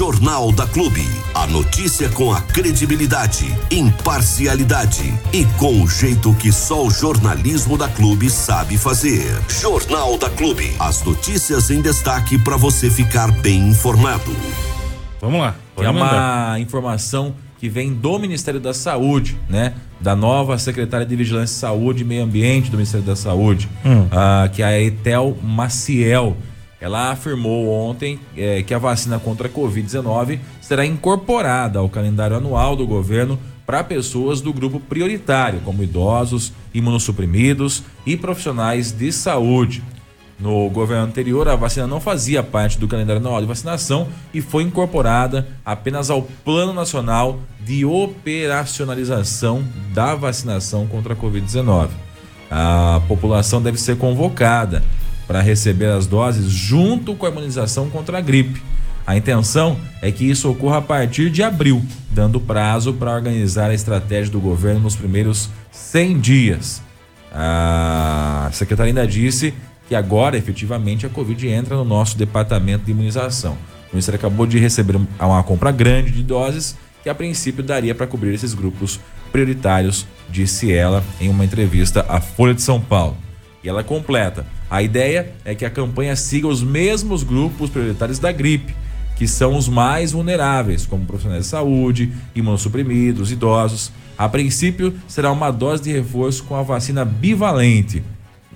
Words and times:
Jornal 0.00 0.50
da 0.50 0.66
Clube. 0.66 1.06
A 1.34 1.46
notícia 1.46 2.08
com 2.08 2.32
a 2.32 2.40
credibilidade, 2.40 3.54
imparcialidade 3.70 5.12
e 5.30 5.44
com 5.58 5.82
o 5.82 5.86
jeito 5.86 6.32
que 6.36 6.50
só 6.50 6.86
o 6.86 6.90
jornalismo 6.90 7.76
da 7.76 7.86
Clube 7.86 8.30
sabe 8.30 8.78
fazer. 8.78 9.26
Jornal 9.46 10.16
da 10.16 10.30
Clube. 10.30 10.72
As 10.80 11.04
notícias 11.04 11.68
em 11.68 11.82
destaque 11.82 12.38
para 12.38 12.56
você 12.56 12.88
ficar 12.88 13.30
bem 13.30 13.68
informado. 13.68 14.34
Vamos 15.20 15.38
lá. 15.38 15.54
É 15.76 15.90
uma 15.90 16.58
informação 16.58 17.34
que 17.58 17.68
vem 17.68 17.92
do 17.92 18.18
Ministério 18.18 18.58
da 18.58 18.72
Saúde, 18.72 19.36
né? 19.50 19.74
Da 20.00 20.16
nova 20.16 20.56
secretária 20.56 21.04
de 21.04 21.14
Vigilância, 21.14 21.58
Saúde 21.58 22.04
e 22.04 22.06
Meio 22.06 22.24
Ambiente 22.24 22.70
do 22.70 22.78
Ministério 22.78 23.04
da 23.04 23.14
Saúde, 23.14 23.68
hum. 23.84 24.04
uh, 24.04 24.48
que 24.50 24.62
é 24.62 24.66
a 24.66 24.80
Etel 24.80 25.36
Maciel. 25.42 26.38
Ela 26.80 27.10
afirmou 27.10 27.68
ontem 27.68 28.18
é, 28.36 28.62
que 28.62 28.72
a 28.72 28.78
vacina 28.78 29.18
contra 29.18 29.48
a 29.48 29.50
Covid-19 29.50 30.38
será 30.60 30.86
incorporada 30.86 31.78
ao 31.78 31.88
calendário 31.88 32.36
anual 32.36 32.74
do 32.74 32.86
governo 32.86 33.38
para 33.66 33.84
pessoas 33.84 34.40
do 34.40 34.52
grupo 34.52 34.80
prioritário, 34.80 35.60
como 35.60 35.82
idosos, 35.82 36.52
imunossuprimidos 36.72 37.84
e 38.06 38.16
profissionais 38.16 38.90
de 38.90 39.12
saúde. 39.12 39.82
No 40.40 40.70
governo 40.70 41.04
anterior, 41.04 41.46
a 41.48 41.54
vacina 41.54 41.86
não 41.86 42.00
fazia 42.00 42.42
parte 42.42 42.78
do 42.78 42.88
calendário 42.88 43.20
anual 43.20 43.42
de 43.42 43.46
vacinação 43.46 44.08
e 44.32 44.40
foi 44.40 44.62
incorporada 44.62 45.46
apenas 45.64 46.08
ao 46.08 46.22
Plano 46.22 46.72
Nacional 46.72 47.40
de 47.60 47.84
Operacionalização 47.84 49.62
da 49.92 50.14
Vacinação 50.14 50.86
contra 50.86 51.12
a 51.12 51.16
Covid-19. 51.16 51.90
A 52.50 53.02
população 53.06 53.60
deve 53.60 53.78
ser 53.78 53.98
convocada 53.98 54.82
para 55.30 55.40
receber 55.40 55.86
as 55.86 56.08
doses 56.08 56.50
junto 56.50 57.14
com 57.14 57.24
a 57.24 57.28
imunização 57.28 57.88
contra 57.88 58.18
a 58.18 58.20
gripe. 58.20 58.60
A 59.06 59.16
intenção 59.16 59.78
é 60.02 60.10
que 60.10 60.28
isso 60.28 60.50
ocorra 60.50 60.78
a 60.78 60.82
partir 60.82 61.30
de 61.30 61.40
abril, 61.40 61.84
dando 62.10 62.40
prazo 62.40 62.92
para 62.94 63.14
organizar 63.14 63.70
a 63.70 63.74
estratégia 63.74 64.32
do 64.32 64.40
governo 64.40 64.80
nos 64.80 64.96
primeiros 64.96 65.48
100 65.70 66.18
dias. 66.18 66.82
A 67.32 68.50
secretária 68.52 68.90
ainda 68.90 69.06
disse 69.06 69.54
que 69.88 69.94
agora 69.94 70.36
efetivamente 70.36 71.06
a 71.06 71.08
Covid 71.08 71.46
entra 71.46 71.76
no 71.76 71.84
nosso 71.84 72.18
departamento 72.18 72.86
de 72.86 72.90
imunização. 72.90 73.52
O 73.52 73.92
Ministério 73.92 74.18
acabou 74.18 74.48
de 74.48 74.58
receber 74.58 74.96
uma 74.96 75.42
compra 75.44 75.70
grande 75.70 76.10
de 76.10 76.24
doses 76.24 76.76
que 77.04 77.08
a 77.08 77.14
princípio 77.14 77.62
daria 77.62 77.94
para 77.94 78.08
cobrir 78.08 78.34
esses 78.34 78.52
grupos 78.52 78.98
prioritários, 79.30 80.08
disse 80.28 80.72
ela 80.72 81.04
em 81.20 81.28
uma 81.28 81.44
entrevista 81.44 82.04
à 82.08 82.20
Folha 82.20 82.52
de 82.52 82.62
São 82.62 82.80
Paulo. 82.80 83.16
E 83.62 83.68
ela 83.68 83.84
completa: 83.84 84.44
a 84.70 84.82
ideia 84.82 85.32
é 85.44 85.54
que 85.54 85.64
a 85.64 85.70
campanha 85.70 86.14
siga 86.14 86.46
os 86.46 86.62
mesmos 86.62 87.24
grupos 87.24 87.68
prioritários 87.68 88.20
da 88.20 88.30
gripe, 88.30 88.72
que 89.16 89.26
são 89.26 89.56
os 89.56 89.68
mais 89.68 90.12
vulneráveis, 90.12 90.86
como 90.86 91.04
profissionais 91.04 91.42
de 91.42 91.50
saúde, 91.50 92.12
imunossuprimidos, 92.34 93.32
idosos. 93.32 93.90
A 94.16 94.28
princípio, 94.28 94.94
será 95.08 95.32
uma 95.32 95.50
dose 95.50 95.82
de 95.82 95.92
reforço 95.92 96.44
com 96.44 96.54
a 96.54 96.62
vacina 96.62 97.04
bivalente, 97.04 98.02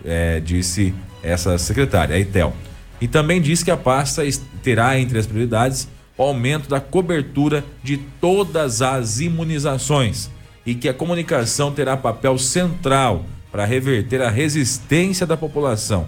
é, 0.04 0.38
disse 0.38 0.94
essa 1.22 1.58
secretária, 1.58 2.14
a 2.14 2.18
ITEL. 2.18 2.54
E 3.00 3.08
também 3.08 3.42
diz 3.42 3.62
que 3.62 3.70
a 3.70 3.76
pasta 3.76 4.22
terá 4.62 4.98
entre 4.98 5.18
as 5.18 5.26
prioridades 5.26 5.88
o 6.16 6.22
aumento 6.22 6.68
da 6.68 6.80
cobertura 6.80 7.64
de 7.82 7.96
todas 7.96 8.82
as 8.82 9.18
imunizações 9.18 10.30
e 10.64 10.74
que 10.74 10.88
a 10.88 10.94
comunicação 10.94 11.72
terá 11.72 11.96
papel 11.96 12.38
central 12.38 13.24
para 13.54 13.64
reverter 13.64 14.20
a 14.20 14.28
resistência 14.28 15.24
da 15.24 15.36
população. 15.36 16.06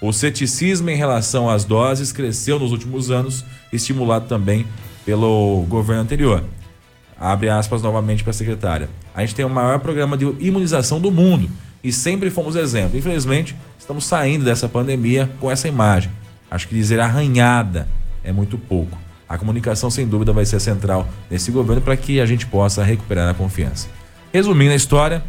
O 0.00 0.14
ceticismo 0.14 0.88
em 0.88 0.96
relação 0.96 1.50
às 1.50 1.62
doses 1.62 2.10
cresceu 2.10 2.58
nos 2.58 2.72
últimos 2.72 3.10
anos, 3.10 3.44
estimulado 3.70 4.26
também 4.26 4.66
pelo 5.04 5.66
governo 5.68 6.00
anterior. 6.00 6.42
Abre 7.20 7.50
aspas 7.50 7.82
novamente 7.82 8.22
para 8.22 8.30
a 8.30 8.34
secretária. 8.34 8.88
A 9.14 9.20
gente 9.20 9.34
tem 9.34 9.44
o 9.44 9.50
maior 9.50 9.78
programa 9.78 10.16
de 10.16 10.24
imunização 10.40 10.98
do 10.98 11.10
mundo 11.10 11.50
e 11.84 11.92
sempre 11.92 12.30
fomos 12.30 12.56
exemplo. 12.56 12.98
Infelizmente, 12.98 13.54
estamos 13.78 14.06
saindo 14.06 14.46
dessa 14.46 14.66
pandemia 14.66 15.30
com 15.38 15.50
essa 15.50 15.68
imagem. 15.68 16.10
Acho 16.50 16.66
que 16.66 16.74
dizer 16.74 16.98
arranhada 16.98 17.86
é 18.24 18.32
muito 18.32 18.56
pouco. 18.56 18.96
A 19.28 19.36
comunicação, 19.36 19.90
sem 19.90 20.08
dúvida, 20.08 20.32
vai 20.32 20.46
ser 20.46 20.60
central 20.60 21.06
nesse 21.30 21.50
governo 21.50 21.82
para 21.82 21.94
que 21.94 22.22
a 22.22 22.24
gente 22.24 22.46
possa 22.46 22.82
recuperar 22.82 23.28
a 23.28 23.34
confiança. 23.34 23.86
Resumindo 24.32 24.72
a 24.72 24.76
história, 24.76 25.22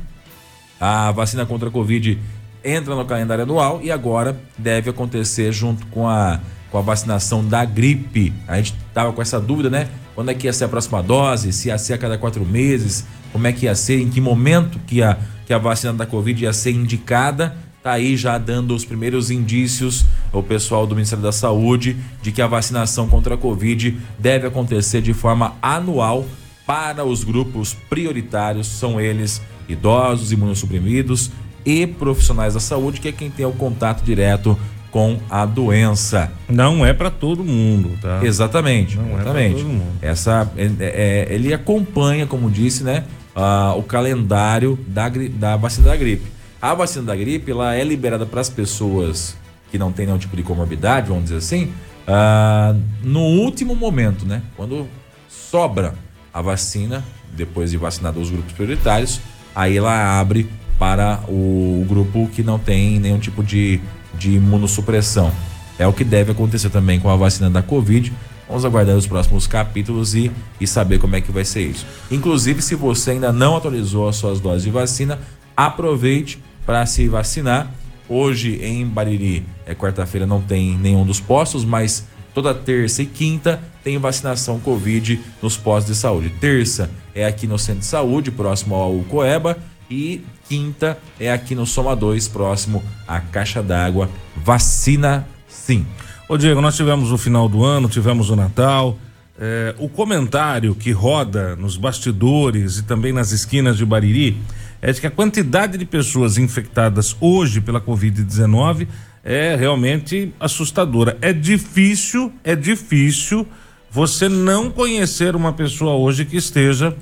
a 0.80 1.12
vacina 1.12 1.46
contra 1.46 1.70
a 1.70 1.72
Covid 1.72 2.20
entra 2.64 2.96
no 2.96 3.06
calendário 3.06 3.44
anual 3.44 3.80
e 3.82 3.92
agora 3.92 4.40
deve 4.58 4.90
acontecer 4.90 5.52
junto 5.52 5.86
com 5.88 6.08
a, 6.08 6.40
com 6.70 6.78
a 6.78 6.82
vacinação 6.82 7.46
da 7.46 7.64
gripe. 7.64 8.34
A 8.48 8.58
gente 8.58 8.76
estava 8.88 9.14
com 9.14 9.22
essa 9.22 9.40
dúvida, 9.40 9.70
né? 9.70 9.88
Quando 10.14 10.32
é 10.32 10.34
que 10.34 10.48
ia 10.48 10.54
ser 10.54 10.66
a 10.66 10.68
próxima 10.68 11.02
dose? 11.02 11.54
Se 11.54 11.70
ia 11.70 11.78
ser 11.78 11.94
a 11.94 11.98
cada 11.98 12.18
quatro 12.18 12.46
meses? 12.46 13.06
Como 13.32 13.46
é 13.48 13.54
que 13.54 13.66
ia 13.66 13.76
ser? 13.76 14.02
Em 14.02 14.10
que 14.10 14.20
momento 14.20 14.80
que 14.86 15.02
a 15.02 15.18
que 15.48 15.54
a 15.54 15.58
vacina 15.58 15.94
da 15.94 16.06
Covid 16.06 16.44
ia 16.44 16.52
ser 16.52 16.72
indicada. 16.72 17.56
Tá 17.82 17.94
aí 17.94 18.18
já 18.18 18.38
dando 18.38 18.76
os 18.76 18.84
primeiros 18.84 19.32
indícios 19.32 20.06
o 20.34 20.44
pessoal 20.44 20.86
do 20.86 20.94
Ministério 20.94 21.24
da 21.24 21.32
Saúde 21.32 21.96
de 22.22 22.34
que 22.34 22.42
a 22.42 22.48
vacinação 22.48 23.08
contra 23.08 23.36
a 23.36 23.38
Covid 23.38 23.98
deve 24.20 24.46
acontecer 24.46 25.02
de 25.02 25.14
forma 25.14 25.56
anual 25.62 26.26
para 26.66 27.06
os 27.06 27.24
grupos 27.24 27.74
prioritários, 27.74 28.68
são 28.68 29.00
eles 29.00 29.42
idosos, 29.68 30.32
imunossuprimidos 30.32 31.32
e 31.66 31.86
profissionais 31.86 32.54
da 32.54 32.60
saúde, 32.60 33.02
que 33.02 33.10
é 33.10 33.12
quem 33.12 33.30
tem 33.30 33.46
o 33.46 33.52
contato 33.52 34.04
direto 34.04 34.58
com 34.92 35.20
a 35.30 35.46
doença. 35.46 36.32
Não 36.48 36.86
é 36.86 36.94
para 36.94 37.12
todo 37.12 37.44
mundo, 37.44 37.98
tá? 38.02 38.20
Exatamente. 38.24 38.96
Não 38.98 39.10
é 39.10 39.14
exatamente. 39.22 39.56
é 39.56 39.58
todo 39.58 39.68
mundo. 39.68 39.98
Essa, 40.02 40.52
é, 40.58 40.72
é, 40.80 41.28
ele 41.30 41.54
acompanha, 41.54 42.26
como 42.26 42.50
disse, 42.50 42.84
né, 42.84 43.04
uh, 43.36 43.78
o 43.78 43.84
calendário 43.84 44.80
da, 44.88 45.10
da 45.10 45.58
vacina 45.58 45.90
da 45.90 45.96
gripe. 45.96 46.26
A 46.62 46.74
vacina 46.74 47.06
da 47.06 47.16
gripe 47.16 47.52
ela 47.52 47.76
é 47.76 47.84
liberada 47.84 48.26
para 48.26 48.42
as 48.42 48.50
pessoas 48.50 49.38
que 49.70 49.78
não 49.78 49.92
têm 49.92 50.06
nenhum 50.06 50.18
tipo 50.18 50.36
de 50.36 50.44
comorbidade, 50.44 51.10
vamos 51.10 51.26
dizer 51.26 51.38
assim, 51.38 51.66
uh, 52.08 52.82
no 53.04 53.20
último 53.20 53.76
momento, 53.76 54.26
né? 54.26 54.42
Quando 54.56 54.88
sobra 55.28 55.94
a 56.34 56.42
vacina, 56.42 57.04
depois 57.34 57.72
de 57.72 57.78
vacinado 57.78 58.20
os 58.20 58.30
grupos 58.30 58.54
prioritários, 58.54 59.20
aí 59.58 59.76
ela 59.76 60.20
abre 60.20 60.48
para 60.78 61.20
o, 61.28 61.84
grupo 61.90 62.30
que 62.32 62.44
não 62.44 62.60
tem 62.60 63.00
nenhum 63.00 63.18
tipo 63.18 63.44
de, 63.44 63.82
de 64.14 64.34
imunossupressão. 64.34 65.32
É 65.80 65.88
o 65.88 65.92
que 65.92 66.04
deve 66.04 66.32
acontecer 66.32 66.70
também 66.70 67.00
com 67.00 67.10
a 67.10 67.16
vacina 67.16 67.50
da 67.50 67.64
Covid. 67.64 68.14
Vamos 68.48 68.64
aguardar 68.64 68.96
os 68.96 69.08
próximos 69.08 69.48
capítulos 69.48 70.14
e, 70.14 70.32
e 70.62 70.68
saber 70.68 71.00
como 71.00 71.16
é 71.16 71.22
que 71.22 71.32
vai 71.32 71.44
ser 71.44 71.62
isso. 71.64 71.88
Inclusive, 72.12 72.62
se 72.62 72.76
você 72.76 73.12
ainda 73.12 73.34
não 73.34 73.58
atualizou 73.58 74.08
as 74.08 74.18
suas 74.18 74.40
doses 74.40 74.62
de 74.62 74.70
vacina, 74.70 75.18
aproveite 75.56 76.40
para 76.64 76.86
se 76.86 77.08
vacinar. 77.08 77.72
Hoje 78.08 78.60
em 78.64 78.86
Bariri, 78.86 79.44
é 79.66 79.74
quarta-feira, 79.74 80.28
não 80.28 80.40
tem 80.40 80.78
nenhum 80.78 81.04
dos 81.04 81.20
postos, 81.20 81.66
mas 81.66 82.06
toda 82.32 82.54
terça 82.54 83.02
e 83.02 83.08
quinta 83.08 83.60
tem 83.84 83.98
vacinação 83.98 84.60
Covid 84.60 85.20
nos 85.42 85.58
postos 85.58 85.96
de 85.96 86.00
saúde. 86.00 86.30
Terça 86.40 86.92
é 87.18 87.26
aqui 87.26 87.48
no 87.48 87.58
Centro 87.58 87.80
de 87.80 87.88
Saúde, 87.88 88.30
próximo 88.30 88.76
ao 88.76 89.00
Coeba, 89.00 89.58
e 89.90 90.24
quinta 90.48 91.00
é 91.20 91.32
aqui 91.32 91.56
no 91.56 91.66
Soma 91.66 91.96
2, 91.96 92.28
próximo 92.28 92.84
à 93.08 93.20
Caixa 93.20 93.64
d'Água. 93.64 94.08
Vacina 94.36 95.28
sim. 95.48 95.84
Ô 96.30 96.38
Diego, 96.38 96.62
nós 96.62 96.76
tivemos 96.76 97.12
o 97.12 97.18
final 97.18 97.50
do 97.50 97.66
ano, 97.66 97.90
tivemos 97.90 98.30
o 98.30 98.36
Natal. 98.36 99.00
É, 99.40 99.74
o 99.80 99.90
comentário 99.90 100.76
que 100.76 100.92
roda 100.92 101.56
nos 101.56 101.76
bastidores 101.76 102.78
e 102.78 102.84
também 102.84 103.12
nas 103.12 103.32
esquinas 103.32 103.78
de 103.78 103.86
Bariri 103.86 104.38
é 104.80 104.92
de 104.92 105.02
que 105.02 105.08
a 105.08 105.12
quantidade 105.12 105.76
de 105.76 105.86
pessoas 105.86 106.38
infectadas 106.38 107.18
hoje 107.20 107.60
pela 107.62 107.82
Covid-19 107.82 108.88
é 109.24 109.56
realmente 109.56 110.32
assustadora. 110.40 111.18
É 111.20 111.34
difícil, 111.34 112.32
é 112.44 112.56
difícil 112.56 113.48
você 113.90 114.30
não 114.30 114.70
conhecer 114.70 115.36
uma 115.36 115.52
pessoa 115.52 115.94
hoje 115.94 116.24
que 116.24 116.38
esteja 116.38 116.96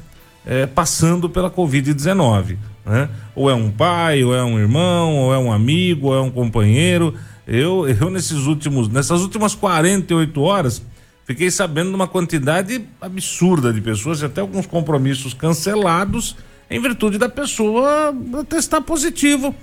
é, 0.45 0.65
passando 0.65 1.29
pela 1.29 1.49
Covid-19. 1.49 2.57
Né? 2.85 3.09
Ou 3.35 3.49
é 3.49 3.53
um 3.53 3.71
pai, 3.71 4.23
ou 4.23 4.35
é 4.35 4.43
um 4.43 4.59
irmão, 4.59 5.15
ou 5.15 5.33
é 5.33 5.37
um 5.37 5.51
amigo, 5.51 6.07
ou 6.07 6.15
é 6.15 6.21
um 6.21 6.29
companheiro. 6.29 7.13
Eu, 7.47 7.87
eu 7.87 8.09
nesses 8.09 8.45
últimos, 8.45 8.87
nessas 8.89 9.21
últimas 9.21 9.55
48 9.55 10.41
horas, 10.41 10.81
fiquei 11.25 11.49
sabendo 11.49 11.89
de 11.89 11.95
uma 11.95 12.07
quantidade 12.07 12.83
absurda 13.01 13.73
de 13.73 13.81
pessoas 13.81 14.21
e 14.21 14.25
até 14.25 14.41
alguns 14.41 14.67
compromissos 14.67 15.33
cancelados 15.33 16.35
em 16.69 16.79
virtude 16.79 17.17
da 17.17 17.29
pessoa 17.29 18.13
testar 18.47 18.81
positivo 18.81 19.53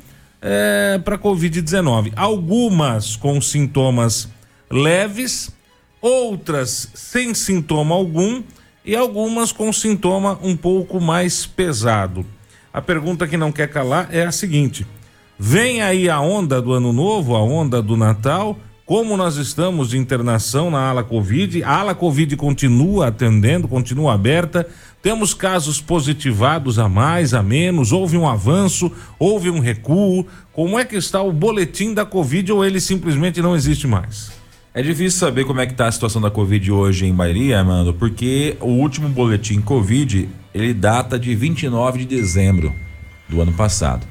é, 0.41 1.01
para 1.05 1.19
Covid-19. 1.19 2.13
Algumas 2.17 3.17
com 3.17 3.41
sintomas 3.41 4.29
leves, 4.71 5.53
outras 6.01 6.89
sem 6.95 7.35
sintoma 7.35 7.95
algum 7.95 8.43
e 8.85 8.97
algumas 8.97 9.53
com 9.53 9.73
sintoma 9.73 10.39
um 10.43 10.57
pouco 10.57 11.01
mais 11.01 11.47
pesado. 11.47 12.25
A 12.73 12.81
pergunta 12.81 13.27
que 13.27 13.37
não 13.37 13.53
quer 13.53 13.69
calar 13.69 14.09
é 14.11 14.25
a 14.25 14.33
seguinte: 14.33 14.87
Vem 15.39 15.83
aí 15.83 16.09
a 16.09 16.21
onda 16.21 16.61
do 16.61 16.73
ano 16.73 16.93
novo, 16.93 17.35
a 17.35 17.43
onda 17.43 17.83
do 17.83 17.97
Natal, 17.97 18.59
como 18.87 19.17
nós 19.17 19.37
estamos 19.37 19.91
de 19.91 19.99
internação 19.99 20.71
na 20.71 20.89
ala 20.89 21.03
Covid. 21.03 21.63
A 21.65 21.79
ala 21.79 21.95
Covid 21.95 22.37
continua 22.37 23.09
atendendo, 23.09 23.69
continua 23.69 24.15
aberta. 24.15 24.67
Temos 25.03 25.35
casos 25.35 25.81
positivados 25.81 26.79
a 26.79 26.89
mais, 26.89 27.35
a 27.35 27.43
menos, 27.43 27.91
houve 27.91 28.17
um 28.17 28.29
avanço, 28.29 28.91
houve 29.19 29.51
um 29.51 29.59
recuo. 29.59 30.27
Como 30.53 30.79
é 30.79 30.85
que 30.85 30.97
está 30.97 31.21
o 31.21 31.33
boletim 31.33 31.93
da 31.93 32.05
Covid 32.05 32.53
ou 32.53 32.65
ele 32.65 32.81
simplesmente 32.81 33.43
não 33.43 33.57
existe 33.57 33.87
mais? 33.87 34.42
É 34.75 34.81
difícil 34.81 35.21
saber 35.21 35.45
como 35.45 35.61
é 35.61 35.67
que 35.67 35.73
está 35.73 35.87
a 35.87 35.93
situação 35.93 36.23
da 36.23 36.31
Covid 36.31 36.73
hoje 36.73 37.05
em 37.05 37.13
Bahia, 37.13 37.59
Armando, 37.59 37.93
porque 37.93 38.57
o 38.59 38.69
último 38.69 39.07
boletim 39.07 39.61
Covid, 39.61 40.27
ele 40.55 40.73
data 40.73 41.19
de 41.19 41.35
29 41.35 41.99
de 41.99 42.07
dezembro 42.07 42.73
do 43.29 43.43
ano 43.43 43.53
passado. 43.53 44.07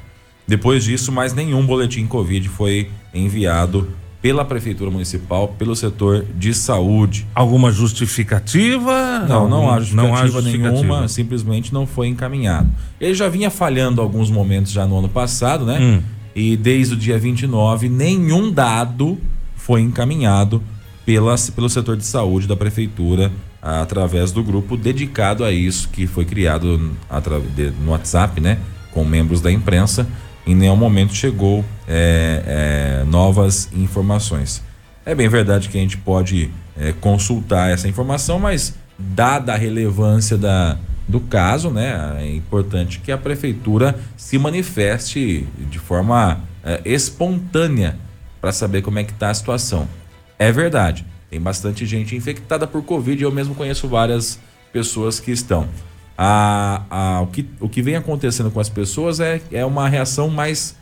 Depois 0.48 0.84
disso, 0.84 1.12
mais 1.12 1.34
nenhum 1.34 1.66
boletim 1.66 2.06
Covid 2.06 2.48
foi 2.48 2.92
enviado 3.12 3.90
pela 4.22 4.46
Prefeitura 4.46 4.92
Municipal, 4.92 5.48
pelo 5.48 5.75
setor 5.75 6.24
de 6.38 6.54
saúde. 6.54 7.25
Alguma 7.34 7.72
justificativa? 7.72 9.25
Não, 9.28 9.50
não, 9.50 9.68
há 9.68 9.80
justificativa, 9.80 10.08
não 10.08 10.16
há 10.16 10.28
justificativa 10.28 10.72
nenhuma, 10.74 11.08
simplesmente 11.08 11.74
não 11.74 11.88
foi 11.88 12.08
encaminhado. 12.08 12.69
Ele 13.00 13.16
já 13.16 13.28
vinha 13.28 13.50
falhando 13.50 14.00
alguns 14.00 14.30
momentos 14.30 14.72
já 14.72 14.86
no 14.86 15.00
ano 15.00 15.10
passado, 15.10 15.66
né? 15.66 15.80
Hum. 15.81 16.04
E 16.36 16.56
desde 16.56 16.94
o 16.94 16.98
dia 16.98 17.18
29, 17.18 17.90
nenhum 17.90 18.52
dado 18.52 19.18
foi 19.71 19.79
encaminhado 19.79 20.62
pela, 21.06 21.33
pelo 21.56 21.69
setor 21.69 21.95
de 21.95 22.03
saúde 22.03 22.45
da 22.45 22.57
Prefeitura 22.57 23.31
através 23.62 24.29
do 24.29 24.44
grupo 24.44 24.75
dedicado 24.75 25.45
a 25.45 25.51
isso 25.53 25.88
que 25.88 26.06
foi 26.06 26.25
criado 26.25 26.77
no 27.79 27.91
WhatsApp, 27.91 28.41
né? 28.41 28.57
Com 28.91 29.06
membros 29.06 29.39
da 29.39 29.50
imprensa 29.50 30.06
em 30.45 30.53
nenhum 30.53 30.75
momento 30.75 31.15
chegou 31.15 31.63
é, 31.88 33.00
é, 33.01 33.06
novas 33.06 33.69
informações. 33.71 34.62
É 35.06 35.15
bem 35.15 35.29
verdade 35.29 35.69
que 35.69 35.77
a 35.77 35.81
gente 35.81 35.95
pode 35.95 36.51
é, 36.77 36.91
consultar 36.91 37.71
essa 37.71 37.88
informação, 37.88 38.39
mas 38.39 38.75
dada 39.00 39.53
a 39.53 39.57
relevância 39.57 40.38
da, 40.38 40.77
do 41.07 41.21
caso, 41.21 41.69
né, 41.69 42.17
é 42.19 42.35
importante 42.35 43.00
que 43.00 43.09
a 43.09 43.17
prefeitura 43.17 43.97
se 44.17 44.38
manifeste 44.38 45.47
de 45.69 45.79
forma 45.79 46.41
é, 46.62 46.81
espontânea 46.83 48.11
para 48.41 48.51
saber 48.51 48.81
como 48.81 48.99
é 48.99 49.03
que 49.03 49.13
está 49.13 49.29
a 49.29 49.33
situação. 49.33 49.88
É 50.38 50.51
verdade, 50.51 51.05
tem 51.29 51.39
bastante 51.39 51.85
gente 51.85 52.15
infectada 52.15 52.67
por 52.67 52.81
Covid, 52.83 53.21
eu 53.23 53.31
mesmo 53.31 53.55
conheço 53.55 53.88
várias 53.88 54.39
pessoas 54.73 55.19
que 55.19 55.31
estão 55.31 55.69
a, 56.23 56.83
a, 56.89 57.21
o, 57.21 57.27
que, 57.27 57.49
o 57.59 57.67
que 57.67 57.81
vem 57.81 57.95
acontecendo 57.95 58.51
com 58.51 58.59
as 58.59 58.69
pessoas 58.69 59.19
é, 59.19 59.41
é 59.51 59.65
uma 59.65 59.89
reação 59.89 60.29
mais 60.29 60.75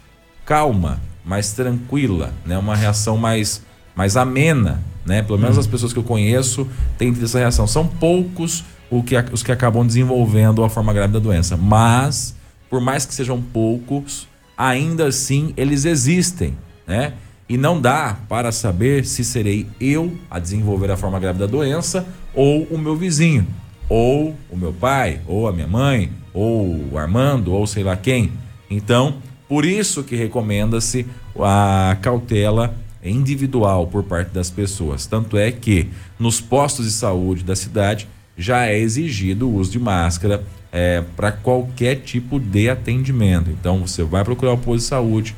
calma, 0.46 1.00
mais 1.24 1.54
tranquila, 1.54 2.34
né? 2.46 2.58
Uma 2.58 2.76
reação 2.76 3.16
mais, 3.16 3.62
mais 3.96 4.18
amena, 4.18 4.84
né? 5.06 5.22
Pelo 5.22 5.40
menos 5.40 5.56
hum. 5.56 5.62
as 5.62 5.68
pessoas 5.68 5.94
que 5.94 6.00
eu 6.00 6.04
conheço 6.04 6.68
têm 6.98 7.16
essa 7.24 7.40
reação. 7.40 7.66
São 7.68 7.88
poucos 7.88 8.66
o 8.90 9.02
que, 9.02 9.16
os 9.32 9.42
que 9.42 9.52
acabam 9.52 9.88
desenvolvendo 9.88 10.62
a 10.62 10.70
forma 10.70 10.92
grave 10.92 11.14
da 11.14 11.20
doença, 11.20 11.56
mas 11.56 12.36
por 12.70 12.82
mais 12.82 13.06
que 13.06 13.14
sejam 13.14 13.42
poucos, 13.42 14.28
ainda 14.58 15.08
assim 15.08 15.54
eles 15.56 15.86
existem, 15.86 16.58
né? 16.86 17.14
E 17.50 17.58
não 17.58 17.82
dá 17.82 18.16
para 18.30 18.52
saber 18.52 19.04
se 19.04 19.26
serei 19.26 19.68
eu 19.82 20.16
a 20.30 20.38
desenvolver 20.40 20.92
a 20.92 20.98
forma 20.98 21.20
grave 21.20 21.40
da 21.40 21.48
doença 21.48 22.08
ou 22.34 22.64
o 22.66 22.78
meu 22.78 22.96
vizinho 22.96 23.46
ou 23.90 24.36
o 24.50 24.56
meu 24.56 24.72
pai, 24.72 25.20
ou 25.26 25.48
a 25.48 25.52
minha 25.52 25.68
mãe, 25.68 26.12
ou 26.32 26.92
o 26.92 26.98
Armando, 26.98 27.52
ou 27.52 27.66
sei 27.66 27.84
lá 27.84 27.98
quem. 27.98 28.32
Então, 28.70 29.16
por 29.48 29.66
isso 29.66 30.04
que 30.04 30.16
recomenda-se 30.16 31.08
a 31.40 31.98
cautela 32.02 32.76
individual 33.04 33.88
por 33.88 34.04
parte 34.04 34.30
das 34.30 34.52
pessoas. 34.52 35.08
Tanto 35.08 35.38
é 35.38 35.52
que 35.52 35.90
nos 36.20 36.40
postos 36.40 36.86
de 36.86 36.92
saúde 36.92 37.44
da 37.44 37.56
cidade 37.56 38.08
já 38.38 38.68
é 38.68 38.78
exigido 38.78 39.50
o 39.50 39.56
uso 39.56 39.72
de 39.72 39.80
máscara 39.80 40.44
é, 40.72 41.04
para 41.16 41.32
qualquer 41.32 41.96
tipo 41.96 42.40
de 42.40 42.70
atendimento. 42.70 43.50
Então, 43.50 43.80
você 43.80 44.04
vai 44.04 44.24
procurar 44.24 44.54
o 44.54 44.58
posto 44.58 44.84
de 44.84 44.84
saúde, 44.84 45.36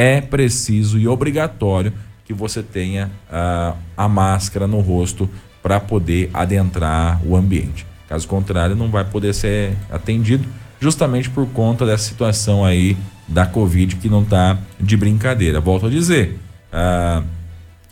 é 0.00 0.18
preciso 0.18 0.98
e 0.98 1.06
obrigatório 1.06 1.92
que 2.24 2.32
você 2.32 2.62
tenha 2.62 3.10
a, 3.30 3.74
a 3.94 4.08
máscara 4.08 4.66
no 4.66 4.80
rosto 4.80 5.28
para 5.62 5.78
poder 5.78 6.30
adentrar 6.32 7.20
o 7.22 7.36
ambiente. 7.36 7.86
Caso 8.08 8.26
contrário, 8.26 8.74
não 8.74 8.88
vai 8.88 9.04
poder 9.04 9.34
ser 9.34 9.76
atendido, 9.90 10.48
justamente 10.80 11.28
por 11.28 11.46
conta 11.48 11.84
dessa 11.84 12.04
situação 12.04 12.64
aí 12.64 12.96
da 13.28 13.44
Covid 13.44 13.96
que 13.96 14.08
não 14.08 14.22
está 14.22 14.56
de 14.80 14.96
brincadeira. 14.96 15.60
Volto 15.60 15.84
a 15.84 15.90
dizer, 15.90 16.38
ah, 16.72 17.22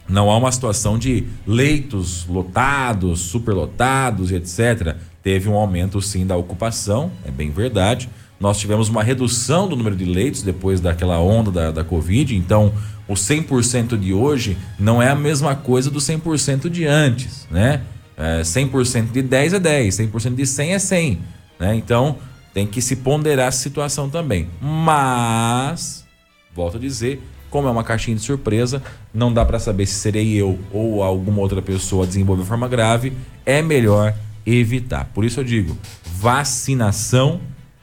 não 0.08 0.30
há 0.30 0.38
uma 0.38 0.50
situação 0.50 0.98
de 0.98 1.26
leitos 1.46 2.26
lotados, 2.26 3.20
superlotados 3.20 4.32
etc. 4.32 4.96
Teve 5.22 5.50
um 5.50 5.54
aumento 5.54 6.00
sim 6.00 6.26
da 6.26 6.38
ocupação, 6.38 7.12
é 7.26 7.30
bem 7.30 7.50
verdade. 7.50 8.08
Nós 8.40 8.58
tivemos 8.58 8.88
uma 8.88 9.02
redução 9.02 9.68
do 9.68 9.74
número 9.74 9.96
de 9.96 10.04
leitos 10.04 10.42
depois 10.42 10.80
daquela 10.80 11.18
onda 11.18 11.50
da, 11.50 11.70
da 11.70 11.84
Covid, 11.84 12.36
então 12.36 12.72
o 13.08 13.14
100% 13.14 13.98
de 13.98 14.12
hoje 14.12 14.56
não 14.78 15.02
é 15.02 15.08
a 15.08 15.14
mesma 15.14 15.56
coisa 15.56 15.90
do 15.90 15.98
100% 15.98 16.68
de 16.68 16.86
antes, 16.86 17.46
né? 17.50 17.82
É, 18.16 18.42
100% 18.42 19.12
de 19.12 19.22
10 19.22 19.54
é 19.54 19.60
10, 19.60 19.94
100% 19.94 20.34
de 20.34 20.46
100 20.46 20.74
é 20.74 20.78
100. 20.78 21.18
Né? 21.60 21.74
Então, 21.76 22.16
tem 22.52 22.66
que 22.66 22.82
se 22.82 22.96
ponderar 22.96 23.48
a 23.48 23.52
situação 23.52 24.10
também. 24.10 24.48
Mas, 24.60 26.04
volto 26.52 26.76
a 26.76 26.80
dizer, 26.80 27.22
como 27.48 27.68
é 27.68 27.70
uma 27.70 27.84
caixinha 27.84 28.16
de 28.16 28.22
surpresa, 28.22 28.82
não 29.14 29.32
dá 29.32 29.44
para 29.44 29.58
saber 29.58 29.86
se 29.86 29.94
serei 29.94 30.34
eu 30.34 30.58
ou 30.72 31.02
alguma 31.02 31.40
outra 31.40 31.62
pessoa 31.62 32.06
desenvolver 32.06 32.44
forma 32.44 32.66
grave, 32.66 33.12
é 33.46 33.62
melhor 33.62 34.14
evitar. 34.44 35.04
Por 35.14 35.24
isso 35.24 35.40
eu 35.40 35.44
digo, 35.44 35.78
vacinação, 36.04 37.40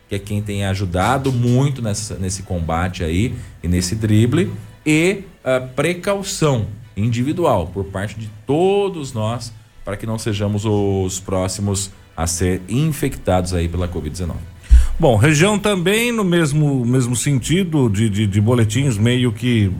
que 0.08 0.16
é 0.16 0.20
quem 0.20 0.42
tem 0.42 0.66
ajudado 0.66 1.32
muito 1.32 1.82
nessa, 1.82 2.16
nesse 2.16 2.44
combate 2.44 3.04
aí 3.04 3.34
e 3.64 3.68
nesse 3.68 3.96
drible, 3.96 4.52
e 4.86 5.24
uh, 5.44 5.68
precaução 5.76 6.68
individual 6.96 7.68
por 7.68 7.86
parte 7.86 8.18
de 8.20 8.30
todos 8.46 9.14
nós 9.14 9.52
para 9.84 9.96
que 9.96 10.06
não 10.06 10.18
sejamos 10.18 10.66
os 10.66 11.20
próximos 11.20 11.92
a 12.18 12.26
ser 12.26 12.62
infectados 12.68 13.54
aí 13.54 13.68
pela 13.68 13.88
Covid-19. 13.88 14.34
Bom, 15.00 15.16
região 15.16 15.60
também 15.60 16.12
no 16.12 16.24
mesmo, 16.24 16.86
mesmo 16.86 17.16
sentido 17.16 17.90
de, 17.90 18.10
de, 18.10 18.26
de 18.26 18.42
boletins 18.42 18.98
meio 18.98 19.32
que 19.32 19.72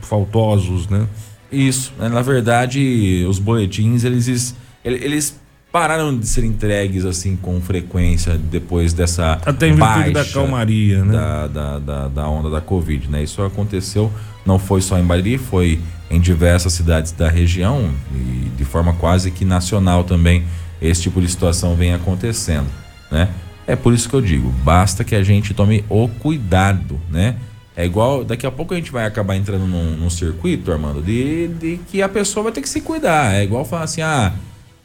faltosos, 0.00 0.88
né? 0.88 1.06
Isso, 1.52 1.92
né? 1.98 2.08
na 2.08 2.22
verdade, 2.22 3.26
os 3.28 3.38
boletins 3.38 4.04
eles, 4.04 4.54
eles 4.84 5.38
pararam 5.72 6.16
de 6.16 6.26
ser 6.26 6.44
entregues 6.44 7.04
assim 7.04 7.36
com 7.36 7.60
frequência 7.60 8.36
depois 8.36 8.92
dessa 8.92 9.40
até 9.44 9.68
em 9.68 9.76
baixa 9.76 10.10
da 10.10 10.24
calmaria, 10.24 11.04
né? 11.04 11.12
Da, 11.12 11.46
da, 11.46 11.78
da, 11.78 12.08
da, 12.08 12.28
onda 12.28 12.50
da 12.50 12.60
Covid, 12.60 13.08
né? 13.08 13.22
Isso 13.22 13.42
aconteceu, 13.42 14.10
não 14.44 14.58
foi 14.58 14.80
só 14.80 14.98
em 14.98 15.04
Bariri, 15.04 15.38
foi 15.38 15.80
em 16.10 16.20
diversas 16.20 16.72
cidades 16.72 17.12
da 17.12 17.28
região 17.28 17.90
e 18.12 18.50
de 18.56 18.64
forma 18.64 18.92
quase 18.94 19.30
que 19.30 19.44
nacional 19.44 20.02
também 20.02 20.44
esse 20.82 21.02
tipo 21.02 21.20
de 21.20 21.28
situação 21.28 21.76
vem 21.76 21.94
acontecendo, 21.94 22.66
né? 23.10 23.28
É 23.66 23.76
por 23.76 23.94
isso 23.94 24.08
que 24.08 24.14
eu 24.14 24.20
digo, 24.20 24.48
basta 24.64 25.04
que 25.04 25.14
a 25.14 25.22
gente 25.22 25.54
tome 25.54 25.84
o 25.88 26.08
cuidado, 26.08 27.00
né? 27.08 27.36
É 27.76 27.86
igual, 27.86 28.24
daqui 28.24 28.44
a 28.44 28.50
pouco 28.50 28.74
a 28.74 28.76
gente 28.76 28.90
vai 28.90 29.06
acabar 29.06 29.36
entrando 29.36 29.66
num, 29.66 29.96
num 29.96 30.10
circuito, 30.10 30.72
Armando, 30.72 31.00
de, 31.00 31.48
de 31.48 31.80
que 31.88 32.02
a 32.02 32.08
pessoa 32.08 32.44
vai 32.44 32.52
ter 32.52 32.60
que 32.60 32.68
se 32.68 32.80
cuidar. 32.80 33.32
É 33.34 33.44
igual 33.44 33.64
falar 33.64 33.84
assim, 33.84 34.02
ah, 34.02 34.32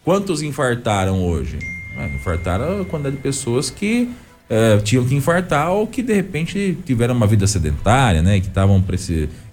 quantos 0.06 0.42
infartaram 0.42 1.22
hoje? 1.26 1.60
Ah, 1.98 2.08
infartaram 2.08 2.82
a 2.82 2.86
quantidade 2.86 3.16
de 3.18 3.22
pessoas 3.22 3.70
que 3.70 4.10
é, 4.50 4.78
tinham 4.78 5.04
que 5.04 5.16
infartar 5.16 5.72
ou 5.72 5.88
que 5.88 6.04
de 6.04 6.14
repente 6.14 6.78
tiveram 6.86 7.16
uma 7.16 7.26
vida 7.26 7.48
sedentária, 7.48 8.22
né? 8.22 8.40
Que 8.40 8.48
estavam 8.48 8.82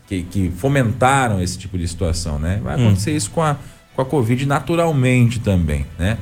que, 0.07 0.23
que 0.25 0.53
fomentaram 0.57 1.43
esse 1.43 1.59
tipo 1.59 1.79
de 1.79 1.89
situação, 1.89 2.39
né? 2.39 2.61
Vai 2.63 2.77
hum. 2.77 2.87
acontecer 2.87 3.13
hum. 3.13 3.17
isso 3.17 3.31
com 3.31 3.43
a, 3.43 3.57
com 3.97 4.03
a 4.03 4.05
Covid 4.05 4.45
naturalmente 4.47 5.41
também, 5.41 5.87
né? 5.99 6.19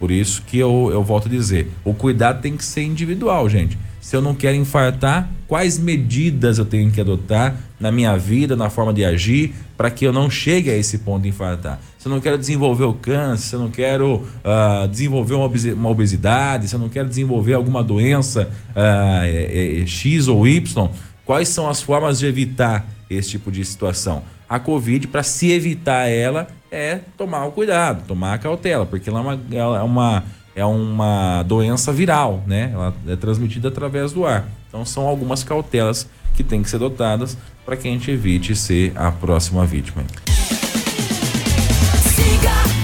Por 0.00 0.10
isso 0.10 0.42
que 0.46 0.58
eu, 0.58 0.90
eu 0.92 1.02
volto 1.02 1.28
a 1.28 1.30
dizer, 1.30 1.70
o 1.84 1.94
cuidado 1.94 2.40
tem 2.40 2.56
que 2.56 2.64
ser 2.64 2.82
individual, 2.82 3.48
gente. 3.48 3.78
Se 4.04 4.14
eu 4.14 4.20
não 4.20 4.34
quero 4.34 4.54
infartar, 4.54 5.30
quais 5.48 5.78
medidas 5.78 6.58
eu 6.58 6.66
tenho 6.66 6.90
que 6.90 7.00
adotar 7.00 7.56
na 7.80 7.90
minha 7.90 8.14
vida, 8.18 8.54
na 8.54 8.68
forma 8.68 8.92
de 8.92 9.02
agir, 9.02 9.54
para 9.78 9.90
que 9.90 10.06
eu 10.06 10.12
não 10.12 10.28
chegue 10.28 10.68
a 10.68 10.76
esse 10.76 10.98
ponto 10.98 11.22
de 11.22 11.30
infartar? 11.30 11.80
Se 11.98 12.06
eu 12.06 12.12
não 12.12 12.20
quero 12.20 12.36
desenvolver 12.36 12.84
o 12.84 12.92
câncer, 12.92 13.46
se 13.48 13.54
eu 13.54 13.60
não 13.60 13.70
quero 13.70 14.16
uh, 14.16 14.86
desenvolver 14.88 15.32
uma 15.32 15.88
obesidade, 15.88 16.68
se 16.68 16.74
eu 16.74 16.78
não 16.78 16.90
quero 16.90 17.08
desenvolver 17.08 17.54
alguma 17.54 17.82
doença 17.82 18.50
uh, 18.76 19.24
é, 19.24 19.80
é, 19.80 19.86
X 19.86 20.28
ou 20.28 20.46
Y, 20.46 20.90
quais 21.24 21.48
são 21.48 21.66
as 21.66 21.80
formas 21.80 22.18
de 22.18 22.26
evitar 22.26 22.86
esse 23.08 23.30
tipo 23.30 23.50
de 23.50 23.64
situação. 23.64 24.22
A 24.46 24.58
Covid, 24.58 25.08
para 25.08 25.22
se 25.22 25.50
evitar 25.50 26.08
ela, 26.10 26.46
é 26.70 27.00
tomar 27.16 27.46
o 27.46 27.52
cuidado, 27.52 28.06
tomar 28.06 28.34
a 28.34 28.38
cautela, 28.38 28.84
porque 28.84 29.08
ela 29.08 29.20
é 29.20 29.22
uma, 29.22 29.40
ela 29.50 29.78
é 29.78 29.82
uma, 29.82 30.24
é 30.54 30.64
uma 30.64 31.42
doença 31.42 31.92
viral, 31.92 32.42
né? 32.46 32.70
Ela 32.72 32.94
é 33.08 33.16
transmitida 33.16 33.68
através 33.68 34.12
do 34.12 34.24
ar. 34.24 34.48
Então 34.68 34.84
são 34.84 35.06
algumas 35.06 35.42
cautelas 35.42 36.06
que 36.34 36.44
têm 36.44 36.62
que 36.62 36.70
ser 36.70 36.76
adotadas 36.76 37.36
para 37.64 37.76
que 37.76 37.88
a 37.88 37.90
gente 37.90 38.10
evite 38.10 38.54
ser 38.54 38.92
a 38.96 39.10
próxima 39.10 39.64
vítima. 39.66 40.04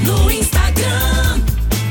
no 0.05 0.31
Instagram, 0.31 1.43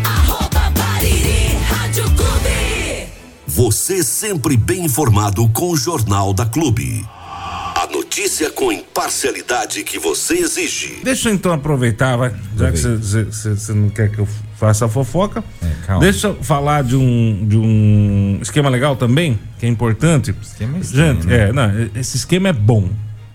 arroba 0.04 0.70
Bariri 0.72 1.56
Rádio 1.68 2.04
Clube. 2.16 3.10
Você 3.46 4.04
sempre 4.04 4.58
bem 4.58 4.86
informado 4.86 5.48
com 5.50 5.72
o 5.72 5.78
Jornal 5.78 6.34
da 6.34 6.46
Clube. 6.46 7.06
A 7.22 7.88
notícia 7.92 8.50
com 8.50 8.72
imparcialidade 8.72 9.84
que 9.84 10.00
você 10.00 10.36
exige. 10.36 11.00
Deixa 11.04 11.30
eu 11.30 11.34
então 11.34 11.54
aproveitar, 11.54 12.18
vai, 12.18 12.34
já 12.58 12.72
que 12.72 12.78
você 12.78 13.74
não 13.74 13.90
quer 13.90 14.10
que 14.12 14.20
eu 14.20 14.28
faça 14.60 14.86
a 14.86 14.90
fofoca. 14.90 15.42
É, 15.88 16.00
deixa 16.00 16.28
eu 16.28 16.44
falar 16.44 16.84
de 16.84 16.96
um, 16.96 17.48
de 17.48 17.58
um 17.58 18.40
esquema 18.42 18.70
legal 18.70 18.96
também, 18.98 19.40
que 19.58 19.66
é 19.66 19.70
importante. 19.70 20.36
Esquema 20.42 20.78
é 20.78 20.82
estranho, 20.82 21.14
Gente, 21.16 21.28
né? 21.28 21.50
é, 21.50 21.54
não, 21.54 21.90
esse 21.96 22.18
esquema 22.18 22.50
é 22.50 22.54
bom. 22.54 22.90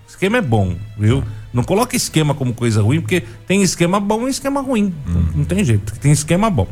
Esquema 0.07 0.37
é 0.37 0.41
bom, 0.41 0.75
viu? 0.97 1.23
Não 1.51 1.63
coloca 1.63 1.95
esquema 1.95 2.35
como 2.35 2.53
coisa 2.53 2.81
ruim, 2.81 3.01
porque 3.01 3.23
tem 3.47 3.63
esquema 3.63 3.99
bom 3.99 4.27
e 4.27 4.31
esquema 4.31 4.61
ruim. 4.61 4.93
Hum. 5.07 5.25
Não 5.35 5.45
tem 5.45 5.63
jeito, 5.63 5.97
tem 5.99 6.11
esquema 6.11 6.49
bom. 6.49 6.67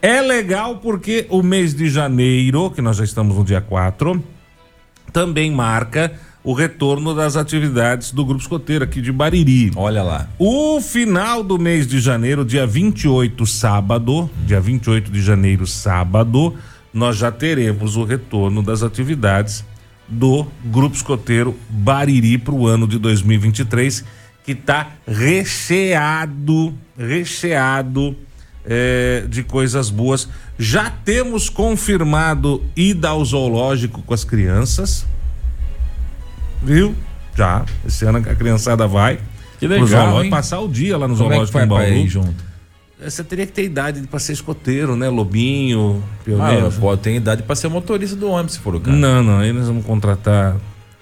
É 0.00 0.20
legal 0.20 0.76
porque 0.76 1.26
o 1.28 1.42
mês 1.42 1.74
de 1.74 1.88
janeiro, 1.90 2.70
que 2.70 2.80
nós 2.80 2.96
já 2.96 3.04
estamos 3.04 3.36
no 3.36 3.44
dia 3.44 3.60
4, 3.60 4.22
também 5.12 5.50
marca 5.50 6.12
o 6.48 6.54
retorno 6.54 7.14
das 7.14 7.36
atividades 7.36 8.10
do 8.10 8.24
Grupo 8.24 8.40
Escoteiro 8.40 8.82
aqui 8.82 9.02
de 9.02 9.12
Bariri. 9.12 9.70
Olha 9.76 10.02
lá. 10.02 10.30
O 10.38 10.80
final 10.80 11.44
do 11.44 11.58
mês 11.58 11.86
de 11.86 12.00
janeiro, 12.00 12.42
dia 12.42 12.66
28, 12.66 13.44
sábado, 13.44 14.30
dia 14.46 14.58
28 14.58 15.10
de 15.12 15.20
janeiro, 15.20 15.66
sábado, 15.66 16.54
nós 16.90 17.18
já 17.18 17.30
teremos 17.30 17.96
o 17.96 18.04
retorno 18.04 18.62
das 18.62 18.82
atividades 18.82 19.62
do 20.08 20.46
Grupo 20.64 20.96
Escoteiro 20.96 21.54
Bariri 21.68 22.38
para 22.38 22.54
o 22.54 22.66
ano 22.66 22.88
de 22.88 22.98
2023, 22.98 24.02
que 24.42 24.52
está 24.52 24.92
recheado, 25.06 26.72
recheado 26.96 28.16
eh, 28.64 29.26
de 29.28 29.42
coisas 29.42 29.90
boas. 29.90 30.26
Já 30.58 30.88
temos 30.88 31.50
confirmado 31.50 32.64
ida 32.74 33.10
ao 33.10 33.22
zoológico 33.22 34.00
com 34.00 34.14
as 34.14 34.24
crianças, 34.24 35.04
viu? 36.62 36.94
Já. 37.36 37.64
Esse 37.86 38.04
ano 38.04 38.18
a 38.18 38.34
criançada 38.34 38.86
vai. 38.86 39.18
Que 39.58 39.66
legal, 39.66 39.86
zoológico, 39.86 40.24
hein? 40.24 40.30
passar 40.30 40.60
o 40.60 40.68
dia 40.68 40.96
lá 40.96 41.08
no 41.08 41.16
Como 41.16 41.26
é 41.32 41.38
que 41.38 41.46
zoológico 41.46 41.58
vai 41.58 41.64
em 41.64 41.68
Bauru. 41.68 41.92
ir 42.04 42.08
junto? 42.08 42.48
Você 43.02 43.22
teria 43.22 43.46
que 43.46 43.52
ter 43.52 43.64
idade 43.64 44.00
para 44.08 44.18
ser 44.18 44.32
escoteiro, 44.32 44.96
né? 44.96 45.08
Lobinho, 45.08 46.02
Ah, 46.02 46.24
pioneiro. 46.24 46.72
pode 46.80 47.00
ter 47.02 47.14
idade 47.14 47.42
pra 47.44 47.54
ser 47.54 47.68
motorista 47.68 48.16
do 48.16 48.28
ônibus, 48.28 48.54
se 48.54 48.58
for 48.58 48.74
o 48.74 48.80
caso. 48.80 48.96
não, 48.96 49.22
não, 49.22 49.38
aí 49.38 49.52
nós 49.52 49.66
vamos 49.68 49.84
contratar 49.84 50.56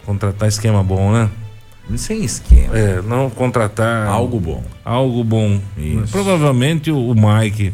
contratar 0.05 0.47
esquema 0.49 0.83
bom, 0.83 1.11
né? 1.13 1.29
Sem 1.97 2.23
esquema. 2.25 2.77
É, 2.77 3.01
não 3.03 3.31
contratar 3.31 4.07
Algo 4.09 4.39
bom. 4.41 4.63
algo 4.85 5.23
bom. 5.25 5.61
Isso. 5.79 6.13
Provavelmente 6.13 6.91
o, 6.91 6.99
o 7.11 7.15
Mike 7.15 7.73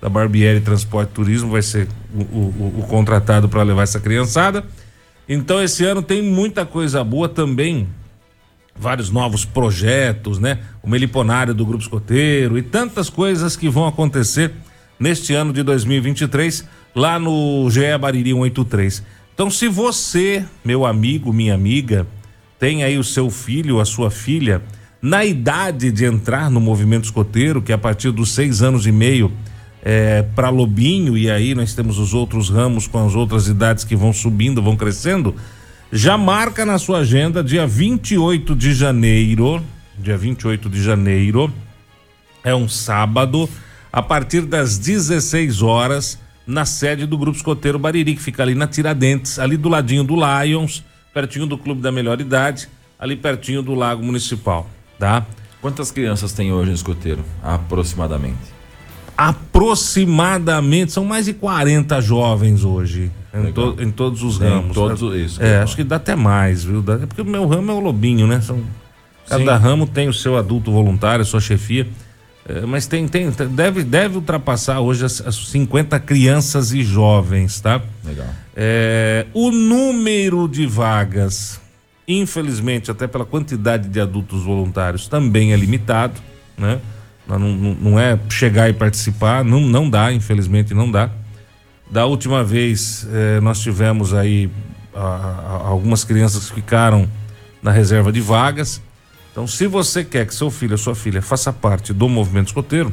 da 0.00 0.08
Barbieri 0.08 0.60
Transporte 0.60 1.10
e 1.10 1.14
Turismo 1.14 1.50
vai 1.50 1.62
ser 1.62 1.86
o, 2.14 2.20
o- 2.22 2.74
o 2.80 2.86
contratado 2.88 3.48
para 3.48 3.62
levar 3.62 3.82
essa 3.82 4.00
criançada. 4.00 4.64
Então 5.32 5.62
esse 5.62 5.84
ano 5.84 6.02
tem 6.02 6.20
muita 6.20 6.66
coisa 6.66 7.04
boa 7.04 7.28
também. 7.28 7.86
Vários 8.74 9.10
novos 9.10 9.44
projetos, 9.44 10.40
né? 10.40 10.58
O 10.82 10.90
meliponário 10.90 11.54
do 11.54 11.64
Grupo 11.64 11.84
Escoteiro 11.84 12.58
e 12.58 12.62
tantas 12.62 13.08
coisas 13.08 13.54
que 13.54 13.68
vão 13.68 13.86
acontecer 13.86 14.50
neste 14.98 15.32
ano 15.32 15.52
de 15.52 15.62
2023 15.62 16.68
lá 16.96 17.16
no 17.16 17.70
GE 17.70 17.96
Bariri 18.00 18.32
183. 18.32 19.04
Então, 19.32 19.48
se 19.48 19.68
você, 19.68 20.44
meu 20.64 20.84
amigo, 20.84 21.32
minha 21.32 21.54
amiga, 21.54 22.08
tem 22.58 22.82
aí 22.82 22.98
o 22.98 23.04
seu 23.04 23.30
filho, 23.30 23.78
a 23.78 23.84
sua 23.84 24.10
filha, 24.10 24.60
na 25.00 25.24
idade 25.24 25.92
de 25.92 26.04
entrar 26.04 26.50
no 26.50 26.60
movimento 26.60 27.04
escoteiro, 27.04 27.62
que 27.62 27.70
é 27.70 27.76
a 27.76 27.78
partir 27.78 28.10
dos 28.10 28.32
seis 28.32 28.62
anos 28.62 28.84
e 28.84 28.90
meio 28.90 29.32
é, 29.82 30.22
para 30.22 30.50
Lobinho, 30.50 31.16
e 31.16 31.30
aí 31.30 31.54
nós 31.54 31.74
temos 31.74 31.98
os 31.98 32.12
outros 32.12 32.50
ramos 32.50 32.86
com 32.86 33.04
as 33.04 33.14
outras 33.14 33.48
idades 33.48 33.84
que 33.84 33.96
vão 33.96 34.12
subindo, 34.12 34.62
vão 34.62 34.76
crescendo, 34.76 35.34
já 35.92 36.16
marca 36.16 36.64
na 36.64 36.78
sua 36.78 36.98
agenda 36.98 37.42
dia 37.42 37.66
28 37.66 38.54
de 38.54 38.72
janeiro, 38.74 39.62
dia 39.98 40.16
28 40.16 40.68
de 40.68 40.82
janeiro, 40.82 41.52
é 42.44 42.54
um 42.54 42.68
sábado, 42.68 43.48
a 43.92 44.02
partir 44.02 44.42
das 44.42 44.78
16 44.78 45.62
horas, 45.62 46.18
na 46.46 46.64
sede 46.64 47.06
do 47.06 47.18
Grupo 47.18 47.36
Escoteiro 47.36 47.78
Bariri, 47.78 48.14
que 48.14 48.22
fica 48.22 48.42
ali 48.42 48.54
na 48.54 48.66
Tiradentes, 48.66 49.38
ali 49.38 49.56
do 49.56 49.68
ladinho 49.68 50.04
do 50.04 50.14
Lions, 50.14 50.84
pertinho 51.12 51.46
do 51.46 51.56
Clube 51.58 51.80
da 51.80 51.92
Melhor 51.92 52.20
Idade, 52.20 52.68
ali 52.98 53.16
pertinho 53.16 53.62
do 53.62 53.74
Lago 53.74 54.02
Municipal, 54.02 54.68
tá? 54.98 55.26
Quantas 55.60 55.90
crianças 55.90 56.32
tem 56.32 56.52
hoje 56.52 56.70
no 56.70 56.74
escoteiro? 56.74 57.24
Aproximadamente. 57.42 58.59
Aproximadamente, 59.20 60.92
são 60.92 61.04
mais 61.04 61.26
de 61.26 61.34
40 61.34 62.00
jovens 62.00 62.64
hoje, 62.64 63.10
em, 63.34 63.52
to- 63.52 63.76
em 63.78 63.90
todos 63.90 64.22
os 64.22 64.40
Em 64.40 64.44
ramos. 64.44 64.74
todos 64.74 65.02
né? 65.02 65.08
os- 65.08 65.14
isso 65.32 65.42
É, 65.42 65.58
acho 65.62 65.76
que 65.76 65.84
dá 65.84 65.96
até 65.96 66.16
mais, 66.16 66.64
viu? 66.64 66.80
Dá- 66.80 66.94
É 66.94 67.06
porque 67.06 67.20
o 67.20 67.24
meu 67.26 67.46
ramo 67.46 67.70
é 67.70 67.74
o 67.74 67.80
Lobinho, 67.80 68.26
né? 68.26 68.40
São, 68.40 68.62
cada 69.28 69.58
Sim. 69.58 69.62
ramo 69.62 69.86
tem 69.86 70.08
o 70.08 70.12
seu 70.14 70.36
adulto 70.38 70.72
voluntário, 70.72 71.22
a 71.22 71.24
sua 71.26 71.40
chefia. 71.40 71.86
É, 72.48 72.62
mas 72.62 72.86
tem, 72.86 73.06
tem, 73.06 73.30
deve, 73.50 73.84
deve 73.84 74.16
ultrapassar 74.16 74.80
hoje 74.80 75.04
as, 75.04 75.20
as 75.24 75.36
50 75.48 76.00
crianças 76.00 76.72
e 76.72 76.82
jovens, 76.82 77.60
tá? 77.60 77.80
Legal. 78.04 78.26
É, 78.56 79.26
o 79.34 79.50
número 79.50 80.48
de 80.48 80.66
vagas, 80.66 81.60
infelizmente, 82.08 82.90
até 82.90 83.06
pela 83.06 83.26
quantidade 83.26 83.86
de 83.88 84.00
adultos 84.00 84.42
voluntários, 84.42 85.06
também 85.06 85.52
é 85.52 85.56
limitado, 85.56 86.14
né? 86.56 86.78
Não, 87.38 87.48
não- 87.52 87.74
não 87.74 88.00
é 88.00 88.18
chegar 88.28 88.68
e 88.68 88.72
participar, 88.72 89.44
não, 89.44 89.60
não 89.60 89.88
dá, 89.88 90.12
infelizmente 90.12 90.74
não 90.74 90.90
dá. 90.90 91.10
Da 91.90 92.06
última 92.06 92.42
vez, 92.44 93.06
eh, 93.12 93.40
nós 93.40 93.60
tivemos 93.60 94.14
aí 94.14 94.50
a- 94.94 95.00
a- 95.00 95.66
algumas 95.68 96.04
crianças 96.04 96.48
que 96.48 96.54
ficaram 96.56 97.08
na 97.62 97.70
reserva 97.70 98.10
de 98.12 98.20
vagas. 98.20 98.80
Então, 99.32 99.46
se 99.46 99.66
você 99.66 100.04
quer 100.04 100.26
que 100.26 100.34
seu 100.34 100.50
filho 100.50 100.72
ou 100.72 100.78
sua 100.78 100.94
filha 100.94 101.20
faça 101.22 101.52
parte 101.52 101.92
do 101.92 102.08
movimento 102.08 102.48
escoteiro, 102.48 102.92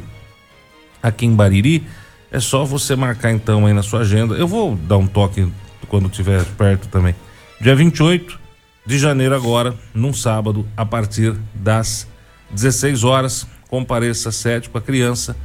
aqui 1.02 1.26
em 1.26 1.34
Bariri, 1.34 1.86
é 2.30 2.40
só 2.40 2.64
você 2.64 2.94
marcar 2.94 3.32
então 3.32 3.66
aí 3.66 3.72
na 3.72 3.82
sua 3.82 4.00
agenda. 4.00 4.34
Eu 4.34 4.46
vou 4.46 4.76
dar 4.76 4.98
um 4.98 5.06
toque 5.06 5.48
quando 5.88 6.06
estiver 6.08 6.44
perto 6.56 6.88
também. 6.88 7.14
Dia 7.60 7.74
28 7.74 8.38
de 8.86 8.98
janeiro 8.98 9.34
agora, 9.34 9.74
num 9.94 10.12
sábado, 10.12 10.66
a 10.76 10.84
partir 10.84 11.34
das 11.54 12.06
16 12.50 13.04
horas, 13.04 13.46
compareça 13.68 14.30
com 14.70 14.78
a 14.78 14.80
criança. 14.80 15.36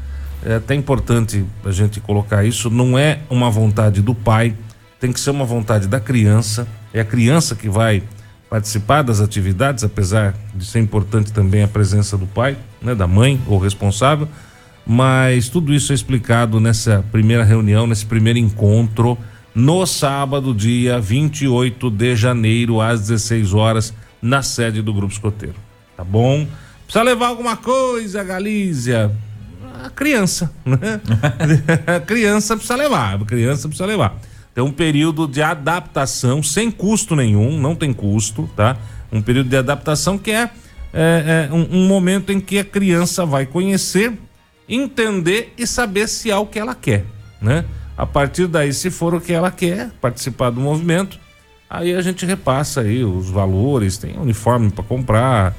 É 0.45 0.55
até 0.55 0.75
importante 0.75 1.45
a 1.63 1.71
gente 1.71 1.99
colocar 1.99 2.43
isso, 2.43 2.69
não 2.69 2.97
é 2.97 3.19
uma 3.29 3.49
vontade 3.49 4.01
do 4.01 4.13
pai, 4.13 4.55
tem 4.99 5.11
que 5.11 5.19
ser 5.19 5.29
uma 5.31 5.45
vontade 5.45 5.87
da 5.87 5.99
criança. 5.99 6.67
É 6.93 6.99
a 7.01 7.05
criança 7.05 7.55
que 7.55 7.69
vai 7.69 8.03
participar 8.49 9.01
das 9.01 9.19
atividades, 9.19 9.83
apesar 9.83 10.35
de 10.53 10.65
ser 10.65 10.79
importante 10.79 11.31
também 11.33 11.63
a 11.63 11.67
presença 11.67 12.17
do 12.17 12.25
pai, 12.27 12.57
né, 12.81 12.93
da 12.93 13.07
mãe 13.07 13.41
ou 13.47 13.57
responsável. 13.57 14.27
Mas 14.85 15.49
tudo 15.49 15.73
isso 15.73 15.91
é 15.91 15.95
explicado 15.95 16.59
nessa 16.59 17.03
primeira 17.11 17.43
reunião, 17.43 17.87
nesse 17.87 18.05
primeiro 18.05 18.37
encontro, 18.37 19.17
no 19.55 19.85
sábado, 19.85 20.53
dia 20.53 20.99
28 20.99 21.89
de 21.89 22.15
janeiro, 22.15 22.81
às 22.81 23.01
16 23.01 23.53
horas, 23.53 23.93
na 24.21 24.41
sede 24.41 24.81
do 24.81 24.93
Grupo 24.93 25.13
Escoteiro. 25.13 25.55
Tá 25.95 26.03
bom? 26.03 26.47
Precisa 26.85 27.03
levar 27.03 27.27
alguma 27.27 27.57
coisa, 27.57 28.23
Galícia? 28.23 29.11
A 29.83 29.89
criança, 29.89 30.51
né? 30.65 31.01
a 31.87 31.99
criança 32.05 32.55
precisa 32.55 32.75
levar, 32.75 33.15
a 33.15 33.25
criança 33.25 33.67
precisa 33.67 33.85
levar. 33.85 34.17
Tem 34.53 34.63
um 34.63 34.71
período 34.71 35.27
de 35.27 35.41
adaptação 35.41 36.43
sem 36.43 36.69
custo 36.69 37.15
nenhum, 37.15 37.59
não 37.59 37.75
tem 37.75 37.91
custo, 37.91 38.49
tá? 38.55 38.77
Um 39.11 39.21
período 39.21 39.49
de 39.49 39.57
adaptação 39.57 40.17
que 40.17 40.31
é, 40.31 40.49
é, 40.93 41.47
é 41.49 41.53
um, 41.53 41.79
um 41.79 41.87
momento 41.87 42.31
em 42.31 42.39
que 42.39 42.59
a 42.59 42.63
criança 42.63 43.25
vai 43.25 43.45
conhecer, 43.45 44.13
entender 44.69 45.53
e 45.57 45.65
saber 45.65 46.07
se 46.07 46.29
é 46.29 46.37
o 46.37 46.45
que 46.45 46.59
ela 46.59 46.75
quer, 46.75 47.03
né? 47.41 47.65
A 47.97 48.05
partir 48.05 48.47
daí, 48.47 48.73
se 48.73 48.89
for 48.89 49.13
o 49.13 49.21
que 49.21 49.33
ela 49.33 49.51
quer, 49.51 49.89
participar 49.99 50.51
do 50.51 50.59
movimento, 50.59 51.19
aí 51.69 51.93
a 51.93 52.01
gente 52.01 52.25
repassa 52.25 52.81
aí 52.81 53.03
os 53.03 53.29
valores, 53.29 53.97
tem 53.97 54.17
uniforme 54.17 54.71
para 54.71 54.83
comprar, 54.83 55.55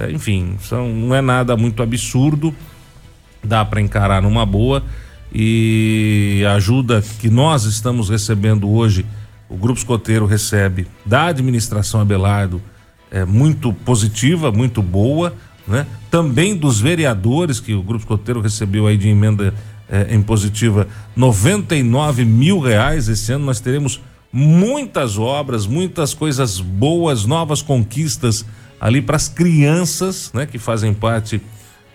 é, 0.00 0.10
enfim, 0.10 0.56
são, 0.62 0.88
não 0.88 1.14
é 1.14 1.20
nada 1.20 1.56
muito 1.56 1.82
absurdo, 1.82 2.54
dá 3.42 3.64
para 3.64 3.80
encarar 3.80 4.22
numa 4.22 4.44
boa 4.44 4.82
e 5.32 6.42
a 6.46 6.54
ajuda 6.54 7.02
que 7.20 7.30
nós 7.30 7.64
estamos 7.64 8.08
recebendo 8.08 8.68
hoje, 8.68 9.06
o 9.48 9.56
Grupo 9.56 9.78
Escoteiro 9.78 10.26
recebe 10.26 10.86
da 11.06 11.26
administração 11.26 12.00
Abelardo, 12.00 12.60
é 13.10 13.24
muito 13.24 13.72
positiva, 13.72 14.50
muito 14.50 14.82
boa, 14.82 15.34
né? 15.66 15.86
Também 16.10 16.56
dos 16.56 16.80
vereadores 16.80 17.60
que 17.60 17.74
o 17.74 17.82
Grupo 17.82 18.02
Escoteiro 18.02 18.40
recebeu 18.40 18.86
aí 18.86 18.96
de 18.96 19.08
emenda 19.08 19.54
é, 19.88 20.14
em 20.14 20.22
positiva 20.22 20.88
99 21.14 22.24
mil 22.24 22.60
reais. 22.60 23.08
Esse 23.08 23.32
ano 23.32 23.44
nós 23.44 23.60
teremos 23.60 24.00
muitas 24.32 25.18
obras, 25.18 25.66
muitas 25.66 26.14
coisas 26.14 26.60
boas, 26.60 27.24
novas 27.24 27.62
conquistas 27.62 28.44
ali 28.80 29.02
para 29.02 29.16
as 29.16 29.28
crianças, 29.28 30.32
né? 30.32 30.46
Que 30.46 30.58
fazem 30.58 30.94
parte 30.94 31.42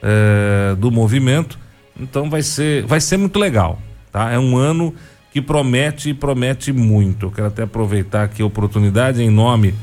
é, 0.03 0.75
do 0.75 0.91
movimento. 0.91 1.57
Então 1.99 2.29
vai 2.29 2.41
ser, 2.41 2.85
vai 2.85 3.01
ser 3.01 3.17
muito 3.17 3.39
legal, 3.39 3.79
tá? 4.11 4.31
É 4.31 4.37
um 4.37 4.55
ano 4.55 4.93
que 5.31 5.41
promete 5.41 6.09
e 6.09 6.13
promete 6.13 6.71
muito. 6.71 7.25
Eu 7.25 7.31
quero 7.31 7.47
até 7.47 7.63
aproveitar 7.63 8.23
aqui 8.23 8.41
a 8.41 8.45
oportunidade 8.45 9.21
em 9.21 9.29
nome 9.29 9.73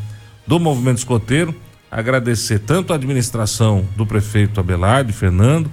do 0.47 0.59
movimento 0.59 0.99
escoteiro, 0.99 1.55
agradecer 1.91 2.59
tanto 2.61 2.93
a 2.93 2.97
administração 2.97 3.87
do 3.97 4.07
prefeito 4.07 4.61
Abelardo 4.61 5.13
Fernando, 5.13 5.71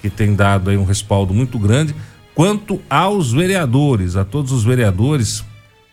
que 0.00 0.08
tem 0.08 0.34
dado 0.34 0.70
aí 0.70 0.76
um 0.76 0.84
respaldo 0.84 1.34
muito 1.34 1.58
grande, 1.58 1.94
quanto 2.34 2.80
aos 2.88 3.32
vereadores, 3.32 4.16
a 4.16 4.24
todos 4.24 4.52
os 4.52 4.64
vereadores 4.64 5.44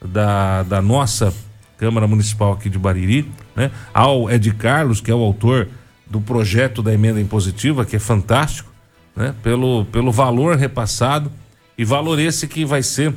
da, 0.03 0.63
da 0.63 0.81
nossa 0.81 1.33
Câmara 1.77 2.07
Municipal 2.07 2.53
aqui 2.53 2.69
de 2.69 2.79
Bariri, 2.79 3.29
né? 3.55 3.71
Ao 3.93 4.29
Ed 4.29 4.51
Carlos, 4.53 4.99
que 5.01 5.09
é 5.09 5.15
o 5.15 5.23
autor 5.23 5.67
do 6.05 6.21
projeto 6.21 6.83
da 6.83 6.93
emenda 6.93 7.19
impositiva, 7.19 7.85
que 7.85 7.95
é 7.95 7.99
fantástico, 7.99 8.71
né? 9.15 9.33
Pelo, 9.41 9.85
pelo 9.85 10.11
valor 10.11 10.57
repassado 10.57 11.31
e 11.77 11.85
valor 11.85 12.19
esse 12.19 12.47
que 12.47 12.65
vai 12.65 12.83
ser 12.83 13.13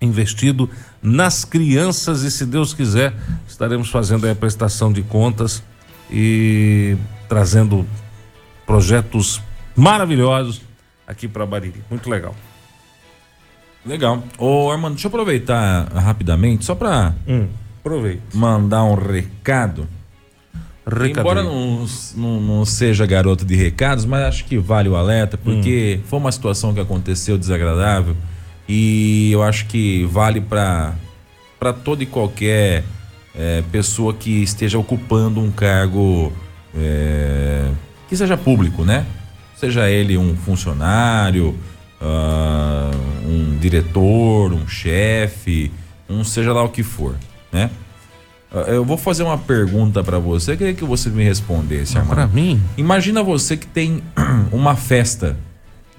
investido 0.00 0.68
nas 1.02 1.44
crianças 1.44 2.22
e 2.22 2.30
se 2.30 2.44
Deus 2.44 2.74
quiser 2.74 3.14
estaremos 3.48 3.88
fazendo 3.88 4.28
a 4.28 4.34
prestação 4.34 4.92
de 4.92 5.02
contas 5.02 5.62
e 6.10 6.96
trazendo 7.28 7.86
projetos 8.66 9.40
maravilhosos 9.74 10.60
aqui 11.06 11.28
para 11.28 11.46
Bariri. 11.46 11.82
Muito 11.88 12.10
legal. 12.10 12.34
Legal. 13.84 14.22
Ô, 14.36 14.70
Armando, 14.70 14.94
deixa 14.94 15.06
eu 15.06 15.10
aproveitar 15.10 15.88
rapidamente, 15.92 16.64
só 16.64 16.74
para 16.74 17.14
Hum, 17.26 17.46
aproveita. 17.86 18.22
mandar 18.34 18.84
um 18.84 18.94
recado. 18.94 19.88
Embora 21.04 21.42
não, 21.42 21.84
não, 22.14 22.40
não 22.40 22.64
seja 22.64 23.04
garoto 23.06 23.44
de 23.44 23.56
recados, 23.56 24.04
mas 24.04 24.22
acho 24.22 24.44
que 24.44 24.56
vale 24.56 24.88
o 24.88 24.94
alerta, 24.94 25.36
porque 25.36 25.98
foi 26.04 26.18
uma 26.18 26.30
situação 26.30 26.72
que 26.72 26.78
aconteceu 26.78 27.36
desagradável 27.36 28.16
e 28.68 29.30
eu 29.32 29.42
acho 29.42 29.66
que 29.66 30.04
vale 30.04 30.40
para 30.40 30.94
toda 31.84 32.04
e 32.04 32.06
qualquer 32.06 32.84
eh, 33.34 33.64
pessoa 33.72 34.14
que 34.14 34.44
esteja 34.44 34.78
ocupando 34.78 35.40
um 35.40 35.50
cargo 35.50 36.32
eh, 36.72 37.68
que 38.08 38.16
seja 38.16 38.36
público, 38.36 38.84
né? 38.84 39.04
Seja 39.56 39.90
ele 39.90 40.16
um 40.16 40.36
funcionário, 40.36 41.58
ah, 42.00 42.90
um 43.24 43.58
diretor, 43.58 44.52
um 44.52 44.68
chefe, 44.68 45.72
um 46.08 46.22
seja 46.22 46.52
lá 46.52 46.62
o 46.62 46.68
que 46.68 46.82
for, 46.82 47.16
né? 47.56 47.70
Ah, 48.52 48.60
Eu 48.70 48.84
vou 48.84 48.96
fazer 48.98 49.22
uma 49.22 49.38
pergunta 49.38 50.04
para 50.04 50.18
você, 50.18 50.52
eu 50.52 50.56
queria 50.56 50.74
que 50.74 50.84
você 50.84 51.08
me 51.10 51.24
respondesse, 51.24 51.96
Armando. 51.96 52.14
Para 52.14 52.26
mim, 52.26 52.62
Imagina 52.76 53.22
você 53.22 53.56
que 53.56 53.66
tem 53.66 54.02
uma 54.52 54.76
festa 54.76 55.36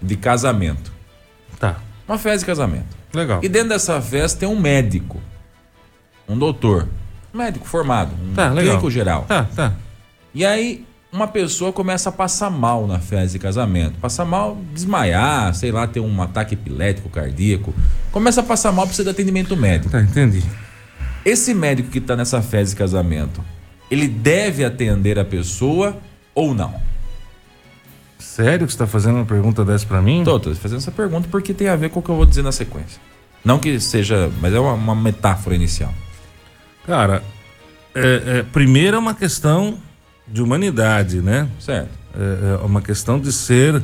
de 0.02 0.16
casamento. 0.16 0.92
tá. 1.60 1.78
Uma 2.08 2.18
festa 2.18 2.40
de 2.40 2.46
casamento. 2.46 2.96
Legal. 3.14 3.42
E 3.44 3.50
dentro 3.50 3.70
dessa 3.70 4.00
festa 4.02 4.40
tem 4.40 4.48
um 4.48 4.58
médico. 4.58 5.20
Um 6.30 6.38
doutor. 6.38 6.88
Um 7.34 7.38
médico 7.38 7.68
formado. 7.68 8.12
Um 8.24 8.34
Tá, 8.34 8.48
legal. 8.50 8.64
clínico 8.64 8.90
geral. 8.90 9.24
Tá, 9.28 9.44
tá. 9.54 9.74
E 10.34 10.46
aí 10.46 10.86
uma 11.12 11.28
pessoa 11.28 11.74
começa 11.74 12.08
a 12.08 12.12
passar 12.14 12.50
mal 12.50 12.88
na 12.88 13.00
festa 13.00 13.30
de 13.34 13.40
casamento. 13.40 13.96
Passar 14.00 14.24
mal, 14.24 14.58
desmaiar, 14.74 15.54
sei 15.54 15.70
lá, 15.72 15.86
ter 15.86 16.00
um 16.00 16.22
ataque 16.22 16.54
epilético, 16.54 17.10
cardíaco. 17.10 17.74
Começa 18.12 18.40
a 18.40 18.44
passar 18.44 18.72
mal, 18.72 18.86
precisa 18.86 19.04
de 19.04 19.10
atendimento 19.10 19.58
médico. 19.58 19.90
Tá, 19.92 20.00
entendi. 20.02 20.42
Esse 21.27 21.53
médico 21.53 21.89
que 21.89 21.98
está 21.98 22.15
nessa 22.15 22.41
festa 22.41 22.69
de 22.69 22.75
casamento, 22.77 23.43
ele 23.91 24.07
deve 24.07 24.63
atender 24.63 25.19
a 25.19 25.25
pessoa 25.25 25.98
ou 26.34 26.53
não? 26.55 26.74
Sério 28.17 28.65
que 28.65 28.72
você 28.72 28.79
tá 28.79 28.88
fazendo 28.88 29.15
uma 29.15 29.25
pergunta 29.25 29.65
dessa 29.65 29.86
para 29.86 30.01
mim? 30.01 30.24
Tô, 30.24 30.39
tô 30.39 30.55
fazendo 30.55 30.77
essa 30.77 30.89
pergunta 30.91 31.27
porque 31.29 31.53
tem 31.53 31.67
a 31.67 31.75
ver 31.75 31.89
com 31.89 32.00
o 32.00 32.03
que 32.03 32.07
eu 32.10 32.15
vou 32.15 32.25
dizer 32.25 32.43
na 32.43 32.53
sequência. 32.53 33.01
Não 33.43 33.60
que 33.60 33.77
seja, 33.77 34.31
mas 34.41 34.53
é 34.53 34.60
uma, 34.60 34.72
uma 34.72 34.96
metáfora 34.96 35.53
inicial. 35.53 35.94
Cara, 36.85 37.22
é, 37.94 38.22
é, 38.40 38.44
primeiro 38.44 38.96
é 38.96 39.00
uma 39.00 39.13
questão 39.13 39.77
de 40.25 40.42
humanidade, 40.42 41.22
né? 41.22 41.50
Certo. 41.59 41.90
É, 42.18 42.53
é 42.61 42.66
uma 42.66 42.81
questão 42.81 43.20
de 43.20 43.33
ser 43.33 43.81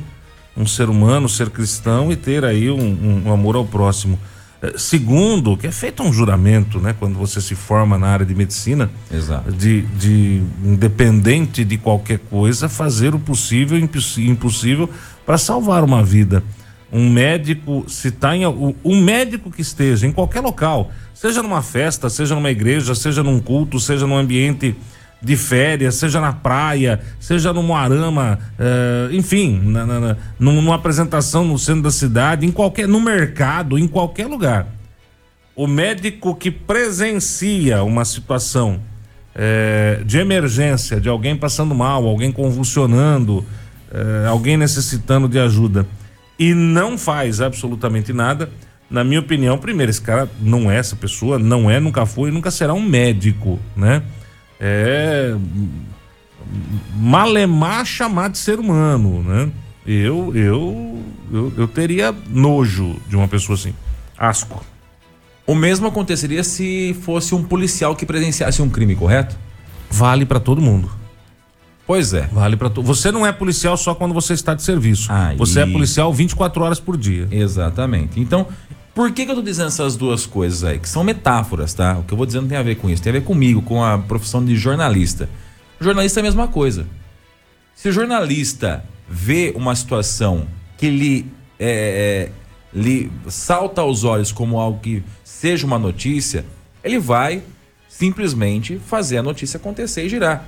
um 0.55 0.65
ser 0.65 0.89
humano, 0.89 1.27
ser 1.27 1.49
cristão 1.49 2.09
e 2.09 2.15
ter 2.15 2.45
aí 2.45 2.69
um- 2.71 3.23
um 3.27 3.33
amor 3.33 3.57
ao 3.57 3.65
próximo. 3.65 4.17
É, 4.63 4.77
segundo, 4.77 5.57
que 5.57 5.67
é 5.67 5.71
feito 5.73 6.01
um 6.01 6.13
juramento, 6.13 6.79
né? 6.79 6.95
Quando 6.97 7.15
você 7.19 7.41
se 7.41 7.53
forma 7.53 7.97
na 7.97 8.07
área 8.07 8.25
de 8.25 8.33
medicina, 8.33 8.89
Exato. 9.11 9.51
de, 9.51 9.81
de 9.81 10.41
independente 10.63 11.65
de 11.65 11.77
qualquer 11.77 12.19
coisa, 12.19 12.69
fazer 12.69 13.13
o 13.13 13.19
possível 13.19 13.77
e 13.77 14.29
impossível 14.29 14.89
para 15.25 15.37
salvar 15.37 15.83
uma 15.83 16.01
vida. 16.01 16.41
Um 16.89 17.09
médico, 17.09 17.83
se 17.89 18.09
tá 18.09 18.37
em 18.37 18.45
um 18.45 19.01
médico 19.01 19.51
que 19.51 19.61
esteja 19.61 20.07
em 20.07 20.13
qualquer 20.13 20.39
local, 20.39 20.91
seja 21.13 21.43
numa 21.43 21.61
festa, 21.61 22.09
seja 22.09 22.33
numa 22.33 22.51
igreja, 22.51 22.95
seja 22.95 23.21
num 23.21 23.41
culto, 23.41 23.81
seja 23.81 24.07
num 24.07 24.15
ambiente 24.15 24.75
de 25.23 25.37
férias, 25.37 25.95
seja 25.95 26.19
na 26.19 26.33
praia, 26.33 26.99
seja 27.19 27.53
no 27.53 27.63
Moarama, 27.63 28.37
eh, 28.59 29.09
enfim, 29.13 29.61
na, 29.63 29.85
na- 29.85 29.99
na- 29.99 30.17
num- 30.37 30.61
numa 30.61 30.75
apresentação 30.75 31.45
no 31.45 31.57
centro 31.57 31.83
da 31.83 31.91
cidade, 31.91 32.45
em 32.45 32.51
qualquer, 32.51 32.87
no 32.87 32.99
mercado, 32.99 33.77
em 33.77 33.87
qualquer 33.87 34.27
lugar 34.27 34.67
o 35.55 35.67
médico 35.67 36.33
que 36.35 36.49
presencia 36.49 37.83
uma 37.83 38.03
situação 38.05 38.79
eh, 39.35 40.01
de 40.05 40.17
emergência, 40.17 40.99
de 40.99 41.07
alguém 41.09 41.35
passando 41.35 41.73
mal, 41.75 42.05
alguém 42.07 42.31
convulsionando, 42.31 43.45
eh, 43.91 44.25
alguém 44.27 44.57
necessitando 44.57 45.27
de 45.27 45.39
ajuda 45.39 45.85
e 46.39 46.53
não 46.55 46.97
faz 46.97 47.39
absolutamente 47.39 48.11
nada, 48.11 48.49
na 48.89 49.03
minha 49.03 49.19
opinião, 49.19 49.57
primeiro, 49.57 49.89
esse 49.89 50.01
cara 50.01 50.27
não 50.41 50.69
é 50.71 50.77
essa 50.77 50.95
pessoa, 50.95 51.37
não 51.39 51.69
é, 51.69 51.79
nunca 51.79 52.05
foi 52.05 52.29
nunca 52.31 52.49
será 52.51 52.73
um 52.73 52.81
médico, 52.81 53.59
né? 53.75 54.01
É 54.59 55.35
malemar 56.95 57.85
chamar 57.85 58.29
de 58.29 58.37
ser 58.37 58.59
humano, 58.59 59.23
né? 59.23 59.51
Eu, 59.85 60.31
eu, 60.35 61.03
eu, 61.31 61.53
eu 61.57 61.67
teria 61.67 62.15
nojo 62.29 62.95
de 63.07 63.15
uma 63.15 63.27
pessoa 63.27 63.55
assim. 63.55 63.73
Asco. 64.17 64.63
O 65.45 65.53
mesmo 65.53 65.87
aconteceria 65.87 66.43
se 66.43 66.95
fosse 67.01 67.35
um 67.35 67.43
policial 67.43 67.95
que 67.95 68.05
presenciasse 68.05 68.61
um 68.61 68.69
crime, 68.69 68.95
correto? 68.95 69.35
Vale 69.89 70.25
pra 70.25 70.39
todo 70.39 70.61
mundo. 70.61 70.89
Pois 71.85 72.13
é. 72.13 72.29
Vale 72.31 72.55
para 72.55 72.69
todo. 72.69 72.85
Você 72.85 73.11
não 73.11 73.27
é 73.27 73.31
policial 73.33 73.75
só 73.75 73.93
quando 73.93 74.13
você 74.13 74.33
está 74.33 74.53
de 74.53 74.63
serviço. 74.63 75.11
Aí. 75.11 75.35
Você 75.35 75.59
é 75.59 75.65
policial 75.65 76.13
24 76.13 76.63
horas 76.63 76.79
por 76.79 76.95
dia. 76.95 77.27
Exatamente. 77.29 78.21
Então, 78.21 78.47
por 78.93 79.11
que, 79.11 79.25
que 79.25 79.31
eu 79.31 79.35
tô 79.35 79.41
dizendo 79.41 79.67
essas 79.67 79.95
duas 79.95 80.25
coisas 80.25 80.63
aí? 80.63 80.77
Que 80.77 80.87
são 80.87 81.03
metáforas, 81.03 81.73
tá? 81.73 81.97
O 81.97 82.03
que 82.03 82.13
eu 82.13 82.17
vou 82.17 82.25
dizendo 82.25 82.47
tem 82.47 82.57
a 82.57 82.63
ver 82.63 82.75
com 82.75 82.89
isso. 82.89 83.01
Tem 83.01 83.09
a 83.09 83.13
ver 83.13 83.23
comigo, 83.23 83.61
com 83.61 83.83
a 83.83 83.97
profissão 83.97 84.43
de 84.43 84.55
jornalista. 84.55 85.27
Jornalista 85.79 86.19
é 86.19 86.21
a 86.21 86.23
mesma 86.23 86.47
coisa. 86.47 86.85
Se 87.75 87.89
o 87.89 87.91
jornalista 87.91 88.85
vê 89.09 89.51
uma 89.55 89.75
situação 89.75 90.47
que 90.77 90.89
lhe, 90.89 91.25
é, 91.59 92.29
é, 92.29 92.79
lhe 92.79 93.11
salta 93.27 93.81
aos 93.81 94.03
olhos 94.03 94.31
como 94.31 94.59
algo 94.59 94.79
que 94.79 95.03
seja 95.23 95.65
uma 95.65 95.79
notícia, 95.79 96.45
ele 96.83 96.99
vai 96.99 97.41
simplesmente 97.89 98.79
fazer 98.79 99.17
a 99.17 99.23
notícia 99.23 99.57
acontecer 99.57 100.05
e 100.05 100.09
girar. 100.09 100.47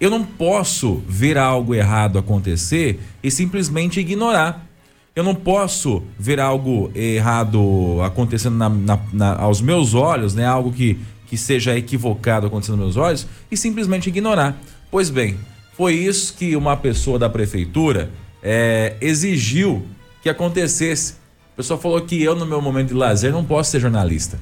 Eu 0.00 0.10
não 0.10 0.24
posso 0.24 1.02
ver 1.06 1.38
algo 1.38 1.74
errado 1.74 2.18
acontecer 2.18 3.00
e 3.22 3.30
simplesmente 3.30 4.00
ignorar. 4.00 4.66
Eu 5.14 5.22
não 5.22 5.34
posso 5.34 6.02
ver 6.18 6.40
algo 6.40 6.90
errado 6.94 8.00
acontecendo 8.02 8.56
na- 8.56 8.68
na- 8.70 8.98
na- 9.12 9.36
aos 9.36 9.60
meus 9.60 9.92
olhos, 9.94 10.34
né? 10.34 10.46
Algo 10.46 10.72
que, 10.72 10.98
que 11.26 11.36
seja 11.36 11.76
equivocado 11.76 12.46
acontecendo 12.46 12.76
nos 12.76 12.94
meus 12.94 12.96
olhos 12.96 13.26
e 13.50 13.56
simplesmente 13.56 14.08
ignorar. 14.08 14.58
Pois 14.90 15.10
bem, 15.10 15.36
foi 15.76 15.94
isso 15.94 16.34
que 16.34 16.56
uma 16.56 16.76
pessoa 16.76 17.18
da 17.18 17.28
prefeitura 17.28 18.10
eh, 18.42 18.96
exigiu 19.00 19.86
que 20.22 20.28
acontecesse. 20.30 21.14
A 21.52 21.56
pessoa 21.56 21.78
falou 21.78 22.00
que 22.00 22.22
eu, 22.22 22.34
no 22.34 22.46
meu 22.46 22.62
momento 22.62 22.88
de 22.88 22.94
lazer, 22.94 23.32
não 23.32 23.44
posso 23.44 23.70
ser 23.70 23.80
jornalista. 23.80 24.38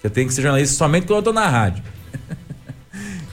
Que 0.00 0.06
eu 0.06 0.10
tenho 0.10 0.28
que 0.28 0.34
ser 0.34 0.42
jornalista 0.42 0.76
somente 0.76 1.06
quando 1.06 1.18
eu 1.18 1.22
tô 1.22 1.32
na 1.32 1.48
rádio. 1.48 1.82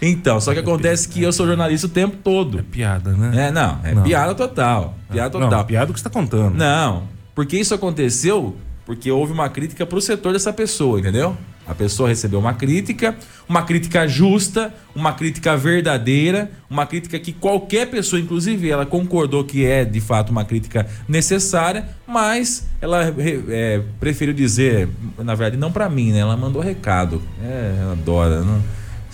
Então, 0.02 0.40
só 0.40 0.54
que 0.54 0.60
acontece 0.60 1.08
que 1.10 1.22
eu 1.22 1.32
sou 1.34 1.46
jornalista 1.46 1.88
o 1.88 1.90
tempo 1.90 2.18
todo. 2.24 2.64
Piada, 2.64 3.12
né? 3.12 3.48
É, 3.48 3.52
não, 3.52 3.80
é 3.84 3.94
Não. 3.94 4.04
piada 4.04 4.34
total. 4.34 4.96
Piada 5.12 5.38
Não, 5.38 5.50
total. 5.50 5.66
piada 5.66 5.94
que 5.94 6.00
você 6.00 6.08
está 6.08 6.10
contando. 6.10 6.56
Não, 6.56 7.04
porque 7.36 7.58
isso 7.58 7.74
aconteceu 7.74 8.56
porque 8.86 9.12
houve 9.12 9.32
uma 9.32 9.48
crítica 9.50 9.86
pro 9.86 10.02
setor 10.02 10.34
dessa 10.34 10.52
pessoa, 10.52 11.00
entendeu? 11.00 11.38
A 11.68 11.76
pessoa 11.76 12.10
recebeu 12.10 12.40
uma 12.40 12.56
crítica, 12.56 13.16
uma 13.48 13.62
crítica 13.62 14.08
justa, 14.08 14.74
uma 14.96 15.14
crítica 15.14 15.56
verdadeira, 15.56 16.50
uma 16.68 16.88
crítica 16.88 17.20
que 17.20 17.32
qualquer 17.32 17.92
pessoa, 17.92 18.20
inclusive 18.20 18.68
ela 18.68 18.88
concordou 18.88 19.44
que 19.44 19.64
é 19.64 19.86
de 19.86 20.02
fato 20.02 20.32
uma 20.32 20.44
crítica 20.44 20.88
necessária, 21.08 21.88
mas 22.08 22.68
ela 22.82 23.14
é, 23.50 23.80
preferiu 24.00 24.34
dizer, 24.34 24.90
na 25.20 25.36
verdade, 25.36 25.58
não 25.62 25.72
pra 25.72 25.88
mim, 25.88 26.12
né? 26.12 26.22
Ela 26.22 26.36
mandou 26.36 26.60
recado. 26.60 27.22
É, 27.44 27.78
ela 27.82 27.92
adora. 27.92 28.42
Não... 28.42 28.60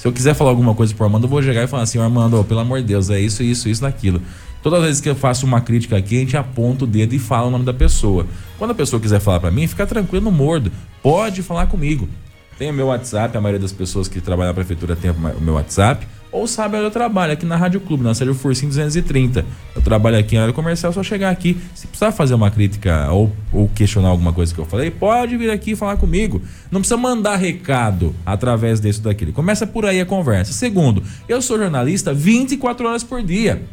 Se 0.05 0.09
eu 0.09 0.13
quiser 0.13 0.35
falar 0.35 0.51
alguma 0.51 0.75
coisa 0.75 0.93
pro 0.93 1.03
Armando, 1.03 1.23
eu 1.23 1.27
vou 1.27 1.41
chegar 1.41 1.63
e 1.63 1.67
falar 1.67 1.81
assim, 1.81 1.97
Armando, 1.97 2.43
pelo 2.43 2.59
amor 2.59 2.79
de 2.79 2.85
Deus, 2.85 3.09
é 3.09 3.19
isso, 3.19 3.41
isso, 3.41 3.67
isso, 3.67 3.81
daquilo. 3.81 4.21
Todas 4.61 4.81
as 4.81 4.85
vezes 4.85 5.01
que 5.01 5.09
eu 5.09 5.15
faço 5.15 5.47
uma 5.47 5.59
crítica 5.61 5.97
aqui, 5.97 6.17
a 6.17 6.19
gente 6.19 6.37
aponta 6.37 6.83
o 6.83 6.87
dedo 6.87 7.15
e 7.15 7.17
fala 7.17 7.47
o 7.47 7.49
nome 7.49 7.65
da 7.65 7.73
pessoa. 7.73 8.27
Quando 8.59 8.69
a 8.69 8.75
pessoa 8.75 8.99
quiser 8.99 9.19
falar 9.19 9.39
para 9.39 9.49
mim, 9.49 9.65
fica 9.65 9.83
tranquilo, 9.87 10.31
mordo. 10.31 10.71
Pode 11.01 11.41
falar 11.41 11.65
comigo. 11.65 12.07
Tem 12.55 12.69
o 12.69 12.73
meu 12.75 12.85
WhatsApp, 12.85 13.35
a 13.35 13.41
maioria 13.41 13.59
das 13.59 13.71
pessoas 13.71 14.07
que 14.07 14.21
trabalham 14.21 14.51
na 14.51 14.53
prefeitura 14.53 14.95
tem 14.95 15.09
o 15.09 15.41
meu 15.41 15.55
WhatsApp. 15.55 16.07
Ou 16.35 16.47
sabe 16.47 16.75
onde 16.75 16.87
eu 16.87 16.91
trabalho, 16.91 17.31
aqui 17.31 17.45
na 17.45 17.55
Rádio 17.55 17.79
Clube, 17.79 18.03
na 18.03 18.13
Sérgio 18.13 18.35
Fursim 18.35 18.67
230. 18.67 19.45
Eu 19.73 19.81
trabalho 19.81 20.17
aqui 20.17 20.35
em 20.35 20.39
área 20.39 20.53
comercial, 20.53 20.91
só 20.91 21.01
chegar 21.01 21.29
aqui. 21.29 21.57
Se 21.73 21.87
precisar 21.87 22.11
fazer 22.11 22.33
uma 22.33 22.51
crítica 22.51 23.09
ou, 23.09 23.31
ou 23.53 23.69
questionar 23.69 24.09
alguma 24.09 24.33
coisa 24.33 24.53
que 24.53 24.59
eu 24.59 24.65
falei, 24.65 24.91
pode 24.91 25.37
vir 25.37 25.49
aqui 25.49 25.77
falar 25.77 25.95
comigo. 25.95 26.41
Não 26.69 26.81
precisa 26.81 26.97
mandar 26.97 27.37
recado 27.37 28.13
através 28.25 28.81
disso 28.81 29.01
daquele. 29.01 29.31
Começa 29.31 29.65
por 29.65 29.85
aí 29.85 30.01
a 30.01 30.05
conversa. 30.05 30.51
Segundo, 30.51 31.01
eu 31.29 31.41
sou 31.41 31.57
jornalista 31.57 32.13
24 32.13 32.85
horas 32.85 33.03
por 33.03 33.23
dia. 33.23 33.63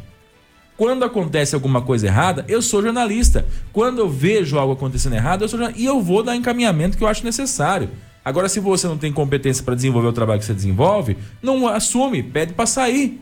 Quando 0.77 1.03
acontece 1.03 1.53
alguma 1.55 1.81
coisa 1.81 2.07
errada, 2.07 2.45
eu 2.47 2.61
sou 2.61 2.81
jornalista. 2.81 3.45
Quando 3.73 3.99
eu 3.99 4.09
vejo 4.09 4.57
algo 4.57 4.71
acontecendo 4.71 5.15
errado, 5.15 5.41
eu 5.41 5.49
sou 5.49 5.59
jornalista. 5.59 5.83
E 5.83 5.85
eu 5.85 6.01
vou 6.01 6.23
dar 6.23 6.33
encaminhamento 6.33 6.97
que 6.97 7.03
eu 7.03 7.09
acho 7.09 7.25
necessário. 7.25 7.89
Agora, 8.25 8.47
se 8.47 8.59
você 8.59 8.87
não 8.87 8.97
tem 8.97 9.11
competência 9.11 9.63
para 9.63 9.75
desenvolver 9.75 10.07
o 10.07 10.13
trabalho 10.13 10.39
que 10.39 10.45
você 10.45 10.53
desenvolve, 10.53 11.17
não 11.41 11.67
assume, 11.67 12.23
pede 12.23 12.53
para 12.53 12.65
sair. 12.65 13.19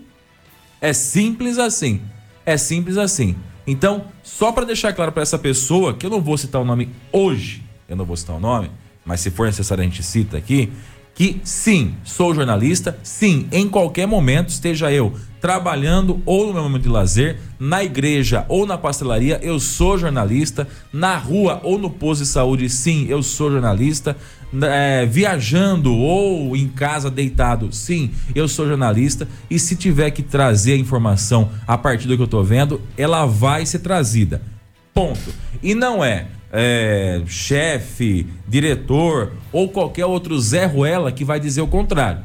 É 0.79 0.93
simples 0.93 1.57
assim. 1.57 2.01
É 2.45 2.57
simples 2.57 2.97
assim. 2.97 3.35
Então, 3.65 4.05
só 4.23 4.51
para 4.51 4.65
deixar 4.65 4.93
claro 4.93 5.11
para 5.11 5.23
essa 5.23 5.37
pessoa, 5.37 5.93
que 5.93 6.05
eu 6.05 6.09
não 6.09 6.21
vou 6.21 6.37
citar 6.37 6.61
o 6.61 6.65
nome 6.65 6.89
hoje, 7.11 7.63
eu 7.87 7.95
não 7.95 8.05
vou 8.05 8.17
citar 8.17 8.35
o 8.35 8.39
nome, 8.39 8.71
mas 9.05 9.21
se 9.21 9.31
for 9.31 9.45
necessário 9.45 9.83
a 9.83 9.85
gente 9.85 10.03
cita 10.03 10.37
aqui, 10.37 10.71
que 11.13 11.41
sim, 11.43 11.95
sou 12.03 12.33
jornalista, 12.33 12.97
sim, 13.03 13.47
em 13.51 13.67
qualquer 13.67 14.07
momento, 14.07 14.49
esteja 14.49 14.91
eu 14.91 15.13
trabalhando 15.39 16.21
ou 16.25 16.47
no 16.47 16.53
meu 16.53 16.63
momento 16.63 16.83
de 16.83 16.89
lazer, 16.89 17.39
na 17.59 17.83
igreja 17.83 18.45
ou 18.47 18.65
na 18.65 18.77
pastelaria, 18.77 19.39
eu 19.41 19.59
sou 19.59 19.97
jornalista, 19.97 20.67
na 20.93 21.17
rua 21.17 21.59
ou 21.63 21.77
no 21.77 21.89
posto 21.89 22.21
de 22.21 22.27
saúde, 22.27 22.69
sim, 22.69 23.07
eu 23.09 23.21
sou 23.23 23.51
jornalista, 23.51 24.15
é, 24.63 25.05
viajando 25.05 25.93
ou 25.95 26.55
em 26.55 26.67
casa 26.67 27.09
deitado, 27.09 27.71
sim, 27.71 28.11
eu 28.33 28.47
sou 28.47 28.67
jornalista, 28.67 29.27
e 29.49 29.59
se 29.59 29.75
tiver 29.75 30.11
que 30.11 30.21
trazer 30.21 30.73
a 30.73 30.77
informação 30.77 31.49
a 31.67 31.77
partir 31.77 32.07
do 32.07 32.15
que 32.15 32.21
eu 32.21 32.25
estou 32.25 32.43
vendo, 32.43 32.81
ela 32.97 33.25
vai 33.25 33.65
ser 33.65 33.79
trazida. 33.79 34.41
Ponto. 34.93 35.33
E 35.63 35.73
não 35.73 36.03
é 36.03 36.27
é, 36.51 37.21
chefe, 37.25 38.27
diretor 38.47 39.31
ou 39.51 39.69
qualquer 39.69 40.05
outro 40.05 40.39
Zé 40.39 40.65
Ruela 40.65 41.11
que 41.11 41.23
vai 41.23 41.39
dizer 41.39 41.61
o 41.61 41.67
contrário, 41.67 42.21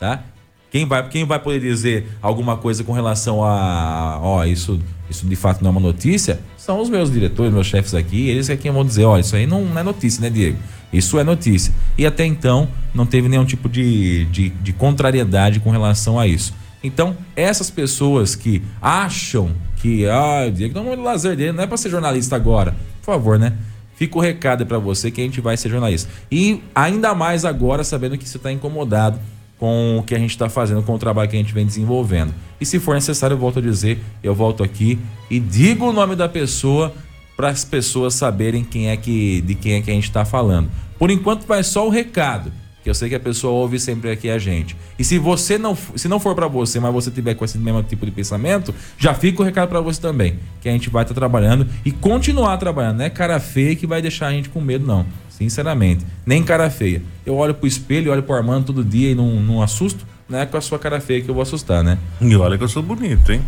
tá? 0.00 0.22
Quem 0.70 0.86
vai, 0.86 1.08
quem 1.08 1.24
vai 1.24 1.38
poder 1.38 1.60
dizer 1.60 2.06
alguma 2.20 2.56
coisa 2.56 2.82
com 2.82 2.92
relação 2.92 3.44
a, 3.44 4.18
ó, 4.20 4.44
isso, 4.44 4.80
isso 5.08 5.26
de 5.26 5.36
fato 5.36 5.62
não 5.62 5.68
é 5.68 5.70
uma 5.72 5.80
notícia, 5.80 6.40
são 6.56 6.80
os 6.80 6.88
meus 6.88 7.10
diretores, 7.10 7.52
meus 7.52 7.66
chefes 7.66 7.94
aqui, 7.94 8.28
eles 8.28 8.48
é 8.50 8.56
quem 8.56 8.72
vão 8.72 8.84
dizer, 8.84 9.04
ó, 9.04 9.18
isso 9.18 9.36
aí 9.36 9.46
não, 9.46 9.64
não 9.64 9.78
é 9.78 9.82
notícia, 9.82 10.20
né, 10.20 10.30
Diego? 10.30 10.58
Isso 10.96 11.18
é 11.18 11.24
notícia. 11.24 11.72
E 11.98 12.06
até 12.06 12.24
então 12.24 12.68
não 12.94 13.04
teve 13.04 13.28
nenhum 13.28 13.44
tipo 13.44 13.68
de, 13.68 14.24
de, 14.26 14.48
de 14.48 14.72
contrariedade 14.72 15.60
com 15.60 15.70
relação 15.70 16.18
a 16.18 16.26
isso. 16.26 16.54
Então, 16.82 17.16
essas 17.34 17.70
pessoas 17.70 18.34
que 18.34 18.62
acham 18.80 19.50
que, 19.76 20.06
ah, 20.06 20.50
Diego, 20.52 20.74
não 20.74 20.92
é 20.92 20.96
lazer 20.96 21.36
dele, 21.36 21.52
não 21.52 21.64
é 21.64 21.66
para 21.66 21.76
ser 21.76 21.90
jornalista 21.90 22.36
agora. 22.36 22.74
Por 23.00 23.06
favor, 23.06 23.38
né? 23.38 23.54
Fica 23.96 24.18
o 24.18 24.20
recado 24.20 24.64
para 24.66 24.78
você 24.78 25.10
que 25.10 25.20
a 25.20 25.24
gente 25.24 25.40
vai 25.40 25.56
ser 25.56 25.70
jornalista. 25.70 26.10
E 26.30 26.62
ainda 26.74 27.14
mais 27.14 27.44
agora, 27.44 27.82
sabendo 27.82 28.16
que 28.18 28.28
você 28.28 28.36
está 28.36 28.52
incomodado 28.52 29.18
com 29.58 29.98
o 29.98 30.02
que 30.02 30.14
a 30.14 30.18
gente 30.18 30.30
está 30.30 30.48
fazendo, 30.48 30.82
com 30.82 30.94
o 30.94 30.98
trabalho 30.98 31.28
que 31.30 31.36
a 31.36 31.38
gente 31.38 31.52
vem 31.52 31.64
desenvolvendo. 31.64 32.34
E 32.60 32.66
se 32.66 32.78
for 32.78 32.94
necessário, 32.94 33.34
eu 33.34 33.38
volto 33.38 33.58
a 33.58 33.62
dizer, 33.62 33.98
eu 34.22 34.34
volto 34.34 34.62
aqui 34.62 34.98
e 35.30 35.40
digo 35.40 35.88
o 35.88 35.92
nome 35.92 36.14
da 36.14 36.28
pessoa 36.28 36.92
para 37.36 37.48
as 37.48 37.64
pessoas 37.64 38.14
saberem 38.14 38.64
quem 38.64 38.88
é 38.88 38.96
que, 38.96 39.40
de 39.42 39.54
quem 39.54 39.74
é 39.74 39.82
que 39.82 39.90
a 39.90 39.94
gente 39.94 40.04
está 40.04 40.24
falando. 40.24 40.70
Por 40.98 41.10
enquanto 41.10 41.46
vai 41.46 41.62
só 41.62 41.86
o 41.86 41.90
recado 41.90 42.52
que 42.86 42.90
eu 42.90 42.94
sei 42.94 43.08
que 43.08 43.16
a 43.16 43.20
pessoa 43.20 43.52
ouve 43.52 43.80
sempre 43.80 44.12
aqui 44.12 44.30
a 44.30 44.38
gente. 44.38 44.76
E 44.96 45.02
se 45.02 45.18
você 45.18 45.58
não, 45.58 45.76
se 45.96 46.06
não 46.06 46.20
for 46.20 46.36
para 46.36 46.46
você, 46.46 46.78
mas 46.78 46.94
você 46.94 47.10
tiver 47.10 47.34
com 47.34 47.44
esse 47.44 47.58
mesmo 47.58 47.82
tipo 47.82 48.06
de 48.06 48.12
pensamento, 48.12 48.72
já 48.96 49.12
fica 49.12 49.42
o 49.42 49.44
recado 49.44 49.68
para 49.68 49.80
você 49.80 50.00
também, 50.00 50.38
que 50.60 50.68
a 50.68 50.72
gente 50.72 50.88
vai 50.88 51.02
estar 51.02 51.12
tá 51.12 51.18
trabalhando 51.20 51.66
e 51.84 51.90
continuar 51.90 52.56
trabalhando. 52.58 52.98
Não 52.98 53.04
é 53.04 53.10
cara 53.10 53.40
feia 53.40 53.74
que 53.74 53.88
vai 53.88 54.00
deixar 54.00 54.28
a 54.28 54.30
gente 54.30 54.48
com 54.50 54.60
medo, 54.60 54.86
não. 54.86 55.04
Sinceramente, 55.28 56.06
nem 56.24 56.44
cara 56.44 56.70
feia. 56.70 57.02
Eu 57.26 57.34
olho 57.34 57.54
pro 57.54 57.66
espelho, 57.66 58.12
olho 58.12 58.22
pro 58.22 58.36
Armando 58.36 58.66
todo 58.66 58.84
dia 58.84 59.10
e 59.10 59.14
não, 59.16 59.40
não 59.40 59.60
assusto. 59.60 60.06
Não 60.28 60.38
é 60.38 60.46
com 60.46 60.56
a 60.56 60.60
sua 60.60 60.78
cara 60.78 61.00
feia 61.00 61.20
que 61.20 61.28
eu 61.28 61.34
vou 61.34 61.42
assustar, 61.42 61.82
né? 61.82 61.98
E 62.20 62.36
olha 62.36 62.56
que 62.56 62.62
eu 62.62 62.68
sou 62.68 62.84
bonito, 62.84 63.32
hein? 63.32 63.42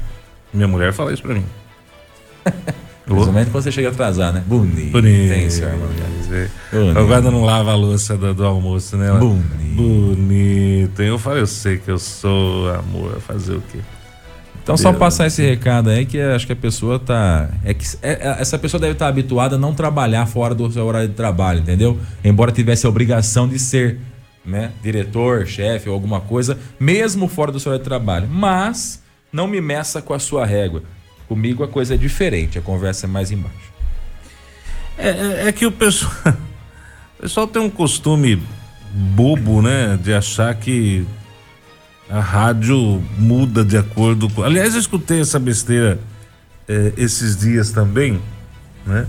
Minha 0.53 0.67
mulher 0.67 0.93
fala 0.93 1.13
isso 1.13 1.23
pra 1.23 1.35
mim. 1.35 1.45
Principalmente 3.15 3.51
quando 3.51 3.65
você 3.65 3.73
chega 3.73 3.89
a 3.89 3.91
atrasar, 3.91 4.33
né? 4.33 4.43
Bonito. 4.47 4.93
Bonito. 4.93 5.33
Tem, 5.33 5.51
senhor 5.51 5.73
Eu 6.95 7.07
guarda 7.07 7.31
não 7.31 7.43
lava 7.45 7.73
a 7.73 7.75
louça 7.75 8.17
do, 8.17 8.35
do 8.35 8.45
almoço, 8.45 8.97
né? 8.97 9.09
Ela, 9.09 9.19
Bonito. 9.19 9.77
Bonito. 9.77 11.03
Eu 11.03 11.19
falo, 11.19 11.39
eu 11.39 11.47
sei 11.47 11.79
que 11.79 11.91
eu 11.91 11.99
sou 11.99 12.69
amor, 12.75 13.19
fazer 13.21 13.55
o 13.55 13.63
quê? 13.73 13.79
Então 14.63 14.77
só 14.77 14.91
Deus. 14.91 14.99
passar 14.99 15.27
esse 15.27 15.41
recado 15.43 15.89
aí 15.89 16.05
que 16.05 16.21
acho 16.21 16.47
que 16.47 16.53
a 16.53 16.57
pessoa 16.57 16.99
tá. 16.99 17.49
É 17.65 17.73
que 17.73 17.87
é- 18.03 18.11
é- 18.13 18.37
essa 18.39 18.59
pessoa 18.59 18.79
deve 18.79 18.93
estar 18.93 19.09
habituada 19.09 19.57
a 19.57 19.59
não 19.59 19.73
trabalhar 19.73 20.27
fora 20.27 20.55
do 20.55 20.71
seu 20.71 20.85
horário 20.85 21.09
de 21.09 21.15
trabalho, 21.15 21.61
entendeu? 21.61 21.99
Embora 22.23 22.53
tivesse 22.53 22.85
a 22.85 22.89
obrigação 22.91 23.49
de 23.49 23.59
ser, 23.59 23.97
né? 24.45 24.73
Diretor, 24.83 25.47
chefe 25.47 25.89
ou 25.89 25.95
alguma 25.95 26.21
coisa, 26.21 26.59
mesmo 26.79 27.29
fora 27.29 27.51
do 27.51 27.59
seu 27.59 27.71
horário 27.71 27.83
de 27.83 27.89
trabalho. 27.89 28.29
Mas 28.31 29.03
não 29.33 29.47
me 29.47 29.59
meça 29.59 30.03
com 30.03 30.13
a 30.13 30.19
sua 30.19 30.45
régua. 30.45 30.83
Comigo 31.29 31.63
a 31.63 31.69
coisa 31.69 31.95
é 31.95 31.97
diferente, 31.97 32.59
a 32.59 32.63
conversa 32.63 33.07
é 33.07 33.09
mais 33.09 33.31
embaixo. 33.31 33.73
É, 34.97 35.09
é- 35.11 35.49
é 35.49 35.53
que 35.53 35.67
o 35.67 35.71
pessoal, 35.73 36.13
o 37.19 37.23
pessoal 37.23 37.47
tem 37.47 37.61
um 37.63 37.71
costume 37.71 38.43
bobo, 38.93 39.61
né? 39.63 39.99
De 40.03 40.13
achar 40.15 40.55
que 40.55 41.07
a 42.09 42.21
rádio 42.21 43.03
muda 43.19 43.63
de 43.65 43.77
acordo 43.77 44.29
com. 44.31 44.43
Aliás, 44.43 44.75
eu 44.75 44.81
escutei 44.81 45.21
essa 45.21 45.39
besteira 45.39 45.99
eh, 46.67 46.93
esses 46.97 47.37
dias 47.37 47.71
também, 47.71 48.19
né? 48.87 49.07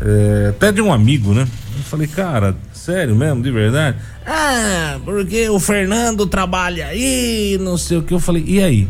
Eh, 0.00 0.46
até 0.50 0.72
de 0.72 0.80
um 0.80 0.90
amigo, 0.92 1.34
né? 1.34 1.46
Eu 1.76 1.82
falei, 1.84 2.06
cara, 2.06 2.56
sério 2.72 3.14
mesmo, 3.14 3.42
de 3.42 3.50
verdade? 3.50 3.98
Ah, 4.26 4.98
porque 5.04 5.48
o 5.50 5.60
Fernando 5.60 6.26
trabalha 6.26 6.86
aí, 6.86 7.58
não 7.60 7.76
sei 7.76 7.98
o 7.98 8.02
que. 8.02 8.14
Eu 8.14 8.20
falei, 8.20 8.42
e 8.46 8.62
aí? 8.62 8.88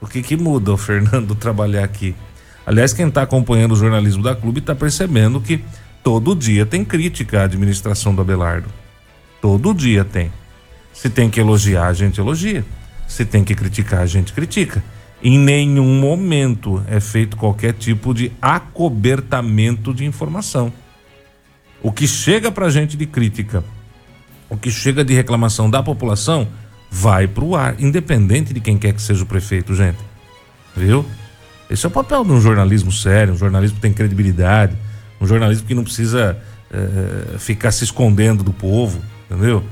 O 0.00 0.06
que 0.06 0.22
que 0.22 0.36
muda 0.36 0.72
o 0.72 0.76
Fernando 0.78 1.34
trabalhar 1.34 1.84
aqui? 1.84 2.14
Aliás, 2.64 2.92
quem 2.92 3.08
está 3.08 3.22
acompanhando 3.22 3.72
o 3.72 3.76
jornalismo 3.76 4.22
da 4.22 4.34
clube 4.34 4.60
está 4.60 4.74
percebendo 4.74 5.40
que 5.40 5.62
todo 6.02 6.34
dia 6.34 6.66
tem 6.66 6.84
crítica 6.84 7.40
à 7.40 7.44
administração 7.44 8.14
do 8.14 8.22
Abelardo. 8.22 8.68
Todo 9.40 9.72
dia 9.72 10.04
tem. 10.04 10.32
Se 10.92 11.08
tem 11.08 11.30
que 11.30 11.38
elogiar, 11.38 11.86
a 11.86 11.92
gente 11.92 12.18
elogia. 12.18 12.64
Se 13.06 13.24
tem 13.24 13.44
que 13.44 13.54
criticar, 13.54 14.00
a 14.00 14.06
gente 14.06 14.32
critica. 14.32 14.82
Em 15.22 15.38
nenhum 15.38 16.00
momento 16.00 16.82
é 16.88 17.00
feito 17.00 17.36
qualquer 17.36 17.72
tipo 17.72 18.12
de 18.12 18.32
acobertamento 18.40 19.94
de 19.94 20.04
informação. 20.04 20.72
O 21.82 21.92
que 21.92 22.06
chega 22.06 22.50
pra 22.50 22.68
gente 22.68 22.96
de 22.96 23.06
crítica, 23.06 23.62
o 24.48 24.56
que 24.56 24.70
chega 24.70 25.04
de 25.04 25.14
reclamação 25.14 25.70
da 25.70 25.82
população, 25.82 26.48
vai 26.96 27.28
pro 27.28 27.54
ar, 27.54 27.78
independente 27.78 28.54
de 28.54 28.60
quem 28.60 28.78
quer 28.78 28.94
que 28.94 29.02
seja 29.02 29.22
o 29.22 29.26
prefeito, 29.26 29.74
gente. 29.74 29.98
Viu? 30.74 31.04
Esse 31.68 31.84
é 31.84 31.88
o 31.88 31.92
papel 31.92 32.24
de 32.24 32.32
um 32.32 32.40
jornalismo 32.40 32.90
sério, 32.90 33.34
um 33.34 33.36
jornalismo 33.36 33.76
que 33.76 33.82
tem 33.82 33.92
credibilidade, 33.92 34.74
um 35.20 35.26
jornalismo 35.26 35.66
que 35.66 35.74
não 35.74 35.84
precisa 35.84 36.38
eh, 36.72 37.36
ficar 37.38 37.70
se 37.70 37.84
escondendo 37.84 38.42
do 38.42 38.52
povo, 38.52 39.02
entendeu? 39.30 39.62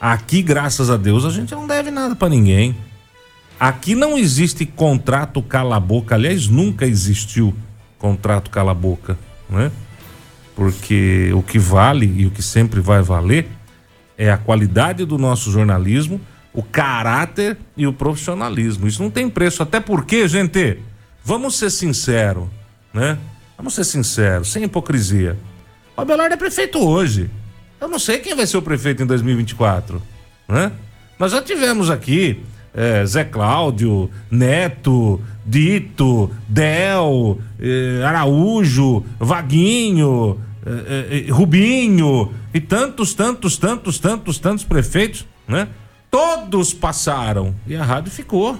Aqui, 0.00 0.42
graças 0.42 0.90
a 0.90 0.96
Deus, 0.96 1.24
a 1.24 1.30
gente 1.30 1.54
não 1.54 1.64
deve 1.64 1.92
nada 1.92 2.16
pra 2.16 2.28
ninguém. 2.28 2.74
Aqui 3.58 3.94
não 3.94 4.18
existe 4.18 4.66
contrato 4.66 5.40
cala-boca, 5.40 6.16
aliás, 6.16 6.48
nunca 6.48 6.86
existiu 6.86 7.54
contrato 7.98 8.50
cala-boca, 8.50 9.16
né? 9.48 9.70
Porque 10.56 11.30
o 11.34 11.42
que 11.42 11.58
vale 11.58 12.12
e 12.16 12.26
o 12.26 12.32
que 12.32 12.42
sempre 12.42 12.80
vai 12.80 13.00
valer 13.00 13.46
é 14.18 14.28
a 14.30 14.36
qualidade 14.36 15.04
do 15.04 15.18
nosso 15.18 15.52
jornalismo, 15.52 16.20
o 16.54 16.62
caráter 16.62 17.58
e 17.76 17.86
o 17.86 17.92
profissionalismo. 17.92 18.86
Isso 18.86 19.02
não 19.02 19.10
tem 19.10 19.28
preço, 19.28 19.62
até 19.62 19.80
porque, 19.80 20.28
gente, 20.28 20.78
vamos 21.22 21.58
ser 21.58 21.68
sinceros, 21.68 22.46
né? 22.92 23.18
Vamos 23.56 23.74
ser 23.74 23.84
sinceros, 23.84 24.52
sem 24.52 24.62
hipocrisia. 24.62 25.36
O 25.96 26.00
Abelardo 26.00 26.34
é 26.34 26.36
prefeito 26.36 26.78
hoje. 26.78 27.28
Eu 27.80 27.88
não 27.88 27.98
sei 27.98 28.18
quem 28.18 28.34
vai 28.34 28.46
ser 28.46 28.56
o 28.56 28.62
prefeito 28.62 29.02
em 29.02 29.06
2024, 29.06 30.00
né? 30.48 30.70
Nós 31.18 31.32
já 31.32 31.42
tivemos 31.42 31.90
aqui 31.90 32.40
eh, 32.72 33.04
Zé 33.04 33.24
Cláudio, 33.24 34.10
Neto, 34.30 35.20
Dito, 35.44 36.30
Del, 36.48 37.40
eh, 37.60 38.02
Araújo, 38.04 39.04
Vaguinho, 39.18 40.40
eh, 40.64 41.26
eh, 41.28 41.32
Rubinho 41.32 42.32
e 42.52 42.60
tantos, 42.60 43.12
tantos, 43.12 43.56
tantos, 43.56 43.98
tantos, 43.98 44.38
tantos 44.38 44.64
prefeitos, 44.64 45.26
né? 45.46 45.68
Todos 46.14 46.72
passaram 46.72 47.52
e 47.66 47.74
a 47.74 47.82
rádio 47.82 48.12
ficou. 48.12 48.56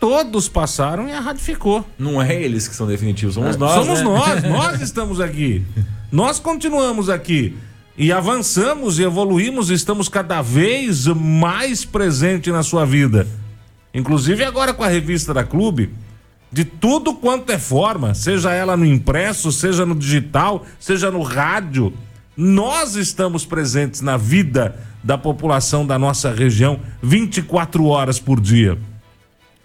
todos 0.00 0.48
passaram 0.48 1.08
e 1.08 1.12
a 1.12 1.20
rádio 1.20 1.40
ficou. 1.40 1.86
Não 1.96 2.20
é 2.20 2.34
eles 2.34 2.66
que 2.66 2.74
são 2.74 2.88
definitivos, 2.88 3.36
somos 3.36 3.56
nós. 3.56 3.72
Somos 3.72 4.00
né? 4.00 4.04
nós, 4.04 4.42
nós 4.50 4.80
estamos 4.80 5.20
aqui. 5.20 5.64
Nós 6.10 6.40
continuamos 6.40 7.08
aqui. 7.08 7.56
E 7.96 8.10
avançamos 8.10 8.98
e 8.98 9.04
evoluímos, 9.04 9.70
e 9.70 9.74
estamos 9.74 10.08
cada 10.08 10.42
vez 10.42 11.06
mais 11.06 11.84
presente 11.84 12.50
na 12.50 12.64
sua 12.64 12.84
vida. 12.84 13.28
Inclusive 13.94 14.42
agora 14.42 14.74
com 14.74 14.82
a 14.82 14.88
revista 14.88 15.32
da 15.32 15.44
Clube, 15.44 15.90
de 16.50 16.64
tudo 16.64 17.14
quanto 17.14 17.52
é 17.52 17.58
forma, 17.60 18.12
seja 18.12 18.50
ela 18.50 18.76
no 18.76 18.84
impresso, 18.84 19.52
seja 19.52 19.86
no 19.86 19.94
digital, 19.94 20.66
seja 20.80 21.12
no 21.12 21.22
rádio, 21.22 21.92
nós 22.36 22.96
estamos 22.96 23.46
presentes 23.46 24.00
na 24.00 24.16
vida 24.16 24.93
da 25.04 25.18
população 25.18 25.86
da 25.86 25.98
nossa 25.98 26.32
região 26.32 26.80
24 27.02 27.84
horas 27.86 28.18
por 28.18 28.40
dia. 28.40 28.78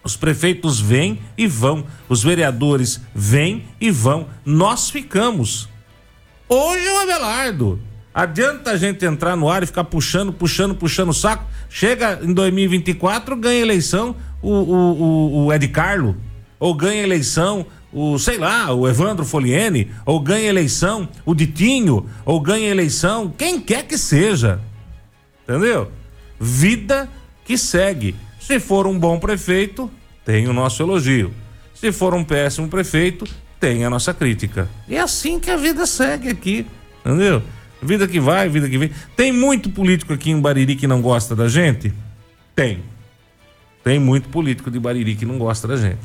Os 0.04 0.14
prefeitos 0.16 0.78
vêm 0.78 1.18
e 1.36 1.46
vão, 1.46 1.84
os 2.08 2.22
vereadores 2.22 3.00
vêm 3.14 3.64
e 3.80 3.90
vão, 3.90 4.26
nós 4.44 4.90
ficamos. 4.90 5.68
Hoje 6.48 6.86
é 6.86 6.92
o 6.92 7.02
Abelardo. 7.02 7.80
Adianta 8.12 8.72
a 8.72 8.76
gente 8.76 9.04
entrar 9.04 9.36
no 9.36 9.48
ar 9.48 9.62
e 9.62 9.66
ficar 9.66 9.84
puxando, 9.84 10.32
puxando, 10.32 10.74
puxando 10.74 11.10
o 11.10 11.14
saco. 11.14 11.44
Chega 11.68 12.18
em 12.22 12.34
2024, 12.34 13.36
ganha 13.36 13.60
eleição 13.60 14.16
o, 14.42 14.50
o, 14.50 15.02
o, 15.02 15.44
o 15.46 15.52
Ed 15.52 15.68
Carlo. 15.68 16.16
Ou 16.58 16.74
ganha 16.74 17.02
eleição 17.02 17.64
o, 17.92 18.18
sei 18.18 18.36
lá, 18.36 18.72
o 18.74 18.88
Evandro 18.88 19.24
Foliene. 19.24 19.90
Ou 20.04 20.18
ganha 20.18 20.48
eleição 20.48 21.08
o 21.24 21.34
Ditinho. 21.34 22.06
Ou 22.24 22.40
ganha 22.40 22.68
eleição 22.68 23.32
quem 23.36 23.60
quer 23.60 23.86
que 23.86 23.96
seja. 23.96 24.60
Entendeu? 25.50 25.90
Vida 26.38 27.08
que 27.44 27.58
segue. 27.58 28.14
Se 28.38 28.60
for 28.60 28.86
um 28.86 28.96
bom 28.96 29.18
prefeito, 29.18 29.90
tem 30.24 30.46
o 30.46 30.52
nosso 30.52 30.80
elogio. 30.80 31.34
Se 31.74 31.90
for 31.90 32.14
um 32.14 32.22
péssimo 32.22 32.68
prefeito, 32.68 33.24
tem 33.58 33.84
a 33.84 33.90
nossa 33.90 34.14
crítica. 34.14 34.68
E 34.88 34.94
é 34.94 35.00
assim 35.00 35.40
que 35.40 35.50
a 35.50 35.56
vida 35.56 35.86
segue 35.86 36.28
aqui. 36.28 36.64
Entendeu? 37.04 37.42
Vida 37.82 38.06
que 38.06 38.20
vai, 38.20 38.48
vida 38.48 38.68
que 38.68 38.78
vem. 38.78 38.92
Tem 39.16 39.32
muito 39.32 39.70
político 39.70 40.12
aqui 40.12 40.30
em 40.30 40.40
Bariri 40.40 40.76
que 40.76 40.86
não 40.86 41.02
gosta 41.02 41.34
da 41.34 41.48
gente? 41.48 41.92
Tem. 42.54 42.84
Tem 43.82 43.98
muito 43.98 44.28
político 44.28 44.70
de 44.70 44.78
Bariri 44.78 45.16
que 45.16 45.26
não 45.26 45.36
gosta 45.36 45.66
da 45.66 45.76
gente. 45.76 45.98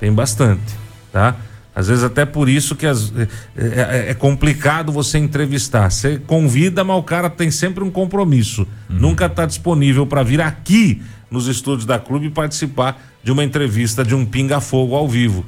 Tem 0.00 0.12
bastante, 0.12 0.74
tá? 1.12 1.36
Às 1.74 1.88
vezes 1.88 2.04
até 2.04 2.24
por 2.24 2.48
isso 2.48 2.76
que 2.76 2.86
as, 2.86 3.12
é, 3.16 3.26
é- 3.56 4.10
é 4.10 4.14
complicado 4.14 4.92
você 4.92 5.18
entrevistar. 5.18 5.90
Você 5.90 6.18
convida, 6.18 6.84
mas 6.84 6.96
o 6.96 7.02
cara 7.02 7.28
tem 7.28 7.50
sempre 7.50 7.82
um 7.82 7.90
compromisso. 7.90 8.66
Nunca 8.88 9.26
está 9.26 9.44
disponível 9.44 10.06
para 10.06 10.22
vir 10.22 10.40
aqui 10.40 11.02
nos 11.30 11.48
estúdios 11.48 11.84
da 11.84 11.98
clube 11.98 12.26
e 12.26 12.30
participar 12.30 13.02
de 13.24 13.32
uma 13.32 13.42
entrevista 13.42 14.04
de 14.04 14.14
um 14.14 14.24
pinga-fogo 14.24 14.94
ao 14.94 15.08
vivo. 15.08 15.44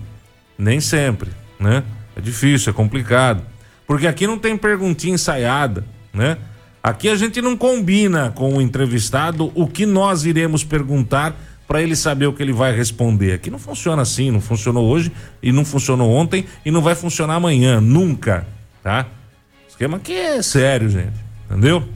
Nem 0.58 0.80
sempre, 0.80 1.30
né? 1.60 1.84
É 2.16 2.20
difícil, 2.20 2.70
é 2.70 2.72
complicado. 2.72 3.42
Porque 3.86 4.06
aqui 4.06 4.26
não 4.26 4.38
tem 4.38 4.56
perguntinha 4.56 5.14
ensaiada, 5.14 5.84
né? 6.12 6.38
Aqui 6.82 7.08
a 7.08 7.14
gente 7.14 7.40
não 7.42 7.56
combina 7.56 8.30
com 8.30 8.56
o 8.56 8.60
entrevistado 8.60 9.52
o 9.54 9.66
que 9.66 9.84
nós 9.86 10.24
iremos 10.24 10.64
perguntar 10.64 11.36
para 11.66 11.82
ele 11.82 11.96
saber 11.96 12.26
o 12.26 12.32
que 12.32 12.42
ele 12.42 12.52
vai 12.52 12.74
responder. 12.74 13.32
Aqui 13.32 13.50
não 13.50 13.58
funciona 13.58 14.02
assim, 14.02 14.30
não 14.30 14.40
funcionou 14.40 14.86
hoje 14.86 15.12
e 15.42 15.52
não 15.52 15.64
funcionou 15.64 16.10
ontem 16.10 16.46
e 16.64 16.70
não 16.70 16.80
vai 16.80 16.94
funcionar 16.94 17.34
amanhã, 17.34 17.80
nunca, 17.80 18.46
tá? 18.82 19.06
Esquema 19.68 19.96
aqui 19.96 20.14
é 20.14 20.42
sério, 20.42 20.88
gente, 20.88 21.16
entendeu? 21.50 21.86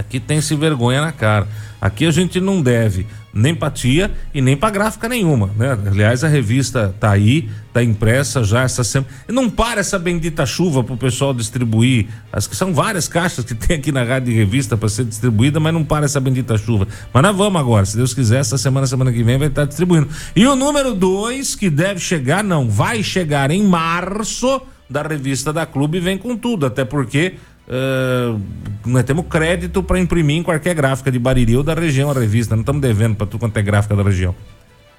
Aqui 0.00 0.18
tem 0.18 0.40
se 0.40 0.56
vergonha 0.56 1.02
na 1.02 1.12
cara. 1.12 1.46
Aqui 1.80 2.06
a 2.06 2.10
gente 2.10 2.40
não 2.40 2.62
deve 2.62 3.06
nem 3.32 3.54
pra 3.54 3.70
tia 3.70 4.10
e 4.34 4.40
nem 4.40 4.56
pra 4.56 4.70
gráfica 4.70 5.08
nenhuma, 5.08 5.50
né? 5.56 5.78
Aliás, 5.86 6.24
a 6.24 6.28
revista 6.28 6.94
tá 6.98 7.10
aí, 7.10 7.48
tá 7.72 7.82
impressa 7.82 8.42
já 8.42 8.62
essa 8.62 8.82
semana. 8.82 9.10
E 9.28 9.32
não 9.32 9.48
para 9.48 9.80
essa 9.80 9.98
bendita 9.98 10.44
chuva 10.46 10.82
pro 10.82 10.96
pessoal 10.96 11.32
distribuir. 11.32 12.06
As 12.32 12.46
que 12.46 12.56
são 12.56 12.74
várias 12.74 13.08
caixas 13.08 13.44
que 13.44 13.54
tem 13.54 13.76
aqui 13.76 13.92
na 13.92 14.02
rádio 14.02 14.32
e 14.32 14.36
revista 14.36 14.76
para 14.76 14.88
ser 14.88 15.04
distribuída, 15.04 15.60
mas 15.60 15.72
não 15.72 15.84
para 15.84 16.06
essa 16.06 16.18
bendita 16.18 16.58
chuva. 16.58 16.88
Mas 17.12 17.22
nós 17.22 17.36
vamos 17.36 17.60
agora, 17.60 17.84
se 17.84 17.96
Deus 17.96 18.14
quiser, 18.14 18.40
essa 18.40 18.58
semana, 18.58 18.86
semana 18.86 19.12
que 19.12 19.22
vem 19.22 19.38
vai 19.38 19.48
estar 19.48 19.64
distribuindo. 19.64 20.08
E 20.34 20.46
o 20.46 20.56
número 20.56 20.94
dois 20.94 21.54
que 21.54 21.70
deve 21.70 22.00
chegar, 22.00 22.42
não, 22.42 22.68
vai 22.68 23.02
chegar 23.02 23.50
em 23.50 23.62
março 23.62 24.60
da 24.90 25.02
revista 25.02 25.52
da 25.52 25.64
Clube 25.64 26.00
vem 26.00 26.18
com 26.18 26.36
tudo, 26.36 26.66
até 26.66 26.84
porque 26.84 27.34
eh, 27.72 28.36
nós 28.84 29.04
temos 29.04 29.24
crédito 29.26 29.80
para 29.80 30.00
imprimir 30.00 30.38
em 30.38 30.42
qualquer 30.42 30.74
gráfica 30.74 31.10
de 31.10 31.20
Bariri 31.20 31.56
ou 31.56 31.62
da 31.62 31.72
região 31.72 32.10
a 32.10 32.12
revista. 32.12 32.56
Não 32.56 32.62
estamos 32.62 32.82
devendo 32.82 33.14
para 33.14 33.28
tudo 33.28 33.38
quanto 33.38 33.56
é 33.56 33.62
gráfica 33.62 33.94
da 33.94 34.02
região. 34.02 34.34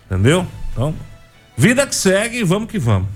Entendeu? 0.06 0.48
Então, 0.72 0.96
vida 1.58 1.86
que 1.86 1.94
segue, 1.94 2.44
vamos 2.46 2.72
que 2.72 2.80
vamos. 2.80 3.10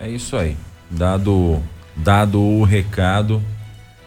É 0.00 0.08
isso 0.08 0.36
aí. 0.36 0.56
Dado, 0.90 1.62
dado 1.94 2.40
o 2.40 2.64
recado 2.64 3.42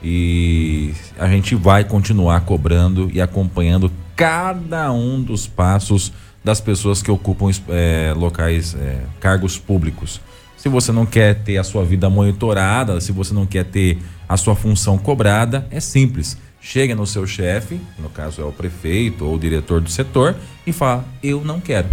e 0.01 0.95
a 1.19 1.27
gente 1.27 1.53
vai 1.53 1.83
continuar 1.83 2.41
cobrando 2.41 3.07
e 3.13 3.21
acompanhando 3.21 3.91
cada 4.15 4.91
um 4.91 5.21
dos 5.21 5.45
passos 5.45 6.11
das 6.43 6.59
pessoas 6.59 7.03
que 7.03 7.11
ocupam 7.11 7.51
eh, 7.69 8.13
locais, 8.17 8.73
eh, 8.73 9.03
cargos 9.19 9.59
públicos. 9.59 10.19
Se 10.61 10.69
você 10.69 10.91
não 10.91 11.07
quer 11.07 11.41
ter 11.41 11.57
a 11.57 11.63
sua 11.63 11.83
vida 11.83 12.07
monitorada, 12.07 13.01
se 13.01 13.11
você 13.11 13.33
não 13.33 13.47
quer 13.47 13.65
ter 13.65 13.97
a 14.29 14.37
sua 14.37 14.55
função 14.55 14.95
cobrada, 14.95 15.67
é 15.71 15.79
simples. 15.79 16.37
Chega 16.61 16.93
no 16.93 17.07
seu 17.07 17.25
chefe, 17.25 17.81
no 17.97 18.11
caso 18.11 18.43
é 18.43 18.45
o 18.45 18.51
prefeito 18.51 19.25
ou 19.25 19.33
o 19.33 19.39
diretor 19.39 19.81
do 19.81 19.89
setor, 19.89 20.35
e 20.67 20.71
fala: 20.71 21.03
Eu 21.23 21.43
não 21.43 21.59
quero. 21.59 21.87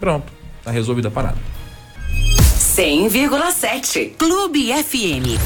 Pronto, 0.00 0.32
tá 0.64 0.70
resolvida 0.70 1.08
a 1.08 1.10
parada. 1.10 1.36
100,7 2.40 4.12
Clube 4.16 4.72
FM. 4.72 5.36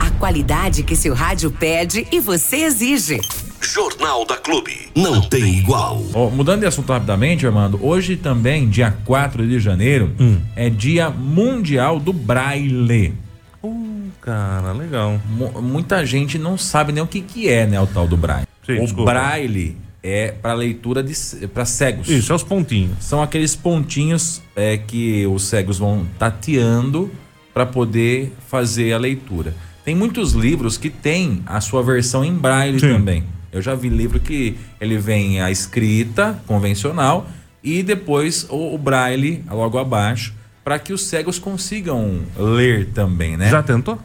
A 0.00 0.10
qualidade 0.18 0.82
que 0.82 0.96
seu 0.96 1.14
rádio 1.14 1.52
pede 1.52 2.08
e 2.10 2.18
você 2.18 2.64
exige. 2.64 3.20
Jornal 3.62 4.24
da 4.26 4.36
Clube. 4.36 4.88
Não 4.94 5.20
tem 5.20 5.58
igual. 5.58 6.02
Ó, 6.14 6.28
mudando 6.30 6.60
de 6.60 6.66
assunto 6.66 6.92
rapidamente, 6.92 7.46
Armando, 7.46 7.78
hoje 7.84 8.16
também, 8.16 8.68
dia 8.68 8.94
4 9.04 9.46
de 9.46 9.58
janeiro, 9.60 10.10
é 10.56 10.68
dia 10.68 11.10
mundial 11.10 11.98
do 12.00 12.12
braille. 12.12 13.14
Uh, 13.62 14.08
cara, 14.20 14.72
legal. 14.72 15.20
Mu- 15.28 15.62
muita 15.62 16.04
gente 16.04 16.38
não 16.38 16.58
sabe 16.58 16.92
nem 16.92 17.02
o 17.02 17.06
que, 17.06 17.20
que 17.20 17.48
é, 17.48 17.66
né, 17.66 17.80
o 17.80 17.86
tal 17.86 18.06
do 18.08 18.16
braille. 18.16 18.46
Sim, 18.66 18.78
o 18.78 18.80
desculpa. 18.82 19.10
braille 19.12 19.76
é 20.02 20.32
para 20.32 20.52
leitura 20.54 21.02
de 21.02 21.14
para 21.48 21.64
cegos. 21.64 22.08
Isso, 22.08 22.32
é 22.32 22.34
os 22.34 22.42
pontinhos. 22.42 22.96
São 23.00 23.22
aqueles 23.22 23.54
pontinhos 23.54 24.42
é, 24.56 24.76
que 24.76 25.24
os 25.28 25.44
cegos 25.44 25.78
vão 25.78 26.04
tateando 26.18 27.10
para 27.54 27.64
poder 27.66 28.32
fazer 28.48 28.92
a 28.92 28.98
leitura. 28.98 29.54
Tem 29.84 29.94
muitos 29.94 30.32
livros 30.32 30.76
que 30.76 30.90
têm 30.90 31.42
a 31.46 31.60
sua 31.60 31.82
versão 31.82 32.24
em 32.24 32.32
braille 32.32 32.80
Sim. 32.80 32.88
também. 32.88 33.24
Eu 33.52 33.60
já 33.60 33.74
vi 33.74 33.88
livro 33.90 34.18
que 34.18 34.56
ele 34.80 34.96
vem 34.96 35.42
a 35.42 35.50
escrita 35.50 36.40
convencional 36.46 37.28
e 37.62 37.82
depois 37.82 38.46
o, 38.48 38.74
o 38.74 38.78
braille 38.78 39.44
logo 39.50 39.78
abaixo 39.78 40.34
para 40.64 40.78
que 40.78 40.92
os 40.92 41.04
cegos 41.04 41.38
consigam 41.38 42.22
ler 42.36 42.88
também, 42.94 43.36
né? 43.36 43.50
Já 43.50 43.62
tentou? 43.62 43.98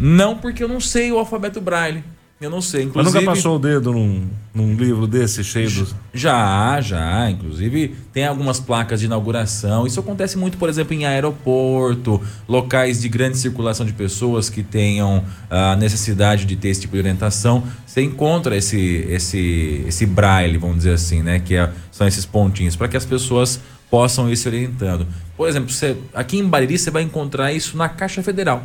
Não 0.00 0.36
porque 0.36 0.62
eu 0.62 0.68
não 0.68 0.80
sei 0.80 1.12
o 1.12 1.18
alfabeto 1.18 1.60
braille. 1.60 2.02
Eu 2.38 2.50
não 2.50 2.60
sei. 2.60 2.80
Mas 2.82 2.90
Inclusive, 2.90 3.18
nunca 3.20 3.30
passou 3.34 3.56
o 3.56 3.58
dedo 3.58 3.92
num, 3.92 4.26
num 4.52 4.74
livro 4.74 5.06
desse 5.06 5.42
cheio 5.42 5.70
dos. 5.70 5.94
Já, 6.12 6.78
já. 6.82 7.30
Inclusive, 7.30 7.94
tem 8.12 8.26
algumas 8.26 8.60
placas 8.60 9.00
de 9.00 9.06
inauguração. 9.06 9.86
Isso 9.86 9.98
acontece 9.98 10.36
muito, 10.36 10.58
por 10.58 10.68
exemplo, 10.68 10.92
em 10.92 11.06
aeroporto, 11.06 12.20
locais 12.46 13.00
de 13.00 13.08
grande 13.08 13.38
circulação 13.38 13.86
de 13.86 13.94
pessoas 13.94 14.50
que 14.50 14.62
tenham 14.62 15.24
a 15.48 15.76
necessidade 15.76 16.44
de 16.44 16.56
ter 16.56 16.68
esse 16.68 16.82
tipo 16.82 16.92
de 16.92 16.98
orientação. 16.98 17.62
Você 17.86 18.02
encontra 18.02 18.54
esse, 18.54 18.78
esse, 19.08 19.84
esse 19.88 20.04
braille, 20.04 20.58
vamos 20.58 20.76
dizer 20.78 20.92
assim, 20.92 21.22
né? 21.22 21.38
Que 21.40 21.54
é- 21.56 21.70
são 21.90 22.06
esses 22.06 22.26
pontinhos, 22.26 22.76
para 22.76 22.86
que 22.86 22.98
as 22.98 23.06
pessoas 23.06 23.58
possam 23.90 24.30
ir 24.30 24.36
se 24.36 24.46
orientando. 24.46 25.06
Por 25.38 25.48
exemplo, 25.48 25.70
você, 25.70 25.96
aqui 26.12 26.36
em 26.36 26.46
Bariri 26.46 26.76
você 26.78 26.90
vai 26.90 27.02
encontrar 27.02 27.52
isso 27.54 27.78
na 27.78 27.88
Caixa 27.88 28.22
Federal. 28.22 28.62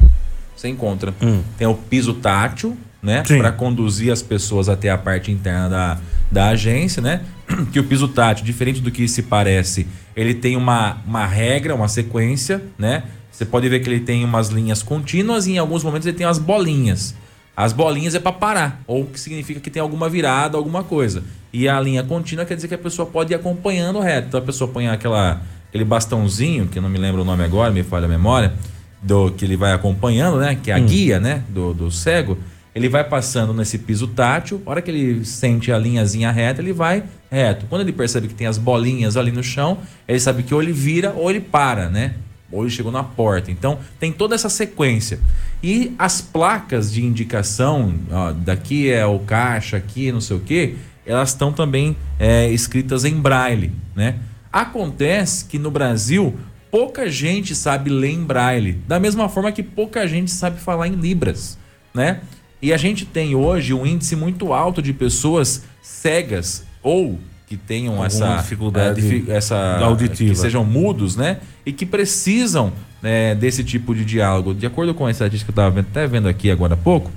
Você 0.58 0.68
encontra. 0.68 1.14
Tem 1.58 1.66
o 1.68 1.74
piso 1.74 2.14
tátil, 2.16 2.76
né? 3.02 3.24
Para 3.24 3.52
conduzir 3.52 4.12
as 4.12 4.22
pessoas 4.22 4.70
até 4.70 4.90
a 4.90 4.98
parte 4.98 5.32
interna 5.32 5.70
da, 5.70 5.98
da 6.32 6.50
agência, 6.50 7.02
né? 7.02 7.22
Que 7.72 7.80
o 7.80 7.84
piso 7.84 8.08
tátil, 8.08 8.46
diferente 8.46 8.80
do 8.80 8.92
que 8.92 9.08
se 9.08 9.24
parece, 9.24 9.88
ele 10.16 10.34
tem 10.34 10.56
uma, 10.56 10.98
uma 11.06 11.26
regra, 11.26 11.76
uma 11.76 11.88
sequência, 11.88 12.62
né? 12.78 13.04
Você 13.32 13.46
pode 13.46 13.68
ver 13.68 13.80
que 13.80 13.90
ele 13.90 14.02
tem 14.02 14.24
umas 14.24 14.50
linhas 14.50 14.84
contínuas 14.84 15.48
e 15.48 15.54
em 15.54 15.58
alguns 15.58 15.84
momentos 15.84 16.06
ele 16.06 16.18
tem 16.18 16.28
umas 16.28 16.38
bolinhas. 16.38 17.16
As 17.56 17.74
bolinhas 17.74 18.16
é 18.16 18.20
para 18.20 18.32
parar, 18.32 18.82
ou 18.88 19.06
que 19.06 19.20
significa 19.20 19.60
que 19.60 19.70
tem 19.70 19.82
alguma 19.82 20.08
virada, 20.10 20.58
alguma 20.58 20.84
coisa. 20.84 21.24
E 21.52 21.68
a 21.68 21.80
linha 21.80 22.04
contínua 22.04 22.46
quer 22.46 22.56
dizer 22.56 22.68
que 22.68 22.74
a 22.74 22.78
pessoa 22.78 23.06
pode 23.06 23.34
ir 23.34 23.36
acompanhando 23.36 24.00
reto. 24.00 24.28
Então 24.28 24.40
a 24.40 24.44
pessoa 24.44 24.70
põe 24.70 24.88
aquela, 24.88 25.42
aquele 25.68 25.84
bastãozinho, 25.84 26.68
que 26.68 26.78
eu 26.78 26.82
não 26.82 26.90
me 26.90 26.98
lembro 26.98 27.22
o 27.22 27.26
nome 27.26 27.44
agora, 27.44 27.72
me 27.72 27.84
falha 27.84 28.06
a 28.06 28.10
memória, 28.10 28.54
do 29.02 29.32
que 29.32 29.44
ele 29.44 29.58
vai 29.58 29.74
acompanhando, 29.74 30.38
né? 30.38 30.58
Que 30.62 30.72
é 30.72 30.76
a 30.76 30.80
guia, 30.80 31.20
né? 31.20 31.44
Do, 31.50 31.74
do 31.74 31.92
cego. 31.92 32.38
Ele 32.74 32.88
vai 32.88 33.04
passando 33.04 33.54
nesse 33.54 33.78
piso 33.78 34.08
tátil, 34.08 34.62
a 34.66 34.70
hora 34.70 34.82
que 34.82 34.90
ele 34.90 35.26
sente 35.26 35.72
a 35.72 35.78
linhazinha 35.78 36.32
reta, 36.32 36.62
ele 36.62 36.72
vai 36.72 37.04
reto. 37.30 37.66
Quando 37.68 37.82
ele 37.82 37.92
percebe 37.92 38.28
que 38.30 38.34
tem 38.34 38.48
as 38.48 38.58
bolinhas 38.58 39.18
ali 39.18 39.32
no 39.32 39.44
chão, 39.44 39.80
ele 40.08 40.20
sabe 40.20 40.44
que 40.44 40.54
ou 40.54 40.62
ele 40.62 40.72
vira 40.72 41.12
ou 41.12 41.30
ele 41.30 41.42
para, 41.42 41.90
né? 41.90 42.16
Ou 42.50 42.64
ele 42.64 42.72
chegou 42.72 42.92
na 42.92 43.04
porta. 43.04 43.52
Então 43.52 43.80
tem 44.00 44.12
toda 44.12 44.36
essa 44.36 44.50
sequência. 44.50 45.20
E 45.62 45.94
as 46.00 46.22
placas 46.22 46.92
de 46.92 47.04
indicação, 47.04 47.94
ó, 48.10 48.32
daqui 48.32 48.90
é 48.90 49.06
o 49.06 49.20
caixa, 49.20 49.76
aqui 49.76 50.12
não 50.12 50.22
sei 50.22 50.38
o 50.38 50.40
que, 50.40 50.76
elas 51.06 51.30
estão 51.30 51.52
também 51.52 51.96
é, 52.18 52.50
escritas 52.50 53.04
em 53.04 53.16
braille, 53.16 53.72
né? 53.96 54.16
Acontece 54.52 55.46
que 55.46 55.60
no 55.60 55.72
Brasil 55.72 56.38
pouca 56.70 57.10
gente 57.10 57.54
sabe 57.54 57.90
ler 57.90 58.12
em 58.12 58.24
braille, 58.24 58.74
da 58.88 59.00
mesma 59.00 59.28
forma 59.28 59.52
que 59.52 59.62
pouca 59.62 60.08
gente 60.08 60.32
sabe 60.32 60.60
falar 60.60 60.88
em 60.88 60.96
libras, 60.96 61.58
né? 61.94 62.22
E 62.62 62.72
a 62.72 62.78
gente 62.78 63.06
tem 63.06 63.34
hoje 63.36 63.74
um 63.74 63.86
índice 63.86 64.16
muito 64.16 64.54
alto 64.54 64.82
de 64.82 64.94
pessoas 64.94 65.64
cegas 65.82 66.64
ou 66.84 67.20
que 67.48 67.58
tenham 67.58 67.94
Alguma 67.94 68.06
essa 68.08 68.36
dificuldade 68.38 69.02
difi- 69.02 69.30
essa 69.32 69.78
auditiva. 69.80 70.30
que 70.34 70.40
sejam 70.40 70.64
mudos, 70.64 71.16
né? 71.16 71.40
E 71.66 71.72
que 71.74 71.86
precisam 71.86 72.72
né, 73.02 73.34
desse 73.36 73.64
tipo 73.64 73.94
de 73.96 74.06
diálogo. 74.06 74.54
De 74.54 74.66
acordo 74.66 74.94
com 74.94 75.06
a 75.06 75.12
estatística 75.12 75.52
que 75.52 75.60
eu 75.60 75.64
estava 75.64 75.80
até 75.82 76.08
vendo 76.08 76.28
aqui 76.30 76.50
agora 76.52 76.76
há 76.76 76.78
pouco, 76.78 77.12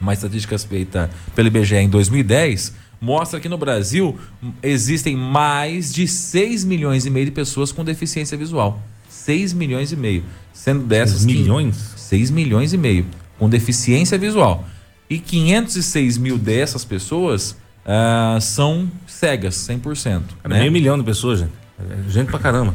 uma 0.00 0.12
estatística 0.12 0.58
feita 0.58 1.08
pelo 1.34 1.48
IBGE 1.48 1.76
em 1.76 1.88
2010 1.88 2.74
mostra 3.00 3.38
que 3.40 3.48
no 3.48 3.56
Brasil 3.56 4.18
existem 4.62 5.16
mais 5.16 5.92
de 5.94 6.06
6 6.08 6.64
milhões 6.64 7.06
e 7.06 7.10
meio 7.10 7.26
de 7.26 7.32
pessoas 7.32 7.70
com 7.72 7.84
deficiência 7.84 8.36
visual. 8.36 8.80
6 9.08 9.52
milhões 9.52 9.92
e 9.92 9.96
meio. 9.96 10.24
Sendo 10.52 10.84
dessas. 10.84 11.20
Seis 11.22 11.26
quin- 11.32 11.40
milhões? 11.42 11.76
6 11.96 12.30
milhões 12.30 12.72
e 12.72 12.78
meio 12.78 13.06
com 13.38 13.48
deficiência 13.48 14.16
visual. 14.18 14.64
E 15.08 15.18
506 15.18 16.18
mil 16.18 16.36
dessas 16.36 16.84
pessoas 16.84 17.56
ah, 17.84 18.38
são 18.40 18.90
cegas, 19.06 19.54
100%. 19.68 20.02
Cara, 20.02 20.22
né? 20.44 20.60
Meio 20.60 20.72
milhão 20.72 20.98
de 20.98 21.04
pessoas, 21.04 21.40
gente. 21.40 21.52
É 21.78 22.10
gente 22.10 22.30
pra 22.30 22.38
caramba. 22.38 22.74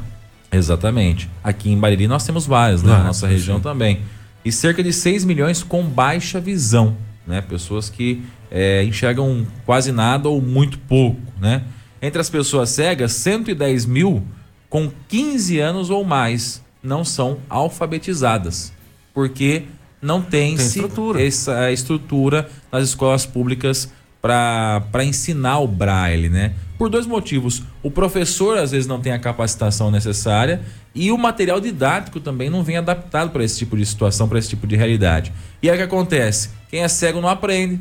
Exatamente. 0.52 1.30
Aqui 1.44 1.72
em 1.72 1.78
Bariri 1.78 2.08
nós 2.08 2.26
temos 2.26 2.46
várias, 2.46 2.82
né? 2.82 2.90
Várias, 2.90 3.04
Na 3.04 3.08
nossa 3.08 3.28
região 3.28 3.58
sim. 3.58 3.64
também. 3.64 4.02
E 4.44 4.52
cerca 4.52 4.84
de 4.84 4.92
6 4.92 5.26
milhões 5.26 5.64
com 5.64 5.84
baixa 5.84 6.40
visão, 6.40 6.96
né? 7.28 7.42
Pessoas 7.42 7.90
que 7.90 8.24
é, 8.50 8.84
enxergam 8.84 9.46
quase 9.66 9.92
nada 9.92 10.30
ou 10.30 10.42
muito 10.42 10.78
pouco, 10.80 11.22
né? 11.40 11.64
Entre 12.02 12.20
as 12.20 12.30
pessoas 12.30 12.70
cegas, 12.70 13.12
110 13.14 13.86
mil 13.86 14.24
com 14.70 14.92
15 15.08 15.60
anos 15.60 15.90
ou 15.90 16.04
mais 16.04 16.62
não 16.82 17.06
são 17.06 17.38
alfabetizadas, 17.50 18.74
porque 19.14 19.64
não 20.02 20.22
tem, 20.22 20.56
Tem 20.56 20.66
estrutura. 20.66 21.22
essa 21.24 21.72
estrutura 21.72 22.50
nas 22.72 22.90
escolas 22.90 23.26
públicas 23.26 23.90
para 24.22 25.04
ensinar 25.04 25.60
o 25.60 25.68
braille, 25.68 26.30
né? 26.30 26.54
Por 26.78 26.90
dois 26.90 27.06
motivos. 27.06 27.64
O 27.82 27.90
professor 27.90 28.58
às 28.58 28.72
vezes 28.72 28.88
não 28.88 29.00
tem 29.00 29.12
a 29.12 29.20
capacitação 29.20 29.90
necessária 29.92 30.62
e 30.94 31.12
o 31.12 31.18
material 31.18 31.60
didático 31.60 32.20
também 32.20 32.50
não 32.50 32.64
vem 32.64 32.78
adaptado 32.78 33.32
para 33.32 33.44
esse 33.44 33.58
tipo 33.58 33.76
de 33.78 33.86
situação, 33.86 34.28
para 34.28 34.38
esse 34.40 34.50
tipo 34.50 34.68
de 34.68 34.76
realidade. 34.76 35.32
E 35.62 35.70
aí 35.70 35.76
o 35.76 35.78
que 35.78 35.84
acontece? 35.84 36.50
Quem 36.70 36.82
é 36.84 36.88
cego 36.88 37.22
não 37.22 37.30
aprende. 37.30 37.80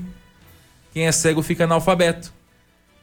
Quem 0.92 1.06
é 1.06 1.12
cego 1.12 1.42
fica 1.42 1.64
analfabeto. 1.64 2.32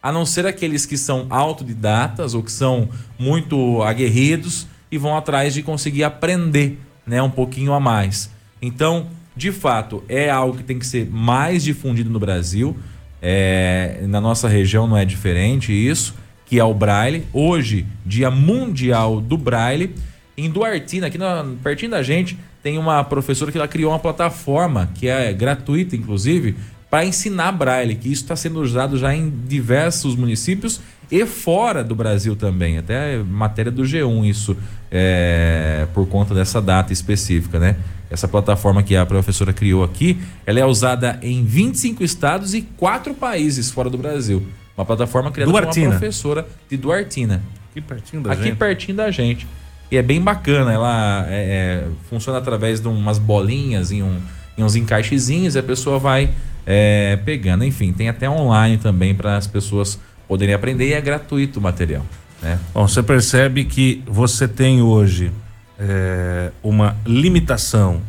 A 0.02 0.12
não 0.12 0.24
ser 0.26 0.46
aqueles 0.46 0.86
que 0.86 0.96
são 0.96 1.26
autodidatas 1.30 2.34
ou 2.34 2.42
que 2.42 2.52
são 2.52 2.88
muito 3.18 3.82
aguerridos 3.82 4.66
e 4.90 4.98
vão 4.98 5.16
atrás 5.16 5.54
de 5.54 5.62
conseguir 5.62 6.04
aprender, 6.04 6.78
né, 7.06 7.20
um 7.20 7.30
pouquinho 7.30 7.72
a 7.72 7.80
mais. 7.80 8.30
Então, 8.60 9.06
de 9.36 9.52
fato, 9.52 10.02
é 10.08 10.28
algo 10.30 10.56
que 10.56 10.64
tem 10.64 10.78
que 10.78 10.86
ser 10.86 11.08
mais 11.10 11.62
difundido 11.62 12.10
no 12.10 12.18
Brasil. 12.18 12.76
É, 13.20 14.00
na 14.08 14.20
nossa 14.20 14.48
região 14.48 14.86
não 14.86 14.96
é 14.96 15.04
diferente 15.04 15.72
isso, 15.72 16.14
que 16.46 16.58
é 16.58 16.64
o 16.64 16.74
Braille. 16.74 17.24
Hoje, 17.32 17.86
Dia 18.04 18.30
Mundial 18.30 19.20
do 19.20 19.36
Braille. 19.36 19.94
Em 20.36 20.48
Duartina, 20.50 21.08
aqui 21.08 21.18
na- 21.18 21.44
pertinho 21.62 21.90
da 21.90 22.02
gente, 22.02 22.38
tem 22.62 22.78
uma 22.78 23.02
professora 23.04 23.50
que 23.50 23.58
ela 23.58 23.66
criou 23.68 23.90
uma 23.92 23.98
plataforma 23.98 24.88
que 24.94 25.08
é 25.08 25.32
gratuita, 25.32 25.96
inclusive, 25.96 26.54
para 26.90 27.04
ensinar 27.04 27.52
Braille, 27.52 27.94
que 27.96 28.10
isso 28.10 28.22
está 28.22 28.34
sendo 28.36 28.60
usado 28.60 28.96
já 28.96 29.14
em 29.14 29.30
diversos 29.46 30.14
municípios 30.16 30.80
e 31.10 31.26
fora 31.26 31.82
do 31.84 31.94
Brasil 31.94 32.34
também. 32.36 32.78
Até 32.78 33.18
matéria 33.18 33.70
do 33.70 33.82
G1 33.82 34.24
isso, 34.28 34.56
é, 34.90 35.86
por 35.92 36.06
conta 36.08 36.34
dessa 36.34 36.60
data 36.62 36.92
específica, 36.92 37.58
né? 37.58 37.76
Essa 38.10 38.26
plataforma 38.26 38.82
que 38.82 38.96
a 38.96 39.04
professora 39.04 39.52
criou 39.52 39.84
aqui, 39.84 40.18
ela 40.46 40.58
é 40.58 40.64
usada 40.64 41.18
em 41.22 41.44
25 41.44 42.02
estados 42.02 42.54
e 42.54 42.62
quatro 42.62 43.14
países 43.14 43.70
fora 43.70 43.90
do 43.90 43.98
Brasil. 43.98 44.46
Uma 44.76 44.86
plataforma 44.86 45.30
criada 45.30 45.50
por 45.50 45.60
Duartina. 45.60 45.86
uma 45.86 45.98
professora 45.98 46.46
de 46.70 46.76
Duartina 46.76 47.42
Aqui 47.70 47.80
pertinho 47.80 48.22
da 48.22 48.32
aqui 48.32 48.42
gente. 48.44 48.56
pertinho 48.56 48.96
da 48.96 49.10
gente. 49.10 49.46
E 49.90 49.96
é 49.96 50.02
bem 50.02 50.20
bacana, 50.20 50.72
ela 50.72 51.26
é, 51.28 51.84
é, 51.84 51.88
funciona 52.10 52.38
através 52.38 52.80
de 52.80 52.88
umas 52.88 53.18
bolinhas 53.18 53.90
em, 53.90 54.02
um, 54.02 54.18
em 54.56 54.62
uns 54.62 54.76
encaixezinhos 54.76 55.54
e 55.54 55.58
a 55.58 55.62
pessoa 55.62 55.98
vai 55.98 56.30
é, 56.66 57.18
pegando. 57.24 57.64
Enfim, 57.64 57.92
tem 57.92 58.08
até 58.08 58.28
online 58.28 58.76
também 58.76 59.14
para 59.14 59.36
as 59.36 59.46
pessoas 59.46 59.98
poderem 60.26 60.54
aprender 60.54 60.88
e 60.88 60.92
é 60.92 61.00
gratuito 61.00 61.58
o 61.58 61.62
material. 61.62 62.04
Né? 62.42 62.58
Bom, 62.74 62.86
você 62.86 63.02
percebe 63.02 63.64
que 63.64 64.02
você 64.06 64.46
tem 64.46 64.82
hoje 64.82 65.32
é, 65.78 66.50
uma 66.62 66.96
limitação 67.06 68.00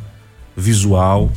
visual 0.56 1.32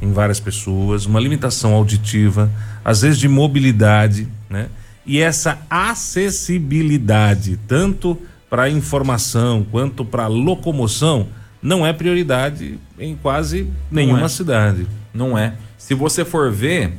em 0.00 0.12
várias 0.12 0.40
pessoas, 0.40 1.06
uma 1.06 1.20
limitação 1.20 1.74
auditiva, 1.74 2.50
às 2.84 3.02
vezes 3.02 3.18
de 3.18 3.28
mobilidade, 3.28 4.28
né? 4.48 4.68
E 5.04 5.20
essa 5.20 5.58
acessibilidade, 5.68 7.58
tanto 7.66 8.16
para 8.48 8.70
informação 8.70 9.66
quanto 9.70 10.04
para 10.04 10.26
locomoção, 10.28 11.26
não 11.60 11.86
é 11.86 11.92
prioridade 11.92 12.78
em 12.98 13.16
quase 13.16 13.68
nenhuma 13.90 14.26
é. 14.26 14.28
cidade. 14.28 14.86
Não 15.12 15.36
é. 15.36 15.54
Se 15.76 15.94
você 15.94 16.24
for 16.24 16.52
ver, 16.52 16.92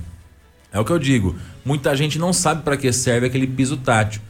é 0.72 0.80
o 0.80 0.86
que 0.86 0.92
eu 0.92 1.00
digo, 1.00 1.36
muita 1.64 1.96
gente 1.96 2.20
não 2.20 2.34
sabe 2.34 2.64
para 2.64 2.76
que 2.76 2.92
serve 2.92 3.28
aquele 3.28 3.48
piso 3.48 3.78
tátil. 3.78 4.22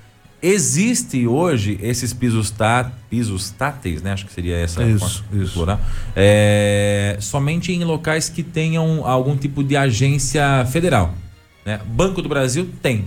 Existe 0.45 1.25
hoje 1.25 1.79
esses 1.81 2.11
pisos, 2.11 2.51
tá, 2.51 2.91
pisos 3.09 3.49
táteis, 3.51 4.01
né? 4.01 4.11
Acho 4.11 4.25
que 4.25 4.33
seria 4.33 4.57
essa 4.57 4.83
Isso, 4.83 5.23
de 5.31 5.43
isso. 5.43 5.53
plural. 5.53 5.79
É, 6.13 7.15
somente 7.21 7.71
em 7.71 7.81
locais 7.85 8.27
que 8.27 8.43
tenham 8.43 9.07
algum 9.07 9.37
tipo 9.37 9.63
de 9.63 9.77
agência 9.77 10.65
federal. 10.69 11.13
Né? 11.65 11.79
Banco 11.87 12.21
do 12.21 12.27
Brasil 12.27 12.69
tem. 12.81 13.05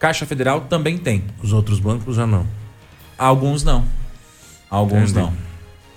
Caixa 0.00 0.26
Federal 0.26 0.62
também 0.62 0.98
tem. 0.98 1.22
Os 1.40 1.52
outros 1.52 1.78
bancos 1.78 2.16
já 2.16 2.26
não. 2.26 2.44
Alguns 3.16 3.62
não. 3.62 3.84
Alguns 4.68 5.12
Entendi. 5.12 5.20
não. 5.20 5.32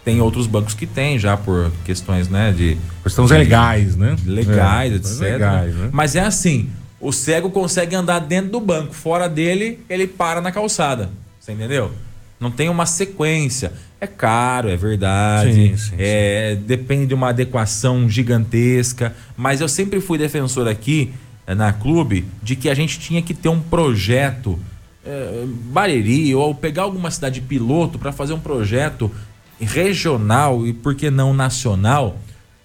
Tem 0.03 0.21
outros 0.21 0.45
bancos 0.45 0.75
que 0.75 0.85
têm 0.85 1.17
já 1.17 1.35
por 1.35 1.71
questões, 1.83 2.29
né, 2.29 2.51
de 2.51 2.77
Questões 3.01 3.31
legais, 3.31 3.95
né? 3.95 4.15
legais, 4.23 4.91
É, 4.93 4.95
etc. 4.97 5.19
Legais, 5.21 5.75
né? 5.75 5.89
Mas 5.91 6.15
é 6.15 6.19
assim, 6.19 6.69
o 6.99 7.11
cego 7.11 7.49
consegue 7.49 7.95
andar 7.95 8.19
dentro 8.19 8.51
do 8.51 8.59
banco, 8.59 8.93
fora 8.93 9.27
dele, 9.27 9.79
ele 9.89 10.07
para 10.07 10.41
na 10.41 10.51
calçada. 10.51 11.09
Você 11.39 11.51
entendeu? 11.51 11.91
Não 12.39 12.51
tem 12.51 12.69
uma 12.69 12.85
sequência. 12.85 13.73
É 13.99 14.07
caro, 14.07 14.69
é 14.69 14.75
verdade. 14.75 15.53
Sim, 15.53 15.77
sim, 15.77 15.95
é, 15.97 16.55
Depende 16.55 17.07
de 17.07 17.13
uma 17.13 17.29
adequação 17.29 18.09
gigantesca. 18.09 19.15
Mas 19.37 19.61
eu 19.61 19.69
sempre 19.69 20.01
fui 20.01 20.17
defensor 20.17 20.67
aqui 20.67 21.13
eh, 21.47 21.55
na 21.55 21.71
clube 21.71 22.25
de 22.43 22.55
que 22.55 22.69
a 22.69 22.73
gente 22.73 22.99
tinha 22.99 23.21
que 23.21 23.33
ter 23.33 23.49
um 23.49 23.61
projeto 23.61 24.59
é, 25.05 25.45
Bariri 25.45 26.33
ou 26.33 26.55
pegar 26.55 26.83
alguma 26.83 27.11
cidade 27.11 27.39
piloto 27.39 27.99
para 27.99 28.11
fazer 28.11 28.33
um 28.33 28.39
projeto 28.39 29.11
regional 29.59 30.65
e 30.65 30.73
por 30.73 30.95
que 30.95 31.09
não 31.09 31.33
nacional 31.33 32.17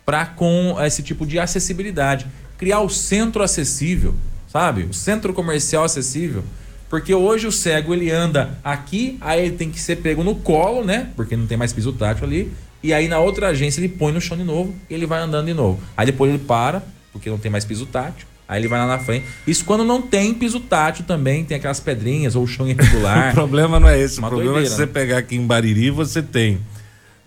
para 0.05 0.25
com 0.27 0.77
esse 0.81 1.03
tipo 1.03 1.27
de 1.27 1.38
acessibilidade, 1.38 2.27
criar 2.61 2.81
o 2.81 2.90
centro 2.90 3.42
acessível, 3.42 4.14
sabe? 4.46 4.83
O 4.83 4.92
centro 4.92 5.33
comercial 5.33 5.83
acessível, 5.83 6.44
porque 6.90 7.14
hoje 7.14 7.46
o 7.46 7.53
cego 7.53 7.94
ele 7.94 8.11
anda 8.11 8.59
aqui, 8.62 9.16
aí 9.22 9.47
ele 9.47 9.57
tem 9.57 9.70
que 9.70 9.80
ser 9.80 9.97
pego 9.97 10.22
no 10.22 10.35
colo, 10.35 10.85
né? 10.85 11.09
Porque 11.16 11.35
não 11.35 11.47
tem 11.47 11.57
mais 11.57 11.72
piso 11.72 11.91
tátil 11.95 12.26
ali. 12.26 12.53
E 12.82 12.93
aí 12.93 13.09
na 13.09 13.18
outra 13.18 13.49
agência 13.49 13.80
ele 13.80 13.89
põe 13.89 14.12
no 14.12 14.20
chão 14.20 14.37
de 14.37 14.45
novo 14.45 14.74
e 14.91 14.95
ele 14.95 15.07
vai 15.07 15.20
andando 15.22 15.47
de 15.47 15.55
novo. 15.55 15.80
Aí 15.97 16.05
depois 16.05 16.30
ele 16.30 16.43
para, 16.47 16.82
porque 17.14 17.30
não 17.30 17.39
tem 17.39 17.51
mais 17.51 17.64
piso 17.64 17.87
tátil. 17.87 18.26
Aí 18.47 18.61
ele 18.61 18.68
vai 18.68 18.78
lá 18.78 18.87
na 18.87 18.99
frente. 18.99 19.24
Isso 19.47 19.64
quando 19.64 19.82
não 19.82 20.03
tem 20.03 20.35
piso 20.35 20.61
tátil 20.61 21.07
também, 21.07 21.45
tem 21.47 21.57
aquelas 21.57 21.80
pedrinhas 21.80 22.37
ou 22.37 22.47
chão 22.47 22.68
irregular. 22.68 23.30
O 23.32 23.35
problema 23.35 23.80
não 23.80 23.89
é 23.89 23.99
esse. 23.99 24.18
Uma 24.18 24.28
o 24.28 24.30
problema 24.32 24.59
é 24.59 24.62
que 24.64 24.68
doideira, 24.68 24.70
se 24.70 24.76
você 24.76 24.87
né? 24.87 24.93
pegar 24.93 25.18
aqui 25.18 25.37
em 25.37 25.47
Bariri, 25.47 25.91
você 25.91 26.22
tem 26.22 26.61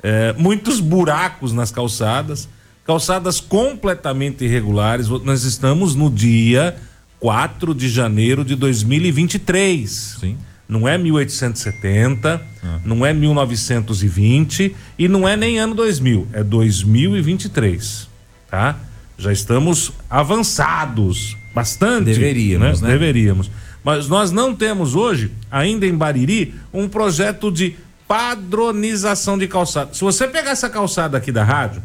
é, 0.04 0.32
muitos 0.34 0.80
buracos 0.80 1.54
nas 1.54 1.72
calçadas, 1.72 2.48
calçadas 2.86 3.40
completamente 3.40 4.44
irregulares. 4.44 5.08
Nós 5.08 5.44
estamos 5.44 5.96
no 5.96 6.10
dia 6.10 6.76
4 7.20 7.74
de 7.74 7.88
janeiro 7.90 8.44
de 8.44 8.56
2023. 8.56 10.18
Sim. 10.20 10.38
Não 10.68 10.88
é 10.88 10.98
1870, 10.98 12.42
não 12.86 13.06
é 13.06 13.14
1920 13.14 14.76
e 14.98 15.08
não 15.08 15.28
é 15.28 15.36
nem 15.36 15.60
ano 15.60 15.76
2000, 15.76 16.28
é 16.34 16.44
2023, 16.44 18.08
tá? 18.50 18.78
Já 19.18 19.32
estamos 19.32 19.92
avançados, 20.10 21.38
bastante. 21.54 22.06
Deveríamos, 22.06 22.82
né? 22.82 22.90
Deveríamos. 22.90 23.52
Mas 23.84 24.08
nós 24.08 24.32
não 24.32 24.56
temos 24.56 24.96
hoje, 24.96 25.32
ainda 25.52 25.86
em 25.86 25.96
Bariri, 25.96 26.56
um 26.74 26.88
projeto 26.88 27.52
de 27.52 27.76
padronização 28.08 29.38
de 29.38 29.48
calçada. 29.48 29.94
Se 29.94 30.02
você 30.02 30.28
pegar 30.28 30.52
essa 30.52 30.70
calçada 30.70 31.18
aqui 31.18 31.32
da 31.32 31.44
rádio, 31.44 31.84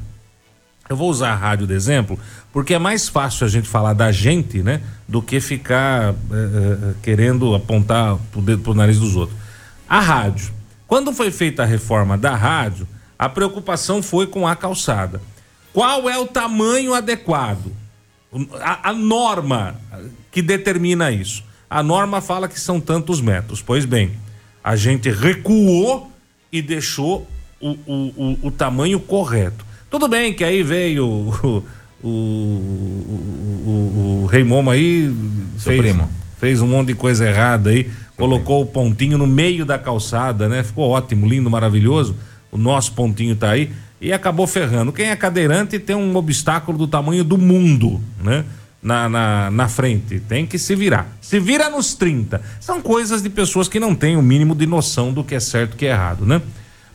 eu 0.89 0.97
vou 0.97 1.11
usar 1.11 1.33
a 1.33 1.35
rádio 1.35 1.67
de 1.67 1.75
exemplo, 1.75 2.19
porque 2.53 2.75
é 2.75 2.79
mais 2.79 3.09
fácil 3.09 3.47
a 3.47 3.49
gente 3.49 3.69
falar 3.69 3.93
da 3.93 4.11
gente, 4.11 4.63
né? 4.63 4.81
Do 5.07 5.21
que 5.21 5.41
ficar 5.41 6.13
eh, 6.13 6.95
querendo 7.03 7.55
apontar 7.55 8.17
pro 8.33 8.41
dedo 8.41 8.63
pro 8.63 8.75
nariz 8.75 8.99
dos 8.99 9.15
outros. 9.15 9.39
A 9.89 10.01
rádio. 10.01 10.53
Quando 10.87 11.13
foi 11.13 11.31
feita 11.31 11.63
a 11.63 11.67
reforma 11.67 12.17
da 12.17 12.35
rádio, 12.35 12.89
a 13.19 13.29
preocupação 13.29 14.03
foi 14.03 14.27
com 14.27 14.47
a 14.47 14.57
calçada. 14.57 15.21
Qual 15.73 16.09
é 16.09 16.19
o 16.19 16.27
tamanho 16.27 16.95
adequado? 16.95 17.73
A, 18.61 18.91
a 18.91 18.93
norma 18.93 19.77
que 20.31 20.41
determina 20.41 21.11
isso. 21.11 21.45
A 21.69 21.83
norma 21.83 22.21
fala 22.21 22.49
que 22.49 22.59
são 22.59 22.81
tantos 22.81 23.21
metros. 23.21 23.61
Pois 23.61 23.85
bem, 23.85 24.13
a 24.65 24.77
gente 24.77 25.11
recuou 25.11 26.11
e 26.51 26.63
deixou 26.63 27.29
o, 27.61 27.71
o, 27.71 27.93
o, 28.17 28.39
o 28.49 28.51
tamanho 28.51 28.99
correto. 29.01 29.68
Tudo 29.91 30.07
bem 30.07 30.35
que 30.35 30.45
aí 30.45 30.63
veio 30.63 31.07
o, 31.07 31.65
o, 32.03 32.09
o, 32.09 34.23
o 34.23 34.29
Rei 34.31 34.45
Momo 34.45 34.71
aí 34.71 35.13
Seu 35.57 35.73
fez, 35.73 35.81
primo. 35.81 36.09
fez 36.39 36.61
um 36.61 36.67
monte 36.67 36.89
de 36.89 36.95
coisa 36.95 37.27
errada 37.27 37.71
aí, 37.71 37.91
colocou 38.17 38.63
o 38.63 38.67
pontinho 38.67 39.17
no 39.17 39.27
meio 39.27 39.65
da 39.65 39.79
calçada, 39.79 40.49
né? 40.49 40.63
Ficou 40.63 40.91
ótimo, 40.91 41.27
lindo, 41.27 41.51
maravilhoso. 41.51 42.15
O 42.51 42.59
nosso 42.59 42.93
pontinho 42.93 43.35
tá 43.35 43.51
aí 43.51 43.71
e 44.01 44.13
acabou 44.13 44.47
ferrando. 44.47 44.93
Quem 44.93 45.07
é 45.07 45.17
cadeirante 45.17 45.79
tem 45.79 45.97
um 45.97 46.15
obstáculo 46.17 46.77
do 46.77 46.87
tamanho 46.87 47.25
do 47.25 47.39
mundo, 47.39 48.01
né? 48.23 48.45
Na, 48.81 49.09
na, 49.09 49.51
na 49.51 49.69
frente, 49.69 50.21
tem 50.21 50.47
que 50.47 50.57
se 50.57 50.77
virar. 50.77 51.09
Se 51.21 51.41
vira 51.41 51.69
nos 51.69 51.95
30. 51.95 52.41
São 52.61 52.81
coisas 52.81 53.21
de 53.21 53.29
pessoas 53.29 53.69
que 53.69 53.81
não 53.81 53.93
têm 53.93 54.17
o 54.17 54.23
mínimo 54.23 54.55
de 54.55 54.67
noção 54.67 55.13
do 55.13 55.25
que 55.25 55.35
é 55.35 55.41
certo 55.41 55.75
e 55.75 55.77
que 55.77 55.87
é 55.87 55.91
errado, 55.91 56.25
né? 56.25 56.41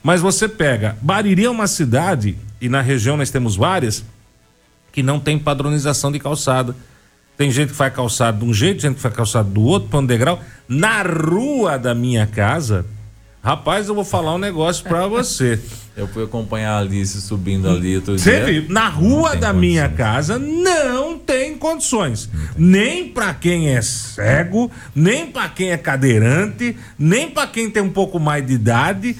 Mas 0.01 0.21
você 0.21 0.47
pega, 0.47 0.97
Bariri 1.01 1.45
é 1.45 1.49
uma 1.49 1.67
cidade, 1.67 2.37
e 2.63 2.69
na 2.69 2.79
região 2.79 3.17
nós 3.17 3.29
temos 3.29 3.57
várias, 3.57 4.05
que 4.93 5.03
não 5.03 5.19
tem 5.19 5.37
padronização 5.37 6.09
de 6.09 6.17
calçada. 6.17 6.73
Tem 7.35 7.51
gente 7.51 7.71
que 7.71 7.75
faz 7.75 7.93
calçado 7.93 8.39
de 8.39 8.45
um 8.45 8.53
jeito, 8.53 8.81
gente 8.81 8.95
que 8.95 9.01
faz 9.01 9.13
calçado 9.13 9.49
do 9.49 9.61
outro, 9.63 9.99
um 9.99 10.05
degrau. 10.05 10.41
Na 10.65 11.01
rua 11.01 11.77
da 11.77 11.93
minha 11.93 12.25
casa, 12.25 12.85
rapaz, 13.43 13.87
eu 13.89 13.95
vou 13.95 14.03
falar 14.05 14.33
um 14.35 14.37
negócio 14.39 14.83
pra 14.83 15.05
você. 15.07 15.59
Eu 15.95 16.07
fui 16.07 16.23
acompanhar 16.23 16.71
a 16.71 16.79
Alice 16.79 17.21
subindo 17.21 17.69
ali 17.69 17.97
outro 17.97 18.17
Você 18.17 18.37
dia. 18.37 18.45
viu? 18.61 18.65
Na 18.69 18.89
Não 18.89 18.97
rua 18.99 19.31
tem 19.31 19.39
da 19.41 19.53
minha 19.53 19.83
condições. 19.89 19.97
casa 20.07 20.39
não 20.39 21.19
tem 21.19 21.55
condições. 21.55 22.29
Nem 22.57 23.09
pra 23.09 23.31
quem 23.33 23.69
é 23.75 23.81
cego, 23.81 24.71
nem 24.95 25.27
pra 25.27 25.47
quem 25.49 25.69
é 25.71 25.77
cadeirante, 25.77 26.75
nem 26.97 27.29
pra 27.29 27.45
quem 27.45 27.69
tem 27.69 27.83
um 27.83 27.91
pouco 27.91 28.19
mais 28.19 28.43
de 28.47 28.53
idade. 28.53 29.15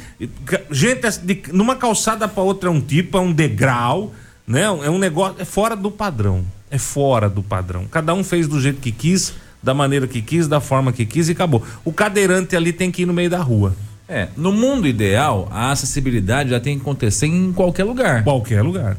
Gente, 0.71 1.19
de- 1.21 1.43
numa 1.51 1.75
calçada 1.75 2.27
pra 2.27 2.41
outra 2.41 2.69
é 2.69 2.71
um 2.71 2.81
tipo, 2.81 3.17
é 3.17 3.21
um 3.21 3.31
degrau, 3.31 4.11
né? 4.47 4.61
É 4.63 4.89
um 4.89 4.97
negócio, 4.97 5.35
é 5.39 5.45
fora 5.45 5.75
do 5.75 5.91
padrão. 5.91 6.43
É 6.71 6.79
fora 6.79 7.29
do 7.29 7.43
padrão. 7.43 7.85
Cada 7.85 8.15
um 8.15 8.23
fez 8.23 8.47
do 8.47 8.59
jeito 8.59 8.81
que 8.81 8.91
quis, 8.91 9.33
da 9.61 9.75
maneira 9.75 10.07
que 10.07 10.23
quis, 10.23 10.47
da 10.47 10.59
forma 10.59 10.91
que 10.91 11.05
quis 11.05 11.29
e 11.29 11.33
acabou. 11.33 11.61
O 11.85 11.93
cadeirante 11.93 12.55
ali 12.55 12.73
tem 12.73 12.89
que 12.89 13.03
ir 13.03 13.05
no 13.05 13.13
meio 13.13 13.29
da 13.29 13.37
rua. 13.39 13.75
É, 14.07 14.27
no 14.35 14.51
mundo 14.51 14.87
ideal, 14.87 15.47
a 15.51 15.71
acessibilidade 15.71 16.49
já 16.49 16.59
tem 16.59 16.75
que 16.75 16.81
acontecer 16.81 17.25
em 17.27 17.53
qualquer 17.53 17.83
lugar. 17.85 18.23
Qualquer 18.23 18.61
lugar. 18.61 18.97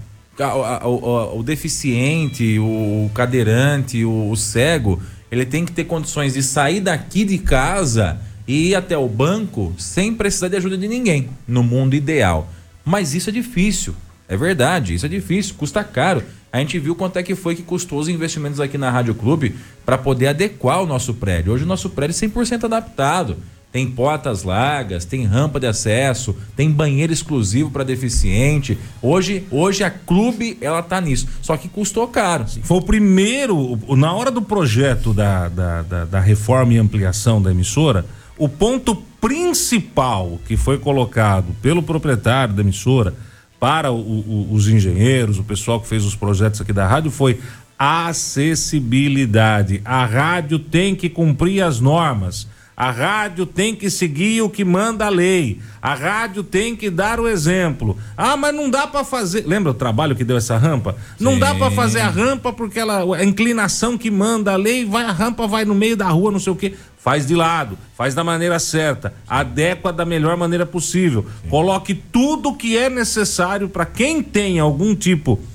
O, 0.85 0.89
o- 0.89 1.39
o 1.39 1.43
deficiente, 1.43 2.59
o 2.59 3.11
cadeirante, 3.15 4.05
o, 4.05 4.31
o 4.31 4.37
cego, 4.37 5.01
ele 5.31 5.45
tem 5.45 5.65
que 5.65 5.73
ter 5.73 5.85
condições 5.85 6.35
de 6.35 6.43
sair 6.43 6.81
daqui 6.81 7.25
de 7.25 7.39
casa 7.39 8.19
e 8.49 8.71
ir 8.71 8.75
até 8.75 8.97
o 8.97 9.09
banco 9.09 9.73
sem 9.79 10.13
precisar 10.15 10.49
de 10.49 10.57
ajuda 10.57 10.77
de 10.77 10.89
ninguém, 10.89 11.29
no 11.47 11.63
mundo 11.63 11.95
ideal. 11.95 12.49
Mas 12.85 13.15
isso 13.15 13.31
é 13.31 13.33
difícil, 13.33 13.95
é 14.29 14.37
verdade, 14.37 14.95
isso 14.95 15.07
é 15.07 15.09
difícil, 15.09 15.55
custa 15.57 15.85
caro. 15.85 16.23
A 16.53 16.59
gente 16.59 16.79
viu 16.79 16.95
quanto 16.95 17.17
é 17.19 17.23
que 17.23 17.35
foi 17.35 17.55
que 17.55 17.63
custou 17.63 17.99
os 17.99 18.09
investimentos 18.09 18.61
aqui 18.61 18.79
na 18.79 18.91
Rádio 18.91 19.15
Clube 19.15 19.55
para 19.85 19.99
poder 19.99 20.29
adequar 20.29 20.83
o 20.83 20.87
nosso 20.87 21.15
prédio. 21.15 21.53
Hoje 21.53 21.65
o 21.65 21.67
nosso 21.67 21.91
prédio 21.91 22.15
é 22.25 22.29
100% 22.29 22.65
adaptado. 22.65 23.37
Tem 23.75 23.91
portas 23.91 24.45
largas, 24.45 25.05
tem 25.05 25.25
rampa 25.25 25.59
de 25.59 25.67
acesso, 25.67 26.33
tem 26.55 26.71
banheiro 26.71 27.13
exclusivo 27.13 27.73
para 27.73 27.83
deficiente. 27.83 28.79
Hoje, 29.03 29.43
hoje 29.51 29.83
a 29.83 29.91
clube 29.91 30.57
ela 30.61 30.81
tá 30.81 31.01
nisso. 31.01 31.27
Só 31.43 31.57
que 31.57 31.69
custou 31.69 32.07
caro. 32.07 32.45
Foi 32.63 32.77
o 32.77 32.81
primeiro, 32.83 33.77
na 33.97 34.13
hora 34.15 34.31
do 34.31 34.41
projeto 34.41 35.13
da, 35.13 35.49
da, 35.49 35.83
da, 35.83 36.05
da 36.05 36.21
reforma 36.21 36.73
e 36.73 36.79
ampliação 36.79 37.43
da 37.43 37.51
emissora, 37.51 38.07
o 38.39 38.49
ponto 38.49 38.95
principal 39.21 40.39
que 40.47 40.57
foi 40.57 40.79
colocado 40.79 41.47
pelo 41.61 41.83
proprietário 41.83 42.55
da 42.55 42.63
emissora 42.63 43.13
para 43.59 43.91
o- 43.91 43.97
o- 43.99 44.53
os 44.53 44.69
engenheiros, 44.69 45.41
o 45.41 45.43
pessoal 45.43 45.81
que 45.81 45.89
fez 45.89 46.05
os 46.05 46.15
projetos 46.15 46.61
aqui 46.61 46.73
da 46.73 46.87
rádio 46.87 47.11
foi 47.11 47.41
acessibilidade. 47.77 49.83
A 49.85 50.07
rádio 50.07 50.61
tem 50.61 50.95
que 50.95 51.09
cumprir 51.09 51.61
as 51.61 51.81
normas. 51.81 52.47
A 52.77 52.91
rádio 52.91 53.47
tem 53.47 53.75
que 53.75 53.89
seguir 53.89 54.43
o 54.43 54.51
que 54.51 54.65
manda 54.65 55.07
a 55.07 55.09
lei. 55.09 55.61
A 55.81 55.95
rádio 55.95 56.43
tem 56.43 56.75
que 56.75 56.91
dar 56.91 57.21
o 57.21 57.29
exemplo. 57.29 57.97
Ah, 58.17 58.37
mas 58.37 58.53
não 58.53 58.69
dá 58.69 58.85
para 58.87 59.05
fazer. 59.05 59.47
Lembra 59.47 59.71
o 59.71 59.75
trabalho 59.75 60.17
que 60.17 60.25
deu 60.25 60.37
essa 60.37 60.57
rampa? 60.57 60.97
Não 61.21 61.39
dá 61.39 61.55
para 61.55 61.71
fazer 61.71 62.01
a 62.01 62.09
rampa 62.09 62.53
porque 62.53 62.81
ela, 62.81 63.17
a 63.17 63.25
inclinação 63.25 63.97
que 63.97 64.11
manda 64.11 64.53
a 64.53 64.57
lei, 64.57 64.85
vai 64.85 65.05
a 65.05 65.13
rampa 65.13 65.47
vai 65.47 65.65
no 65.65 65.75
meio 65.75 65.97
da 65.97 66.09
rua, 66.09 66.33
não 66.33 66.41
sei 66.41 66.53
o 66.53 66.57
quê. 66.57 66.75
Faz 66.99 67.27
de 67.27 67.35
lado, 67.35 67.79
faz 67.97 68.15
da 68.15 68.25
maneira 68.25 68.59
certa, 68.59 69.13
adequa 69.29 69.93
da 69.93 70.05
melhor 70.05 70.37
maneira 70.37 70.67
possível. 70.67 71.27
Coloque 71.51 71.95
tudo 71.95 72.55
que 72.55 72.77
é 72.77 72.89
necessário 72.89 73.69
para 73.69 73.85
quem 73.85 74.23
tem 74.23 74.59
algum 74.59 74.95
tipo 74.95 75.39
de 75.39 75.54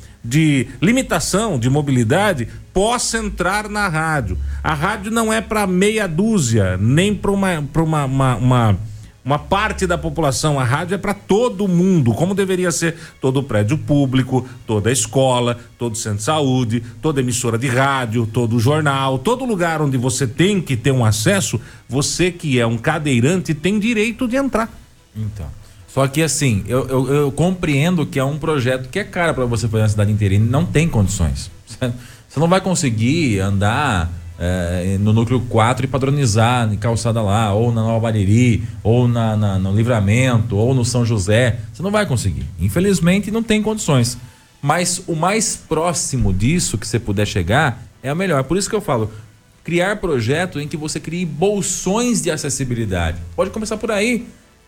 limitação 0.82 1.58
de 1.58 1.70
mobilidade 1.70 2.48
possa 2.74 3.18
entrar 3.18 3.70
na 3.70 3.88
rádio. 3.88 4.38
A 4.64 4.74
rádio 4.74 5.12
não 5.12 5.32
é 5.32 5.42
para 5.42 5.66
meia 5.66 6.08
dúzia, 6.08 6.78
nem 6.78 7.16
para 7.16 7.32
uma, 7.32 7.60
uma, 7.60 8.06
uma, 8.06 8.36
uma, 8.36 8.80
uma 9.24 9.40
parte 9.40 9.88
da 9.88 9.98
população. 9.98 10.60
A 10.60 10.64
rádio 10.64 10.96
é 10.96 10.98
para 10.98 11.14
todo 11.14 11.68
mundo, 11.68 12.14
como 12.14 12.36
deveria 12.36 12.72
ser 12.72 12.96
todo 13.22 13.44
prédio 13.44 13.78
público, 13.78 14.48
toda 14.68 14.92
escola, 14.92 15.58
todo 15.78 15.98
centro 15.98 16.20
de 16.20 16.24
saúde, 16.24 16.84
toda 17.02 17.22
emissora 17.22 17.58
de 17.58 17.68
rádio, 17.68 18.28
todo 18.28 18.60
jornal, 18.60 19.20
todo 19.20 19.46
lugar 19.46 19.82
onde 19.82 19.98
você 19.98 20.28
tem 20.28 20.62
que 20.62 20.76
ter 20.76 20.92
um 20.92 21.06
acesso, 21.06 21.60
você 21.88 22.32
que 22.32 22.60
é 22.60 22.68
um 22.68 22.78
cadeirante 22.78 23.54
tem 23.54 23.80
direito 23.80 24.28
de 24.28 24.36
entrar. 24.36 24.70
Então. 25.16 25.60
Só 25.94 26.08
que 26.08 26.22
assim, 26.22 26.64
eu, 26.68 26.88
eu, 26.88 27.14
eu 27.14 27.32
compreendo 27.32 28.06
que 28.06 28.20
é 28.20 28.24
um 28.24 28.38
projeto 28.38 28.90
que 28.90 29.00
é 29.00 29.04
caro 29.04 29.34
para 29.34 29.46
você 29.46 29.68
fazer 29.68 29.84
na 29.84 29.90
cidade 29.90 30.12
inteira 30.12 30.36
e 30.36 30.40
não 30.40 30.66
tem 30.66 30.88
condições. 30.88 31.50
Você 32.28 32.40
não 32.40 32.48
vai 32.48 32.62
conseguir 32.62 33.40
andar 33.40 34.12
eh, 34.40 34.98
no 35.00 35.12
núcleo 35.12 35.40
4 35.42 35.86
e 35.86 35.88
padronizar 35.88 36.72
em 36.72 36.78
calçada 36.78 37.22
lá, 37.24 37.52
ou 37.54 37.72
na 37.74 37.82
Nova 37.82 38.00
Bariri, 38.02 38.64
ou 38.84 39.08
na, 39.08 39.36
na- 39.36 39.58
no 39.60 39.76
Livramento, 39.76 40.56
ou 40.56 40.74
no 40.76 40.86
São 40.86 41.04
José. 41.04 41.58
Você 41.74 41.82
não 41.82 41.90
vai 41.92 42.06
conseguir. 42.06 42.46
Infelizmente, 42.60 43.32
não 43.32 43.42
tem 43.42 43.62
condições. 43.64 44.16
Mas 44.62 45.02
o 45.08 45.16
mais 45.16 45.56
próximo 45.56 46.32
disso 46.32 46.78
que 46.78 46.88
você 46.88 47.00
puder 47.00 47.26
chegar 47.26 47.84
é 48.04 48.14
o 48.14 48.16
melhor. 48.16 48.44
Por 48.44 48.58
isso 48.58 48.70
que 48.70 48.76
eu 48.76 48.82
falo, 48.82 49.10
criar 49.64 49.96
projeto 49.98 50.60
em 50.60 50.68
que 50.68 50.78
você 50.78 51.00
crie 51.00 51.26
bolsões 51.26 52.22
de 52.22 52.30
acessibilidade. 52.30 53.18
Pode 53.36 53.50
começar 53.50 53.78
por 53.78 53.90
aí. 53.90 54.28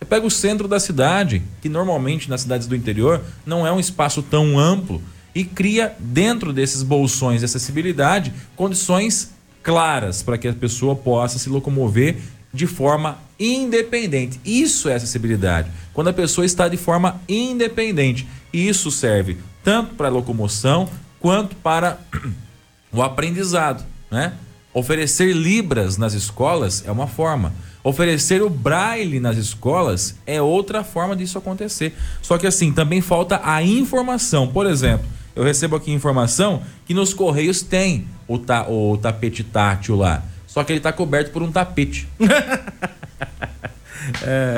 Pega 0.10 0.26
o 0.26 0.32
centro 0.32 0.68
da 0.68 0.80
cidade, 0.80 1.42
que 1.62 1.70
normalmente 1.70 2.30
nas 2.30 2.42
cidades 2.42 2.68
do 2.68 2.76
interior 2.76 3.22
não 3.46 3.66
é 3.66 3.72
um 3.72 3.80
espaço 3.80 4.22
tão 4.22 4.60
amplo, 4.60 5.02
e 5.34 5.44
cria 5.44 5.96
dentro 6.00 6.52
desses 6.52 6.84
bolsões 6.84 7.40
de 7.40 7.46
acessibilidade 7.46 8.34
condições 8.56 9.32
claras 9.64 10.22
para 10.22 10.38
que 10.38 10.48
a 10.48 10.54
pessoa 10.54 10.96
possa 10.96 11.40
se 11.40 11.50
locomover 11.50 12.18
de 12.54 12.68
forma 12.68 13.18
independente. 13.40 14.40
Isso 14.44 14.90
é 14.90 14.96
acessibilidade. 14.96 15.72
Quando 15.94 16.10
a 16.10 16.14
pessoa 16.14 16.46
está 16.46 16.68
de 16.68 16.78
forma 16.78 17.22
independente. 17.28 18.28
E 18.52 18.68
isso 18.68 18.92
serve 18.92 19.38
tanto 19.64 19.96
para 19.96 20.08
a 20.08 20.12
locomoção 20.12 20.90
quanto 21.20 21.56
para 21.56 21.98
o 22.92 23.02
aprendizado, 23.02 23.86
né? 24.10 24.34
Oferecer 24.74 25.34
libras 25.36 25.98
nas 25.98 26.14
escolas 26.14 26.84
é 26.88 26.92
uma 26.92 27.08
forma. 27.08 27.54
Oferecer 27.84 28.42
o 28.42 28.50
braille 28.50 29.20
nas 29.20 29.36
escolas 29.38 30.16
é 30.26 30.42
outra 30.42 30.84
forma 30.84 31.16
disso 31.16 31.38
acontecer. 31.38 31.94
Só 32.22 32.38
que 32.38 32.48
assim, 32.48 32.72
também 32.72 33.02
falta 33.02 33.42
a 33.44 33.62
informação. 33.62 34.48
Por 34.48 34.66
exemplo, 34.66 35.06
eu 35.36 35.44
recebo 35.44 35.76
aqui 35.76 35.92
informação 35.92 36.62
que 36.86 36.94
nos 36.94 37.14
correios 37.14 37.62
tem 37.62 38.08
o, 38.28 38.38
ta- 38.38 38.68
o 38.70 38.98
tapete 38.98 39.44
tátil 39.44 39.96
lá. 39.96 40.24
Só 40.48 40.64
que 40.64 40.72
ele 40.72 40.80
está 40.80 40.92
coberto 40.94 41.32
por 41.32 41.42
um 41.42 41.52
tapete. 41.52 42.08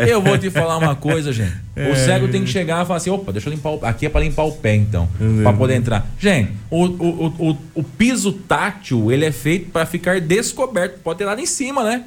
Eu 0.08 0.22
vou 0.22 0.38
te 0.38 0.50
falar 0.50 0.78
uma 0.78 0.96
coisa, 0.96 1.32
gente. 1.32 1.54
O 1.92 1.96
cego 1.96 2.28
tem 2.28 2.44
que 2.44 2.50
chegar 2.50 2.84
e 2.84 2.88
falar 2.88 2.98
assim: 2.98 3.10
opa, 3.10 3.32
deixa 3.32 3.50
eu 3.50 3.54
limpar 3.54 3.72
o... 3.72 3.86
Aqui 3.86 4.06
é 4.06 4.10
pra 4.10 4.22
limpar 4.22 4.44
o 4.44 4.52
pé, 4.52 4.76
então. 4.76 5.08
Pra 5.42 5.54
poder 5.54 5.76
entrar. 5.76 6.08
Gente, 6.20 6.52
o, 6.70 6.86
o, 6.86 7.28
o, 7.50 7.58
o, 7.76 7.84
piso 7.84 8.32
tátil, 8.34 9.12
ele 9.12 9.26
é 9.26 9.32
feito 9.32 9.72
pra 9.72 9.86
ficar 9.86 10.22
descoberto. 10.22 11.00
Pode 11.00 11.20
ter 11.20 11.26
lá 11.26 11.40
em 11.40 11.46
cima, 11.46 11.84
né? 11.84 12.06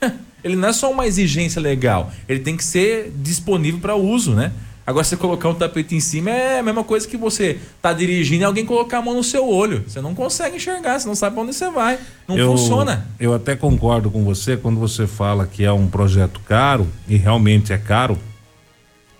Ele 0.42 0.56
não 0.56 0.70
é 0.70 0.72
só 0.72 0.90
uma 0.90 1.06
exigência 1.06 1.62
legal. 1.62 2.12
Ele 2.28 2.40
tem 2.40 2.56
que 2.56 2.64
ser 2.64 3.12
disponível 3.14 3.78
para 3.78 3.94
uso, 3.94 4.34
né? 4.34 4.50
Agora, 4.86 5.04
você 5.04 5.16
colocar 5.16 5.48
um 5.48 5.54
tapete 5.54 5.94
em 5.94 6.00
cima 6.00 6.30
é 6.30 6.58
a 6.58 6.62
mesma 6.62 6.82
coisa 6.82 7.06
que 7.06 7.16
você 7.16 7.58
tá 7.80 7.92
dirigindo 7.92 8.42
e 8.42 8.44
alguém 8.44 8.66
colocar 8.66 8.98
a 8.98 9.02
mão 9.02 9.14
no 9.14 9.22
seu 9.22 9.48
olho. 9.48 9.84
Você 9.86 10.00
não 10.00 10.12
consegue 10.14 10.56
enxergar, 10.56 10.98
você 10.98 11.06
não 11.06 11.14
sabe 11.14 11.34
pra 11.34 11.44
onde 11.44 11.54
você 11.54 11.70
vai. 11.70 11.98
Não 12.26 12.36
eu, 12.36 12.50
funciona. 12.50 13.06
Eu 13.20 13.32
até 13.32 13.54
concordo 13.54 14.10
com 14.10 14.24
você 14.24 14.56
quando 14.56 14.80
você 14.80 15.06
fala 15.06 15.46
que 15.46 15.64
é 15.64 15.72
um 15.72 15.86
projeto 15.86 16.40
caro, 16.40 16.88
e 17.06 17.16
realmente 17.16 17.72
é 17.72 17.78
caro, 17.78 18.18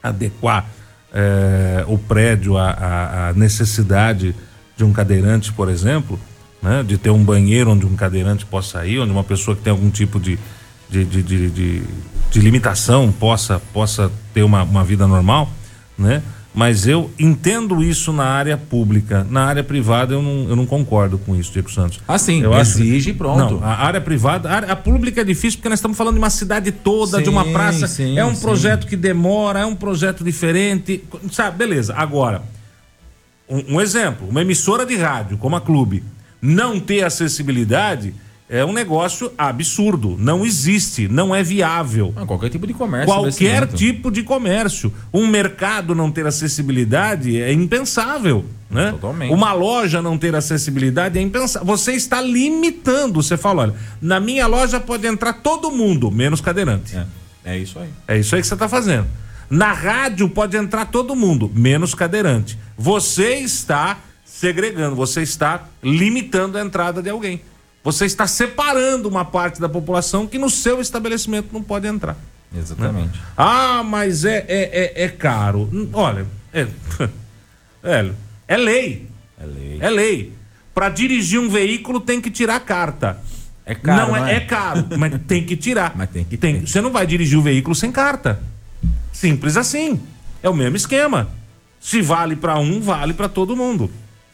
adequar 0.02 0.66
eh, 1.14 1.84
o 1.86 1.96
prédio 1.98 2.56
à, 2.56 2.70
à- 2.70 3.28
à 3.28 3.32
necessidade 3.34 4.34
de 4.76 4.84
um 4.84 4.92
cadeirante, 4.92 5.52
por 5.52 5.68
exemplo, 5.68 6.18
né? 6.62 6.82
de 6.82 6.98
ter 6.98 7.10
um 7.10 7.22
banheiro 7.22 7.70
onde 7.70 7.86
um 7.86 7.94
cadeirante 7.94 8.44
possa 8.44 8.84
ir, 8.86 8.98
onde 8.98 9.12
uma 9.12 9.22
pessoa 9.24 9.56
que 9.56 9.62
tem 9.62 9.70
algum 9.70 9.90
tipo 9.90 10.18
de, 10.18 10.38
de, 10.92 11.04
de, 11.04 11.22
de, 11.22 11.50
de- 11.50 11.82
de 12.30 12.40
limitação 12.40 13.12
possa, 13.12 13.60
possa 13.74 14.10
ter 14.32 14.42
uma, 14.42 14.62
uma 14.62 14.82
vida 14.84 15.06
normal, 15.06 15.50
né? 15.98 16.22
Mas 16.54 16.86
eu 16.86 17.10
entendo 17.18 17.82
isso 17.82 18.10
na 18.12 18.24
área 18.24 18.56
pública. 18.58 19.26
Na 19.30 19.44
área 19.46 19.62
privada 19.64 20.14
eu 20.14 20.22
não, 20.22 20.48
eu 20.50 20.56
não 20.56 20.64
concordo 20.66 21.16
com 21.18 21.34
isso, 21.36 21.50
Diego 21.52 21.70
Santos. 21.70 22.00
Assim, 22.08 22.42
Eu 22.42 22.52
acho- 22.54 22.78
exige 22.82 23.10
e 23.10 23.12
pronto. 23.14 23.54
Não, 23.56 23.64
a 23.64 23.74
área 23.86 24.00
privada, 24.02 24.50
a, 24.50 24.54
área- 24.54 24.72
a 24.72 24.76
pública 24.76 25.20
é 25.22 25.24
difícil 25.24 25.58
porque 25.58 25.68
nós 25.70 25.78
estamos 25.78 25.96
falando 25.96 26.14
de 26.14 26.20
uma 26.20 26.28
cidade 26.30 26.70
toda, 26.72 27.22
de 27.22 27.28
uma 27.30 27.44
Sim, 27.44 27.52
praça. 27.52 27.86
sim, 27.86 28.18
é 28.18 28.24
um 28.24 28.34
sim. 28.34 28.40
projeto 28.42 28.86
que 28.86 28.96
demora, 28.96 29.60
é 29.60 29.66
um 29.66 29.74
projeto 29.74 30.22
diferente. 30.24 31.02
Sabe, 31.30 31.56
beleza. 31.58 31.94
Agora, 31.94 32.42
um, 33.48 33.76
um 33.76 33.80
exemplo, 33.80 34.26
uma 34.28 34.40
emissora 34.42 34.84
de 34.86 34.96
rádio, 34.96 35.36
como 35.38 35.56
a 35.56 35.60
Clube, 35.60 36.02
não 36.40 36.78
ter 36.80 37.02
acessibilidade 37.04 38.14
é 38.48 38.64
um 38.64 38.72
negócio 38.72 39.32
absurdo. 39.36 40.16
Não 40.18 40.44
existe, 40.44 41.08
não 41.08 41.34
é 41.34 41.42
viável. 41.42 42.12
Ah, 42.16 42.26
Qualquer 42.26 42.50
tipo 42.50 42.66
de 42.66 42.74
comércio. 42.74 43.06
Qualquer 43.06 43.66
tipo 43.68 44.10
de 44.10 44.22
comércio. 44.22 44.92
Um 45.12 45.26
mercado 45.26 45.94
não 45.94 46.10
ter 46.10 46.26
acessibilidade 46.26 47.40
é 47.40 47.52
impensável, 47.52 48.44
né? 48.70 48.90
Totalmente. 48.92 49.32
Uma 49.32 49.52
loja 49.52 50.02
não 50.02 50.18
ter 50.18 50.34
acessibilidade 50.34 51.18
é 51.18 51.22
impensável. 51.22 51.66
Você 51.66 51.92
está 51.92 52.20
limitando. 52.20 53.22
Você 53.22 53.36
fala, 53.36 53.62
olha, 53.62 53.74
na 54.00 54.20
minha 54.20 54.46
loja 54.46 54.78
pode 54.78 55.06
entrar 55.06 55.32
todo 55.34 55.70
mundo, 55.70 56.10
menos 56.10 56.40
cadeirante. 56.40 56.96
É, 56.96 57.06
é 57.54 57.58
isso 57.58 57.78
aí. 57.78 57.88
É 58.06 58.18
isso 58.18 58.34
aí 58.34 58.42
que 58.42 58.46
você 58.46 58.54
está 58.54 58.68
fazendo. 58.68 59.06
Na 59.48 59.72
rádio 59.72 60.28
pode 60.28 60.56
entrar 60.56 60.86
todo 60.86 61.14
mundo, 61.14 61.50
menos 61.54 61.94
cadeirante. 61.94 62.58
Você 62.76 63.34
está 63.34 63.98
segregando, 64.24 64.96
você 64.96 65.22
está 65.22 65.68
limitando 65.82 66.58
a 66.58 66.62
entrada 66.62 67.02
de 67.02 67.10
alguém. 67.10 67.40
Você 67.84 68.06
está 68.06 68.26
separando 68.26 69.08
uma 69.08 69.24
parte 69.24 69.60
da 69.60 69.68
população 69.68 70.26
que 70.26 70.38
no 70.38 70.48
seu 70.48 70.80
estabelecimento 70.80 71.48
não 71.52 71.62
pode 71.62 71.86
entrar. 71.86 72.16
Exatamente. 72.56 73.18
Ah, 73.36 73.82
mas 73.82 74.24
é, 74.24 74.44
é, 74.48 74.92
é, 74.94 75.04
é 75.04 75.08
caro. 75.08 75.68
Hum, 75.72 75.88
Olha, 75.92 76.26
é, 76.52 76.66
velho, 77.82 78.14
é 78.46 78.56
lei. 78.56 79.08
É 79.40 79.46
lei. 79.46 79.78
É 79.80 79.90
lei. 79.90 80.32
Para 80.74 80.88
dirigir 80.88 81.40
um 81.40 81.48
veículo 81.48 82.00
tem 82.00 82.20
que 82.20 82.30
tirar 82.30 82.60
carta. 82.60 83.18
É 83.64 83.74
caro, 83.74 84.12
não 84.12 84.16
é, 84.16 84.34
é? 84.34 84.36
é 84.36 84.40
caro, 84.40 84.86
mas 84.98 85.12
tem 85.26 85.44
que 85.44 85.56
tirar. 85.56 85.92
Mas 85.96 86.10
tem 86.10 86.24
que 86.24 86.36
ter. 86.36 86.66
Você 86.66 86.80
não 86.80 86.90
vai 86.90 87.06
dirigir 87.06 87.38
o 87.38 87.42
veículo 87.42 87.74
sem 87.74 87.92
carta. 87.92 88.40
Simples 89.12 89.56
assim. 89.56 90.00
É 90.42 90.48
o 90.48 90.54
mesmo 90.54 90.76
esquema. 90.76 91.28
Se 91.80 92.02
vale 92.02 92.34
para 92.34 92.58
um, 92.58 92.80
vale 92.80 93.14
para 93.14 93.28
todo 93.28 93.56
mundo. 93.56 93.90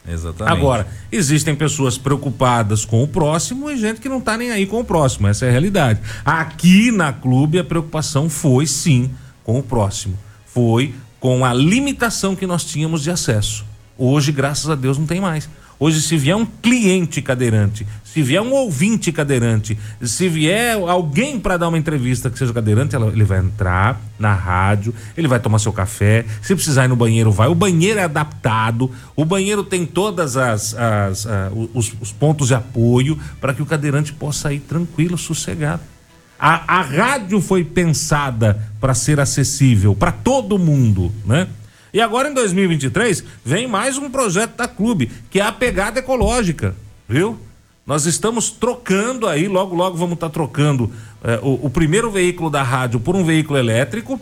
Exatamente. 0.07 0.57
Agora, 0.57 0.87
existem 1.11 1.55
pessoas 1.55 1.97
preocupadas 1.97 2.85
com 2.85 3.03
o 3.03 3.07
próximo 3.07 3.69
e 3.69 3.77
gente 3.77 3.99
que 3.99 4.09
não 4.09 4.21
tá 4.21 4.37
nem 4.37 4.51
aí 4.51 4.65
com 4.65 4.79
o 4.79 4.83
próximo. 4.83 5.27
Essa 5.27 5.45
é 5.45 5.49
a 5.49 5.51
realidade. 5.51 5.99
Aqui 6.25 6.91
na 6.91 7.13
clube 7.13 7.59
a 7.59 7.63
preocupação 7.63 8.29
foi 8.29 8.65
sim 8.65 9.11
com 9.43 9.59
o 9.59 9.63
próximo. 9.63 10.17
Foi 10.45 10.93
com 11.19 11.45
a 11.45 11.53
limitação 11.53 12.35
que 12.35 12.47
nós 12.47 12.63
tínhamos 12.63 13.03
de 13.03 13.11
acesso. 13.11 13.65
Hoje, 13.97 14.31
graças 14.31 14.69
a 14.69 14.75
Deus, 14.75 14.97
não 14.97 15.05
tem 15.05 15.19
mais. 15.19 15.49
Hoje, 15.79 16.01
se 16.01 16.17
vier 16.17 16.35
um 16.35 16.45
cliente 16.45 17.21
cadeirante, 17.21 17.87
se 18.03 18.21
vier 18.21 18.41
um 18.41 18.51
ouvinte 18.51 19.13
cadeirante, 19.13 19.79
se 20.01 20.27
vier 20.27 20.75
alguém 20.75 21.39
para 21.39 21.55
dar 21.55 21.69
uma 21.69 21.77
entrevista 21.77 22.29
que 22.29 22.37
seja 22.37 22.51
cadeirante, 22.51 22.95
ele 22.95 23.23
vai 23.23 23.39
entrar 23.39 24.01
na 24.19 24.33
rádio, 24.33 24.93
ele 25.15 25.27
vai 25.27 25.39
tomar 25.39 25.57
seu 25.57 25.71
café. 25.71 26.25
Se 26.41 26.53
precisar 26.53 26.83
ir 26.83 26.89
no 26.89 26.97
banheiro, 26.97 27.31
vai. 27.31 27.47
O 27.47 27.55
banheiro 27.55 27.97
é 27.97 28.03
adaptado, 28.03 28.91
o 29.15 29.23
banheiro 29.23 29.63
tem 29.63 29.85
todas 29.85 30.35
as, 30.35 30.73
as, 30.73 31.25
ah, 31.25 31.49
os, 31.73 31.93
os 32.01 32.11
pontos 32.11 32.49
de 32.49 32.55
apoio 32.55 33.17
para 33.39 33.53
que 33.53 33.61
o 33.61 33.65
cadeirante 33.65 34.11
possa 34.11 34.51
ir 34.51 34.59
tranquilo, 34.59 35.17
sossegado. 35.17 35.81
A, 36.37 36.79
a 36.79 36.81
rádio 36.81 37.39
foi 37.39 37.63
pensada 37.63 38.69
para 38.81 38.93
ser 38.93 39.19
acessível 39.19 39.95
para 39.95 40.11
todo 40.11 40.59
mundo, 40.59 41.09
né? 41.25 41.47
E 41.93 41.99
agora 42.01 42.29
em 42.29 42.33
2023 42.33 43.23
vem 43.43 43.67
mais 43.67 43.97
um 43.97 44.09
projeto 44.09 44.55
da 44.55 44.67
Clube, 44.67 45.11
que 45.29 45.39
é 45.39 45.43
a 45.43 45.51
pegada 45.51 45.99
ecológica, 45.99 46.75
viu? 47.07 47.39
Nós 47.85 48.05
estamos 48.05 48.51
trocando 48.51 49.27
aí, 49.27 49.47
logo 49.47 49.75
logo 49.75 49.97
vamos 49.97 50.13
estar 50.13 50.29
trocando 50.29 50.91
eh, 51.23 51.39
o, 51.41 51.65
o 51.65 51.69
primeiro 51.71 52.11
veículo 52.11 52.49
da 52.49 52.61
rádio 52.61 52.99
por 52.99 53.15
um 53.15 53.23
veículo 53.23 53.57
elétrico, 53.57 54.21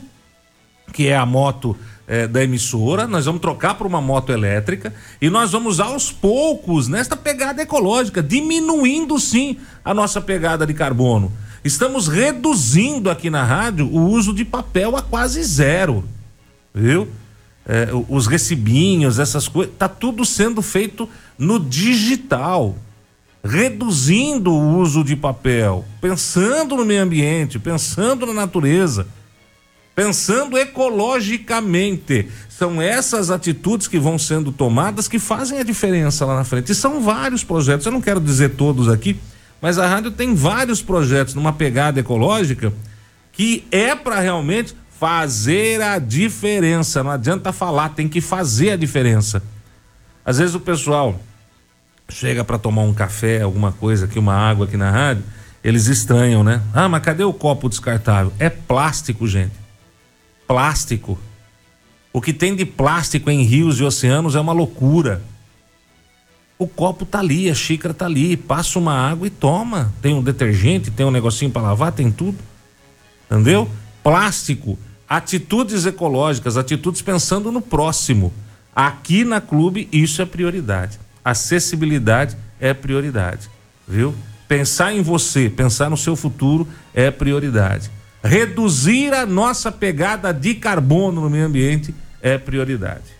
que 0.93 1.07
é 1.07 1.17
a 1.17 1.25
moto 1.25 1.75
eh, 2.07 2.25
da 2.25 2.41
emissora, 2.41 3.05
nós 3.05 3.25
vamos 3.25 3.41
trocar 3.41 3.75
por 3.75 3.85
uma 3.85 3.99
moto 3.99 4.31
elétrica 4.31 4.93
e 5.21 5.29
nós 5.29 5.51
vamos 5.51 5.81
aos 5.81 6.09
poucos 6.09 6.87
nesta 6.87 7.17
pegada 7.17 7.61
ecológica, 7.61 8.23
diminuindo 8.23 9.19
sim 9.19 9.57
a 9.83 9.93
nossa 9.93 10.21
pegada 10.21 10.65
de 10.65 10.73
carbono. 10.73 11.33
Estamos 11.61 12.07
reduzindo 12.07 13.09
aqui 13.09 13.29
na 13.29 13.43
rádio 13.43 13.87
o 13.87 14.09
uso 14.09 14.33
de 14.33 14.45
papel 14.45 14.95
a 14.95 15.01
quase 15.01 15.43
zero, 15.43 16.05
viu? 16.73 17.09
O- 17.93 18.15
os 18.15 18.27
recibinhos, 18.27 19.19
essas 19.19 19.47
coisas, 19.47 19.73
tá 19.77 19.87
tudo 19.89 20.23
sendo 20.23 20.61
feito 20.61 21.09
no 21.37 21.59
digital 21.59 22.75
reduzindo 23.43 24.51
o 24.51 24.77
uso 24.79 25.03
de 25.03 25.15
papel, 25.15 25.85
pensando 26.01 26.75
no 26.75 26.85
meio 26.85 27.03
ambiente, 27.03 27.57
pensando 27.59 28.25
na 28.25 28.33
natureza, 28.33 29.07
pensando 29.95 30.57
ecologicamente. 30.57 32.27
São 32.49 32.81
essas 32.81 33.29
atitudes 33.29 33.87
que 33.87 33.99
vão 33.99 34.17
sendo 34.17 34.51
tomadas 34.51 35.07
que 35.07 35.19
fazem 35.19 35.59
a 35.59 35.63
diferença 35.63 36.25
lá 36.25 36.35
na 36.35 36.43
frente. 36.43 36.71
E 36.71 36.75
são 36.75 37.01
vários 37.01 37.43
projetos, 37.43 37.85
eu 37.85 37.91
não 37.91 38.01
quero 38.01 38.19
dizer 38.19 38.49
todos 38.51 38.89
aqui, 38.89 39.17
mas 39.61 39.77
a 39.79 39.87
rádio 39.87 40.11
tem 40.11 40.35
vários 40.35 40.81
projetos 40.81 41.33
numa 41.33 41.53
pegada 41.53 41.99
ecológica 41.99 42.73
que 43.31 43.65
é 43.71 43.95
para 43.95 44.19
realmente 44.19 44.75
fazer 44.99 45.81
a 45.81 45.99
diferença. 45.99 47.03
Não 47.03 47.11
adianta 47.11 47.53
falar, 47.53 47.89
tem 47.89 48.07
que 48.07 48.21
fazer 48.21 48.71
a 48.71 48.75
diferença. 48.75 49.43
Às 50.25 50.39
vezes 50.39 50.55
o 50.55 50.59
pessoal 50.59 51.19
chega 52.09 52.43
para 52.43 52.57
tomar 52.57 52.81
um 52.81 52.93
café, 52.93 53.41
alguma 53.41 53.71
coisa 53.71 54.05
aqui, 54.05 54.17
uma 54.17 54.33
água 54.33 54.65
aqui 54.65 54.77
na 54.77 54.89
rádio, 54.89 55.23
eles 55.63 55.87
estranham, 55.87 56.43
né? 56.43 56.61
Ah, 56.73 56.87
mas 56.87 57.03
cadê 57.03 57.23
o 57.23 57.33
copo 57.33 57.69
descartável? 57.69 58.31
É 58.39 58.49
plástico, 58.49 59.27
gente. 59.27 59.53
Plástico. 60.47 61.19
O 62.13 62.21
que 62.21 62.33
tem 62.33 62.55
de 62.55 62.65
plástico 62.65 63.29
em 63.29 63.43
rios 63.43 63.79
e 63.79 63.83
oceanos 63.83 64.35
é 64.35 64.39
uma 64.39 64.53
loucura. 64.53 65.21
O 66.57 66.67
copo 66.67 67.05
tá 67.05 67.19
ali, 67.19 67.49
a 67.49 67.53
xícara 67.53 67.93
tá 67.93 68.05
ali, 68.05 68.35
passa 68.35 68.79
uma 68.79 68.93
água 68.93 69.27
e 69.27 69.29
toma. 69.29 69.93
Tem 70.01 70.15
um 70.15 70.23
detergente, 70.23 70.89
tem 70.89 71.05
um 71.05 71.11
negocinho 71.11 71.51
para 71.51 71.61
lavar, 71.61 71.91
tem 71.91 72.11
tudo. 72.11 72.37
Entendeu? 73.29 73.69
Plástico, 74.01 74.79
atitudes 75.07 75.85
ecológicas, 75.85 76.57
atitudes 76.57 77.01
pensando 77.01 77.51
no 77.51 77.61
próximo. 77.61 78.33
Aqui 78.75 79.23
na 79.23 79.41
clube 79.41 79.87
isso 79.91 80.21
é 80.21 80.25
prioridade. 80.25 80.99
Acessibilidade 81.23 82.37
é 82.59 82.73
prioridade, 82.73 83.49
viu? 83.87 84.13
Pensar 84.47 84.93
em 84.93 85.01
você, 85.01 85.49
pensar 85.49 85.89
no 85.89 85.97
seu 85.97 86.15
futuro 86.15 86.67
é 86.93 87.11
prioridade. 87.11 87.91
Reduzir 88.23 89.13
a 89.13 89.25
nossa 89.25 89.71
pegada 89.71 90.33
de 90.33 90.55
carbono 90.55 91.21
no 91.21 91.29
meio 91.29 91.45
ambiente 91.45 91.93
é 92.21 92.37
prioridade. 92.37 93.17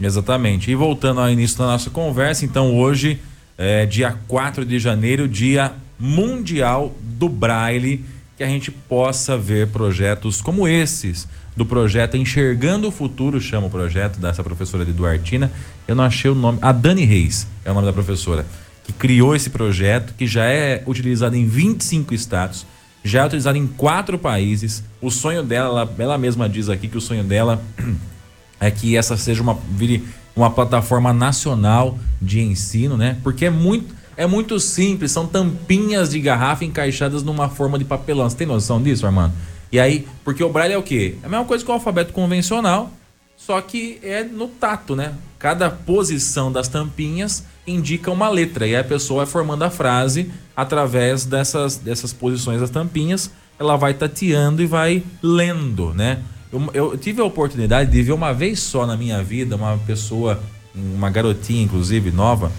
Exatamente. 0.00 0.70
E 0.70 0.74
voltando 0.74 1.20
ao 1.20 1.30
início 1.30 1.58
da 1.58 1.66
nossa 1.66 1.90
conversa, 1.90 2.44
então 2.44 2.76
hoje, 2.76 3.20
é, 3.56 3.86
dia 3.86 4.16
4 4.26 4.64
de 4.64 4.78
janeiro, 4.78 5.28
dia 5.28 5.72
mundial 5.98 6.94
do 7.00 7.28
Braille, 7.28 8.04
que 8.36 8.42
a 8.42 8.48
gente 8.48 8.70
possa 8.70 9.38
ver 9.38 9.68
projetos 9.68 10.40
como 10.40 10.66
esses, 10.66 11.28
do 11.56 11.64
projeto 11.64 12.16
Enxergando 12.16 12.88
o 12.88 12.90
Futuro, 12.90 13.40
chama 13.40 13.68
o 13.68 13.70
projeto 13.70 14.18
dessa 14.18 14.42
professora 14.42 14.84
de 14.84 14.92
Duartina. 14.92 15.52
Eu 15.86 15.94
não 15.94 16.04
achei 16.04 16.30
o 16.30 16.34
nome. 16.34 16.58
A 16.60 16.72
Dani 16.72 17.04
Reis 17.04 17.46
é 17.64 17.70
o 17.70 17.74
nome 17.74 17.86
da 17.86 17.92
professora, 17.92 18.44
que 18.82 18.92
criou 18.92 19.36
esse 19.36 19.50
projeto, 19.50 20.14
que 20.14 20.26
já 20.26 20.46
é 20.46 20.82
utilizado 20.86 21.36
em 21.36 21.46
25 21.46 22.12
estados. 22.12 22.66
já 23.04 23.22
é 23.22 23.26
utilizado 23.26 23.58
em 23.58 23.66
quatro 23.66 24.18
países. 24.18 24.82
O 25.00 25.10
sonho 25.10 25.42
dela, 25.42 25.82
ela, 25.82 25.94
ela 25.98 26.18
mesma 26.18 26.48
diz 26.48 26.68
aqui 26.68 26.88
que 26.88 26.98
o 26.98 27.00
sonho 27.00 27.22
dela 27.22 27.62
é 28.58 28.70
que 28.70 28.96
essa 28.96 29.16
seja 29.16 29.42
uma 29.42 29.58
vire 29.70 30.02
uma 30.34 30.50
plataforma 30.50 31.12
nacional 31.12 31.96
de 32.20 32.40
ensino, 32.40 32.96
né? 32.96 33.18
Porque 33.22 33.44
é 33.44 33.50
muito 33.50 33.94
é 34.16 34.26
muito 34.26 34.58
simples, 34.60 35.10
são 35.12 35.26
tampinhas 35.26 36.10
de 36.10 36.20
garrafa 36.20 36.64
encaixadas 36.64 37.22
numa 37.22 37.48
forma 37.48 37.78
de 37.78 37.84
papelão. 37.84 38.28
Você 38.28 38.36
tem 38.36 38.46
noção 38.46 38.82
disso, 38.82 39.06
Armando? 39.06 39.34
E 39.72 39.80
aí, 39.80 40.06
porque 40.22 40.42
o 40.42 40.48
braille 40.48 40.74
é 40.74 40.78
o 40.78 40.82
quê? 40.82 41.16
É 41.22 41.26
a 41.26 41.28
mesma 41.28 41.44
coisa 41.44 41.64
que 41.64 41.70
o 41.70 41.74
alfabeto 41.74 42.12
convencional, 42.12 42.92
só 43.36 43.60
que 43.60 43.98
é 44.02 44.22
no 44.22 44.46
tato, 44.46 44.94
né? 44.94 45.14
Cada 45.38 45.68
posição 45.68 46.50
das 46.50 46.68
tampinhas 46.68 47.44
indica 47.66 48.10
uma 48.10 48.28
letra 48.28 48.66
e 48.66 48.74
aí 48.74 48.80
a 48.80 48.84
pessoa 48.84 49.24
vai 49.24 49.32
formando 49.32 49.62
a 49.62 49.70
frase 49.70 50.30
através 50.56 51.24
dessas, 51.24 51.76
dessas 51.76 52.12
posições 52.12 52.60
das 52.60 52.70
tampinhas. 52.70 53.30
Ela 53.58 53.76
vai 53.76 53.94
tateando 53.94 54.62
e 54.62 54.66
vai 54.66 55.02
lendo, 55.22 55.92
né? 55.92 56.20
Eu, 56.52 56.70
eu 56.72 56.96
tive 56.96 57.20
a 57.20 57.24
oportunidade 57.24 57.90
de 57.90 58.02
ver 58.02 58.12
uma 58.12 58.32
vez 58.32 58.60
só 58.60 58.86
na 58.86 58.96
minha 58.96 59.22
vida 59.22 59.56
uma 59.56 59.76
pessoa, 59.78 60.40
uma 60.74 61.10
garotinha 61.10 61.64
inclusive 61.64 62.12
nova, 62.12 62.52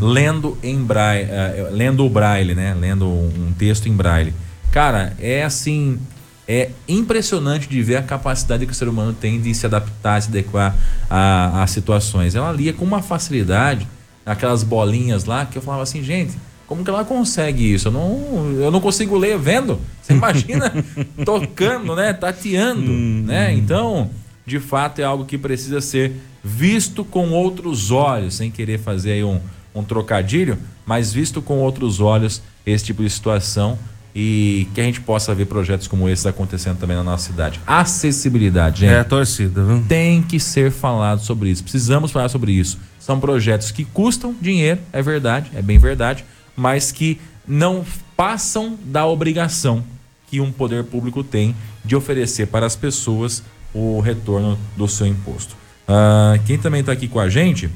lendo 0.00 0.58
em 0.62 0.82
braille, 0.82 1.28
eh, 1.30 1.68
lendo 1.72 2.04
o 2.04 2.10
braille, 2.10 2.54
né? 2.54 2.74
Lendo 2.78 3.06
um, 3.06 3.52
texto 3.58 3.88
em 3.88 3.92
braille. 3.92 4.32
Cara, 4.70 5.14
é 5.18 5.42
assim, 5.42 5.98
é 6.46 6.70
impressionante 6.88 7.68
de 7.68 7.82
ver 7.82 7.96
a 7.96 8.02
capacidade 8.02 8.66
que 8.66 8.72
o 8.72 8.74
ser 8.74 8.88
humano 8.88 9.12
tem 9.12 9.40
de 9.40 9.54
se 9.54 9.66
adaptar, 9.66 10.20
se 10.22 10.28
adequar 10.28 10.76
a, 11.08 11.62
a 11.62 11.66
situações. 11.66 12.34
Ela 12.34 12.52
lia 12.52 12.72
com 12.72 12.84
uma 12.84 13.02
facilidade 13.02 13.86
aquelas 14.24 14.62
bolinhas 14.62 15.24
lá 15.24 15.46
que 15.46 15.58
eu 15.58 15.62
falava 15.62 15.82
assim, 15.82 16.02
gente, 16.02 16.36
como 16.66 16.84
que 16.84 16.90
ela 16.90 17.04
consegue 17.04 17.74
isso? 17.74 17.88
Eu 17.88 17.92
não, 17.92 18.52
eu 18.60 18.70
não 18.70 18.80
consigo 18.80 19.18
ler 19.18 19.36
vendo. 19.36 19.80
Você 20.00 20.12
imagina 20.12 20.72
tocando, 21.24 21.96
né? 21.96 22.12
Tateando, 22.12 22.92
né? 22.92 23.52
Então, 23.52 24.08
de 24.46 24.60
fato, 24.60 25.00
é 25.00 25.04
algo 25.04 25.24
que 25.24 25.36
precisa 25.36 25.80
ser 25.80 26.12
visto 26.44 27.04
com 27.04 27.30
outros 27.30 27.90
olhos, 27.90 28.34
sem 28.34 28.50
querer 28.50 28.78
fazer 28.78 29.12
aí 29.12 29.24
um, 29.24 29.40
um 29.74 29.82
trocadilho, 29.82 30.58
mas 30.84 31.12
visto 31.12 31.40
com 31.40 31.58
outros 31.58 32.00
olhos 32.00 32.42
esse 32.66 32.84
tipo 32.84 33.02
de 33.02 33.10
situação 33.10 33.78
e 34.14 34.68
que 34.74 34.80
a 34.80 34.84
gente 34.84 35.00
possa 35.00 35.34
ver 35.34 35.46
projetos 35.46 35.86
como 35.86 36.08
esses 36.08 36.26
acontecendo 36.26 36.78
também 36.78 36.96
na 36.96 37.04
nossa 37.04 37.30
cidade. 37.30 37.60
Acessibilidade, 37.66 38.80
gente 38.80 38.92
É 38.92 39.00
a 39.00 39.04
torcida, 39.04 39.62
viu? 39.62 39.84
tem 39.88 40.22
que 40.22 40.40
ser 40.40 40.70
falado 40.70 41.20
sobre 41.20 41.50
isso. 41.50 41.62
Precisamos 41.62 42.10
falar 42.10 42.28
sobre 42.28 42.52
isso. 42.52 42.78
São 42.98 43.20
projetos 43.20 43.70
que 43.70 43.84
custam 43.84 44.34
dinheiro, 44.40 44.80
é 44.92 45.00
verdade, 45.00 45.50
é 45.54 45.62
bem 45.62 45.78
verdade, 45.78 46.24
mas 46.56 46.90
que 46.90 47.20
não 47.46 47.84
passam 48.16 48.76
da 48.84 49.06
obrigação 49.06 49.82
que 50.26 50.40
um 50.40 50.52
poder 50.52 50.84
público 50.84 51.24
tem 51.24 51.54
de 51.84 51.96
oferecer 51.96 52.46
para 52.46 52.66
as 52.66 52.76
pessoas 52.76 53.42
o 53.72 54.00
retorno 54.00 54.58
do 54.76 54.86
seu 54.86 55.06
imposto. 55.06 55.56
Ah, 55.88 56.38
quem 56.46 56.58
também 56.58 56.80
está 56.80 56.92
aqui 56.92 57.08
com 57.08 57.18
a 57.18 57.28
gente 57.28 57.70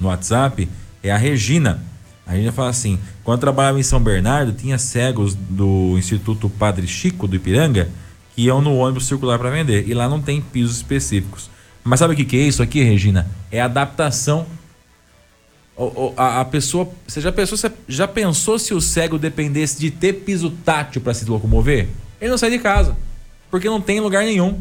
no 0.00 0.08
WhatsApp 0.08 0.68
é 1.02 1.10
a 1.10 1.16
Regina. 1.16 1.82
A 2.26 2.32
Regina 2.32 2.52
fala 2.52 2.70
assim: 2.70 2.98
quando 3.24 3.40
trabalhava 3.40 3.78
em 3.80 3.82
São 3.82 4.00
Bernardo, 4.00 4.52
tinha 4.52 4.78
cegos 4.78 5.34
do 5.34 5.94
Instituto 5.98 6.48
Padre 6.48 6.86
Chico 6.86 7.26
do 7.26 7.36
Ipiranga 7.36 7.88
que 8.34 8.42
iam 8.42 8.60
no 8.60 8.76
ônibus 8.76 9.06
circular 9.06 9.38
para 9.38 9.50
vender. 9.50 9.88
E 9.88 9.94
lá 9.94 10.08
não 10.08 10.20
tem 10.20 10.40
pisos 10.40 10.76
específicos. 10.76 11.50
Mas 11.82 11.98
sabe 12.00 12.14
o 12.14 12.16
que, 12.16 12.24
que 12.24 12.36
é 12.36 12.42
isso 12.42 12.62
aqui, 12.62 12.82
Regina? 12.82 13.26
É 13.50 13.60
adaptação. 13.60 14.46
O- 15.76 15.84
o- 16.08 16.14
A, 16.16 16.40
a 16.40 16.44
pessoa. 16.44 16.88
Você 17.06 17.20
já 17.20 17.30
pensou, 17.32 17.56
você 17.56 17.70
já 17.88 18.06
pensou 18.08 18.58
se 18.58 18.74
o 18.74 18.80
cego 18.80 19.18
dependesse 19.18 19.78
de 19.78 19.90
ter 19.90 20.12
piso 20.14 20.50
tátil 20.50 21.00
para 21.00 21.14
se 21.14 21.24
locomover? 21.24 21.88
Ele 22.20 22.30
não 22.30 22.38
sai 22.38 22.50
de 22.50 22.58
casa. 22.58 22.96
Porque 23.50 23.68
não 23.68 23.80
tem 23.80 24.00
lugar 24.00 24.24
nenhum. 24.24 24.60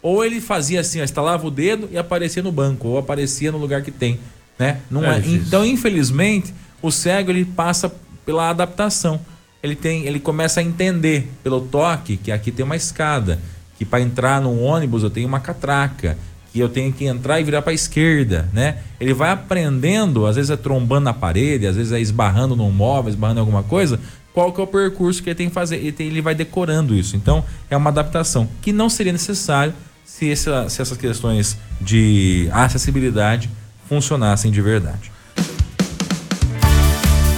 Ou 0.00 0.24
ele 0.24 0.40
fazia 0.40 0.80
assim, 0.80 1.00
ó, 1.00 1.04
estalava 1.04 1.46
o 1.46 1.50
dedo 1.50 1.88
e 1.90 1.98
aparecia 1.98 2.42
no 2.42 2.52
banco, 2.52 2.86
ou 2.88 2.96
aparecia 2.98 3.50
no 3.50 3.58
lugar 3.58 3.82
que 3.82 3.90
tem, 3.90 4.20
né? 4.58 4.78
Não 4.90 5.04
É 5.04 5.18
é, 5.18 5.22
então, 5.46 5.64
infelizmente, 5.64 6.52
o 6.82 6.90
cego 6.90 7.30
ele 7.30 7.44
passa 7.44 7.92
pela 8.24 8.50
adaptação. 8.50 9.20
Ele 9.62 9.74
tem, 9.74 10.04
ele 10.06 10.20
começa 10.20 10.60
a 10.60 10.62
entender 10.62 11.28
pelo 11.42 11.60
toque 11.60 12.16
que 12.16 12.30
aqui 12.30 12.50
tem 12.52 12.64
uma 12.64 12.76
escada, 12.76 13.38
que 13.78 13.84
para 13.84 14.00
entrar 14.00 14.40
no 14.40 14.60
ônibus 14.60 15.02
eu 15.02 15.10
tenho 15.10 15.26
uma 15.26 15.40
catraca, 15.40 16.16
que 16.52 16.60
eu 16.60 16.68
tenho 16.68 16.92
que 16.92 17.04
entrar 17.04 17.40
e 17.40 17.44
virar 17.44 17.62
para 17.62 17.72
a 17.72 17.74
esquerda, 17.74 18.48
né? 18.52 18.78
Ele 19.00 19.12
vai 19.12 19.30
aprendendo, 19.30 20.24
às 20.26 20.36
vezes 20.36 20.50
é 20.50 20.56
trombando 20.56 21.04
na 21.04 21.12
parede, 21.14 21.66
às 21.66 21.76
vezes 21.76 21.92
é 21.92 22.00
esbarrando 22.00 22.54
num 22.56 22.70
móvel, 22.70 23.10
esbarrando 23.10 23.38
em 23.38 23.40
alguma 23.40 23.62
coisa, 23.62 23.98
qual 24.32 24.52
que 24.52 24.60
é 24.60 24.64
o 24.64 24.66
percurso 24.66 25.22
que 25.22 25.30
ele 25.30 25.34
tem 25.34 25.48
que 25.48 25.54
fazer. 25.54 25.76
Ele, 25.76 25.92
tem- 25.92 26.06
ele 26.06 26.22
vai 26.22 26.34
decorando 26.34 26.94
isso. 26.94 27.16
Então, 27.16 27.44
é 27.68 27.76
uma 27.76 27.90
adaptação 27.90 28.48
que 28.62 28.72
não 28.72 28.88
seria 28.88 29.12
necessário 29.12 29.74
se, 30.04 30.30
essa- 30.30 30.68
se 30.68 30.80
essas 30.80 30.96
questões 30.96 31.58
de 31.80 32.48
acessibilidade 32.52 33.50
funcionassem 33.88 34.50
de 34.50 34.60
verdade. 34.60 35.10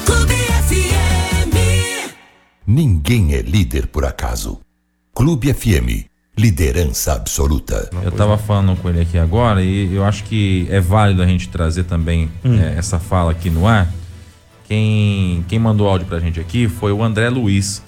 Clube 0.05 0.35
FM. 0.35 2.15
Ninguém 2.67 3.35
é 3.35 3.43
líder 3.43 3.87
por 3.87 4.05
acaso. 4.05 4.61
Clube 5.15 5.53
FM, 5.53 6.07
liderança 6.37 7.15
absoluta. 7.15 7.91
Eu 8.05 8.13
tava 8.13 8.39
falando 8.39 8.77
com 8.81 8.89
ele 8.89 9.01
aqui 9.01 9.19
agora 9.19 9.63
e 9.63 9.93
eu 9.93 10.05
acho 10.05 10.25
que 10.25 10.67
é 10.71 10.81
válido 10.81 11.23
a 11.23 11.27
gente 11.27 11.49
trazer 11.49 11.85
também 11.85 12.31
eh, 12.45 12.75
essa 12.77 12.99
fala 12.99 13.33
aqui 13.33 13.51
no 13.51 13.67
ar. 13.67 13.93
Quem, 14.67 15.45
quem 15.49 15.59
mandou 15.59 15.89
áudio 15.89 16.07
pra 16.07 16.21
gente 16.21 16.39
aqui 16.39 16.69
foi 16.69 16.93
o 16.93 17.03
André 17.03 17.29
Luiz. 17.31 17.83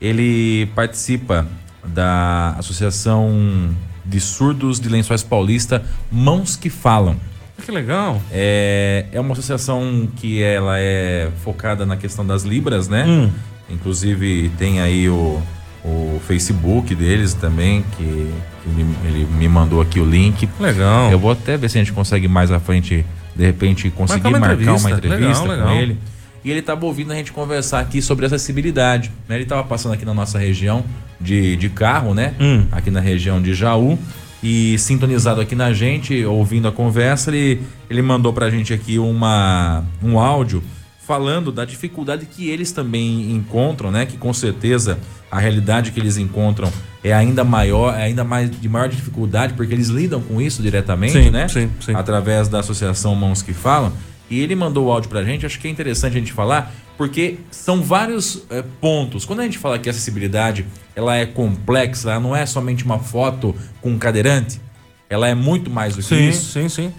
Ele 0.00 0.66
participa 0.74 1.46
da 1.84 2.50
Associação 2.58 3.74
de 4.04 4.20
Surdos 4.20 4.78
de 4.78 4.88
Lençóis 4.88 5.22
Paulista 5.22 5.84
Mãos 6.12 6.54
que 6.54 6.70
Falam. 6.70 7.16
Que 7.64 7.70
legal. 7.72 8.20
É, 8.30 9.06
é 9.12 9.20
uma 9.20 9.32
associação 9.32 10.08
que 10.16 10.42
ela 10.42 10.78
é 10.78 11.30
focada 11.42 11.84
na 11.86 11.96
questão 11.96 12.24
das 12.26 12.42
libras, 12.44 12.88
né? 12.88 13.04
Hum. 13.06 13.30
Inclusive 13.68 14.50
tem 14.58 14.80
aí 14.80 15.08
o, 15.08 15.42
o 15.84 16.20
Facebook 16.26 16.94
deles 16.94 17.34
também, 17.34 17.82
que, 17.96 18.04
que 18.04 18.68
ele, 18.68 18.86
ele 19.06 19.26
me 19.38 19.48
mandou 19.48 19.80
aqui 19.80 19.98
o 19.98 20.04
link. 20.08 20.48
Legal. 20.60 21.10
Eu 21.10 21.18
vou 21.18 21.30
até 21.32 21.56
ver 21.56 21.68
se 21.70 21.78
a 21.78 21.80
gente 21.82 21.92
consegue 21.92 22.28
mais 22.28 22.50
à 22.52 22.60
frente, 22.60 23.04
de 23.34 23.44
repente, 23.44 23.90
conseguir 23.90 24.22
Marcar 24.22 24.38
uma 24.38 24.48
marcar 24.48 24.62
uma 24.62 24.90
entrevista. 24.90 25.06
entrevista 25.06 25.42
Legal, 25.42 25.66
com 25.66 25.70
legal. 25.70 25.82
ele. 25.82 25.98
E 26.44 26.50
ele 26.50 26.60
estava 26.60 26.86
ouvindo 26.86 27.12
a 27.12 27.16
gente 27.16 27.32
conversar 27.32 27.80
aqui 27.80 28.00
sobre 28.00 28.24
acessibilidade. 28.26 29.10
né? 29.28 29.34
Ele 29.34 29.42
estava 29.42 29.64
passando 29.64 29.94
aqui 29.94 30.04
na 30.04 30.14
nossa 30.14 30.38
região 30.38 30.84
de, 31.20 31.56
de 31.56 31.68
carro, 31.68 32.14
né? 32.14 32.34
Hum. 32.38 32.66
Aqui 32.70 32.88
na 32.90 33.00
região 33.00 33.42
de 33.42 33.52
Jaú. 33.52 33.98
E 34.42 34.78
sintonizado 34.78 35.40
aqui 35.40 35.54
na 35.54 35.72
gente, 35.72 36.24
ouvindo 36.24 36.68
a 36.68 36.72
conversa, 36.72 37.30
ele, 37.30 37.62
ele 37.88 38.02
mandou 38.02 38.32
pra 38.32 38.50
gente 38.50 38.72
aqui 38.72 38.98
uma, 38.98 39.82
um 40.02 40.18
áudio 40.18 40.62
falando 41.06 41.52
da 41.52 41.64
dificuldade 41.64 42.26
que 42.26 42.48
eles 42.50 42.72
também 42.72 43.30
encontram, 43.32 43.90
né? 43.90 44.06
Que 44.06 44.16
com 44.16 44.32
certeza 44.34 44.98
a 45.30 45.38
realidade 45.38 45.92
que 45.92 46.00
eles 46.00 46.16
encontram 46.16 46.70
é 47.02 47.12
ainda 47.12 47.44
maior, 47.44 47.94
é 47.94 48.02
ainda 48.02 48.24
mais 48.24 48.50
de 48.50 48.68
maior 48.68 48.88
dificuldade, 48.88 49.54
porque 49.54 49.72
eles 49.72 49.88
lidam 49.88 50.20
com 50.20 50.40
isso 50.40 50.60
diretamente, 50.62 51.12
Sim, 51.12 51.30
né? 51.30 51.46
sim, 51.46 51.70
sim. 51.80 51.94
Através 51.94 52.48
da 52.48 52.58
Associação 52.58 53.14
Mãos 53.14 53.42
que 53.42 53.52
Falam. 53.52 53.92
E 54.28 54.40
ele 54.40 54.56
mandou 54.56 54.86
o 54.86 54.90
áudio 54.90 55.08
pra 55.08 55.22
gente, 55.22 55.46
acho 55.46 55.60
que 55.60 55.68
é 55.68 55.70
interessante 55.70 56.16
a 56.16 56.18
gente 56.18 56.32
falar, 56.32 56.74
porque 56.96 57.38
são 57.50 57.82
vários 57.82 58.42
eh, 58.50 58.64
pontos. 58.80 59.24
Quando 59.24 59.40
a 59.40 59.44
gente 59.44 59.58
fala 59.58 59.78
que 59.78 59.88
a 59.88 59.92
acessibilidade 59.92 60.66
ela 60.94 61.16
é 61.16 61.26
complexa, 61.26 62.10
ela 62.10 62.20
não 62.20 62.34
é 62.34 62.46
somente 62.46 62.84
uma 62.84 62.98
foto 62.98 63.54
com 63.80 63.90
um 63.90 63.98
cadeirante, 63.98 64.60
ela 65.08 65.28
é 65.28 65.34
muito 65.34 65.70
mais 65.70 65.94
do 65.94 66.02
que 66.02 66.08
Sim, 66.08 66.28
isso 66.28 66.52
sim, 66.52 66.68
sim. 66.68 66.94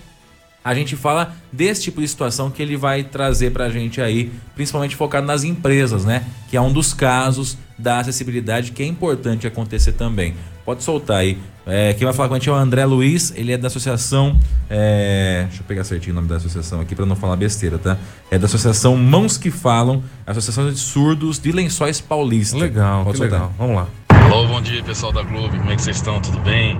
A 0.67 0.73
gente 0.73 0.97
fala 0.97 1.33
desse 1.49 1.83
tipo 1.83 2.01
de 2.01 2.07
situação 2.09 2.51
que 2.51 2.61
ele 2.61 2.75
vai 2.75 3.01
trazer 3.01 3.51
pra 3.51 3.69
gente 3.69 4.01
aí, 4.01 4.29
principalmente 4.53 4.97
focado 4.97 5.25
nas 5.25 5.45
empresas, 5.45 6.03
né? 6.03 6.23
Que 6.49 6.57
é 6.57 6.61
um 6.61 6.73
dos 6.73 6.93
casos 6.93 7.57
da 7.77 7.99
acessibilidade 7.99 8.71
que 8.73 8.83
é 8.83 8.85
importante 8.85 9.47
acontecer 9.47 9.93
também. 9.93 10.35
Pode 10.65 10.83
soltar 10.83 11.19
aí. 11.19 11.37
É, 11.65 11.93
quem 11.93 12.03
vai 12.03 12.13
falar 12.13 12.27
com 12.27 12.35
a 12.35 12.37
gente 12.37 12.49
é 12.49 12.51
o 12.51 12.55
André 12.55 12.83
Luiz, 12.85 13.31
ele 13.33 13.53
é 13.53 13.57
da 13.57 13.67
associação. 13.67 14.37
é, 14.69 15.45
deixa 15.47 15.61
eu 15.61 15.65
pegar 15.65 15.85
certinho 15.85 16.11
o 16.11 16.15
nome 16.15 16.27
da 16.27 16.35
associação 16.35 16.81
aqui 16.81 16.93
pra 16.95 17.05
não 17.05 17.15
falar 17.15 17.37
besteira, 17.37 17.77
tá? 17.77 17.97
É 18.29 18.37
da 18.37 18.45
associação 18.45 18.97
Mãos 18.97 19.37
que 19.37 19.49
Falam, 19.49 20.03
Associação 20.25 20.69
de 20.69 20.77
Surdos 20.77 21.39
de 21.39 21.53
Lençóis 21.53 22.01
Paulista. 22.01 22.57
Legal, 22.57 23.05
Pode 23.05 23.13
que 23.13 23.17
soltar. 23.19 23.39
legal. 23.39 23.53
Vamos 23.57 23.75
lá. 23.77 23.87
Alô, 24.09 24.45
bom 24.47 24.61
dia 24.61 24.83
pessoal 24.83 25.13
da 25.13 25.23
Globo, 25.23 25.55
como 25.57 25.71
é 25.71 25.77
que 25.77 25.81
vocês 25.81 25.95
estão? 25.95 26.19
Tudo 26.19 26.39
bem? 26.39 26.77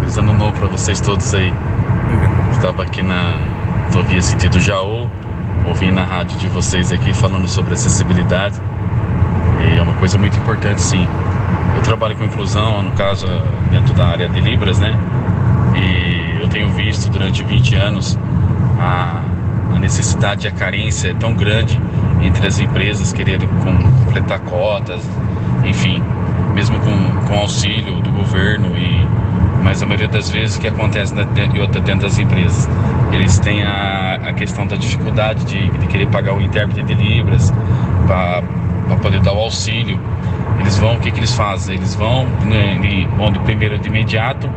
Feliz 0.00 0.18
ano 0.18 0.34
novo 0.34 0.52
pra 0.58 0.68
vocês 0.68 1.00
todos 1.00 1.32
aí. 1.32 1.50
Estava 2.64 2.82
aqui 2.82 3.02
na 3.02 3.34
rodovia 3.92 4.22
sentido 4.22 4.58
Jaú, 4.58 5.06
ouvindo 5.68 6.00
a 6.00 6.02
rádio 6.02 6.38
de 6.38 6.48
vocês 6.48 6.90
aqui 6.90 7.12
falando 7.12 7.46
sobre 7.46 7.74
acessibilidade. 7.74 8.58
E 9.60 9.78
é 9.78 9.82
uma 9.82 9.92
coisa 9.92 10.16
muito 10.16 10.38
importante 10.38 10.80
sim. 10.80 11.06
Eu 11.76 11.82
trabalho 11.82 12.16
com 12.16 12.24
inclusão, 12.24 12.82
no 12.82 12.92
caso, 12.92 13.26
dentro 13.70 13.92
da 13.92 14.06
área 14.06 14.30
de 14.30 14.40
Libras, 14.40 14.78
né? 14.78 14.98
E 15.76 16.40
eu 16.40 16.48
tenho 16.48 16.70
visto 16.70 17.10
durante 17.10 17.44
20 17.44 17.74
anos 17.74 18.18
a, 18.80 19.20
a 19.74 19.78
necessidade 19.78 20.46
e 20.46 20.48
a 20.48 20.50
carência 20.50 21.14
tão 21.16 21.34
grande 21.34 21.78
entre 22.22 22.46
as 22.46 22.58
empresas 22.58 23.12
querendo 23.12 23.46
completar 23.62 24.38
cotas, 24.38 25.06
enfim, 25.66 26.02
mesmo 26.54 26.80
com, 26.80 27.26
com 27.26 27.40
auxílio 27.40 28.00
do 28.00 28.08
governo 28.08 28.74
e 28.74 29.06
mas 29.64 29.82
a 29.82 29.86
maioria 29.86 30.08
das 30.08 30.30
vezes 30.30 30.56
o 30.56 30.60
que 30.60 30.68
acontece 30.68 31.14
dentro, 31.14 31.66
dentro 31.80 32.02
das 32.02 32.18
empresas? 32.18 32.68
Eles 33.12 33.38
têm 33.38 33.62
a, 33.62 34.20
a 34.26 34.32
questão 34.34 34.66
da 34.66 34.76
dificuldade 34.76 35.44
de, 35.46 35.70
de 35.70 35.86
querer 35.86 36.06
pagar 36.08 36.34
o 36.34 36.40
intérprete 36.42 36.82
de 36.82 36.94
libras 36.94 37.50
para 38.06 38.42
poder 39.02 39.20
dar 39.20 39.32
o 39.32 39.38
auxílio. 39.38 39.98
Eles 40.60 40.76
vão 40.76 40.94
o 40.94 41.00
que, 41.00 41.10
que 41.10 41.18
eles 41.18 41.34
fazem? 41.34 41.76
Eles 41.76 41.94
vão 41.94 42.26
né, 42.44 42.78
vão 43.16 43.32
de 43.32 43.38
primeiro 43.40 43.78
de 43.78 43.88
imediato 43.88 44.48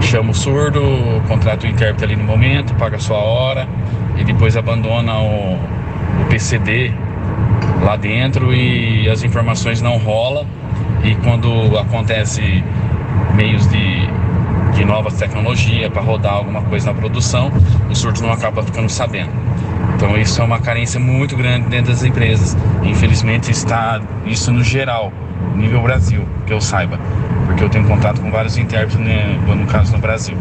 chama 0.00 0.30
o 0.30 0.34
surdo 0.34 0.80
contrata 1.26 1.66
o 1.66 1.68
intérprete 1.68 2.04
ali 2.04 2.14
no 2.14 2.22
momento 2.22 2.72
paga 2.74 2.96
a 2.96 3.00
sua 3.00 3.18
hora 3.18 3.68
e 4.16 4.22
depois 4.22 4.56
abandona 4.56 5.18
o, 5.18 5.54
o 5.54 6.26
PCD 6.30 6.92
lá 7.84 7.96
dentro 7.96 8.54
e 8.54 9.08
as 9.10 9.24
informações 9.24 9.82
não 9.82 9.98
rolam 9.98 10.46
e 11.02 11.16
quando 11.16 11.76
acontece 11.78 12.62
meios 13.34 13.66
de, 13.68 14.08
de 14.74 14.84
novas 14.84 15.14
tecnologias 15.14 15.90
para 15.90 16.02
rodar 16.02 16.34
alguma 16.34 16.62
coisa 16.62 16.92
na 16.92 16.98
produção, 16.98 17.50
o 17.90 17.94
surdo 17.94 18.22
não 18.22 18.32
acaba 18.32 18.62
ficando 18.62 18.88
sabendo. 18.88 19.30
Então 19.94 20.16
isso 20.16 20.40
é 20.40 20.44
uma 20.44 20.60
carência 20.60 21.00
muito 21.00 21.36
grande 21.36 21.68
dentro 21.68 21.92
das 21.92 22.04
empresas. 22.04 22.56
Infelizmente 22.82 23.50
está 23.50 24.00
isso 24.26 24.52
no 24.52 24.62
geral, 24.62 25.12
nível 25.54 25.82
Brasil, 25.82 26.26
que 26.46 26.52
eu 26.52 26.60
saiba, 26.60 26.98
porque 27.46 27.64
eu 27.64 27.68
tenho 27.68 27.86
contato 27.86 28.20
com 28.20 28.30
vários 28.30 28.56
intérpretes 28.56 28.98
né, 28.98 29.38
no 29.46 29.66
caso 29.66 29.92
no 29.92 29.98
Brasil. 29.98 30.36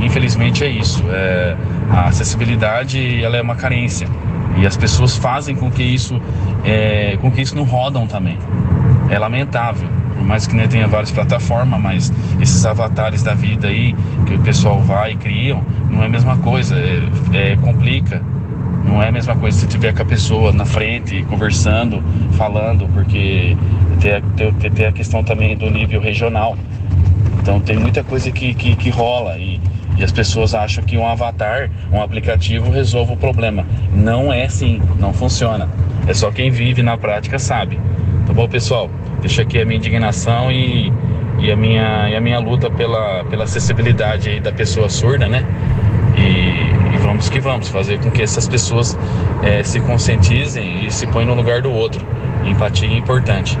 Infelizmente 0.00 0.64
é 0.64 0.68
isso. 0.68 1.04
É, 1.08 1.56
a 1.90 2.08
acessibilidade 2.08 3.22
ela 3.22 3.36
é 3.36 3.42
uma 3.42 3.54
carência 3.54 4.08
e 4.56 4.66
as 4.66 4.76
pessoas 4.76 5.16
fazem 5.16 5.54
com 5.54 5.70
que 5.70 5.82
isso, 5.82 6.20
é, 6.64 7.16
com 7.20 7.30
que 7.30 7.40
isso 7.40 7.56
não 7.56 7.64
rodam 7.64 8.06
também. 8.06 8.38
É 9.08 9.18
lamentável. 9.18 9.88
Mais 10.30 10.46
que 10.46 10.54
né, 10.54 10.68
tenha 10.68 10.86
várias 10.86 11.10
plataformas, 11.10 11.80
mas 11.80 12.12
esses 12.40 12.64
avatares 12.64 13.20
da 13.20 13.34
vida 13.34 13.66
aí 13.66 13.96
que 14.26 14.34
o 14.34 14.38
pessoal 14.38 14.78
vai 14.78 15.10
e 15.10 15.16
criam, 15.16 15.60
não 15.90 16.04
é 16.04 16.06
a 16.06 16.08
mesma 16.08 16.36
coisa. 16.36 16.76
É, 16.78 17.52
é 17.52 17.56
complica. 17.56 18.22
Não 18.84 19.02
é 19.02 19.08
a 19.08 19.12
mesma 19.12 19.34
coisa 19.34 19.58
se 19.58 19.66
tiver 19.66 19.92
com 19.92 20.02
a 20.02 20.04
pessoa 20.04 20.52
na 20.52 20.64
frente, 20.64 21.24
conversando, 21.24 22.00
falando, 22.38 22.88
porque 22.94 23.56
tem, 24.00 24.52
tem, 24.52 24.70
tem 24.70 24.86
a 24.86 24.92
questão 24.92 25.24
também 25.24 25.56
do 25.56 25.68
nível 25.68 26.00
regional. 26.00 26.56
Então 27.42 27.58
tem 27.58 27.76
muita 27.76 28.04
coisa 28.04 28.30
que, 28.30 28.54
que, 28.54 28.76
que 28.76 28.88
rola 28.88 29.36
e 29.36 29.60
e 29.98 30.04
as 30.04 30.12
pessoas 30.12 30.54
acham 30.54 30.82
que 30.82 30.96
um 30.96 31.06
avatar, 31.06 31.68
um 31.92 32.00
aplicativo 32.00 32.70
resolve 32.70 33.14
o 33.14 33.16
problema. 33.16 33.66
Não 33.92 34.32
é 34.32 34.44
assim, 34.44 34.80
não 34.98 35.12
funciona. 35.12 35.68
É 36.06 36.14
só 36.14 36.30
quem 36.30 36.50
vive 36.50 36.82
na 36.82 36.96
prática 36.96 37.38
sabe. 37.38 37.78
Tá 38.30 38.34
bom, 38.34 38.48
pessoal? 38.48 38.88
Deixa 39.20 39.42
aqui 39.42 39.60
a 39.60 39.64
minha 39.64 39.76
indignação 39.76 40.52
e, 40.52 40.92
e, 41.40 41.50
a, 41.50 41.56
minha, 41.56 42.08
e 42.10 42.14
a 42.14 42.20
minha 42.20 42.38
luta 42.38 42.70
pela, 42.70 43.24
pela 43.24 43.42
acessibilidade 43.42 44.28
aí 44.28 44.40
da 44.40 44.52
pessoa 44.52 44.88
surda, 44.88 45.26
né? 45.26 45.44
E, 46.16 46.94
e 46.94 46.98
vamos 46.98 47.28
que 47.28 47.40
vamos, 47.40 47.68
fazer 47.68 47.98
com 47.98 48.08
que 48.08 48.22
essas 48.22 48.46
pessoas 48.46 48.96
é, 49.42 49.64
se 49.64 49.80
conscientizem 49.80 50.86
e 50.86 50.92
se 50.92 51.08
põem 51.08 51.26
no 51.26 51.34
lugar 51.34 51.60
do 51.60 51.72
outro. 51.72 52.06
Empatia 52.44 52.88
é 52.88 52.96
importante. 52.96 53.58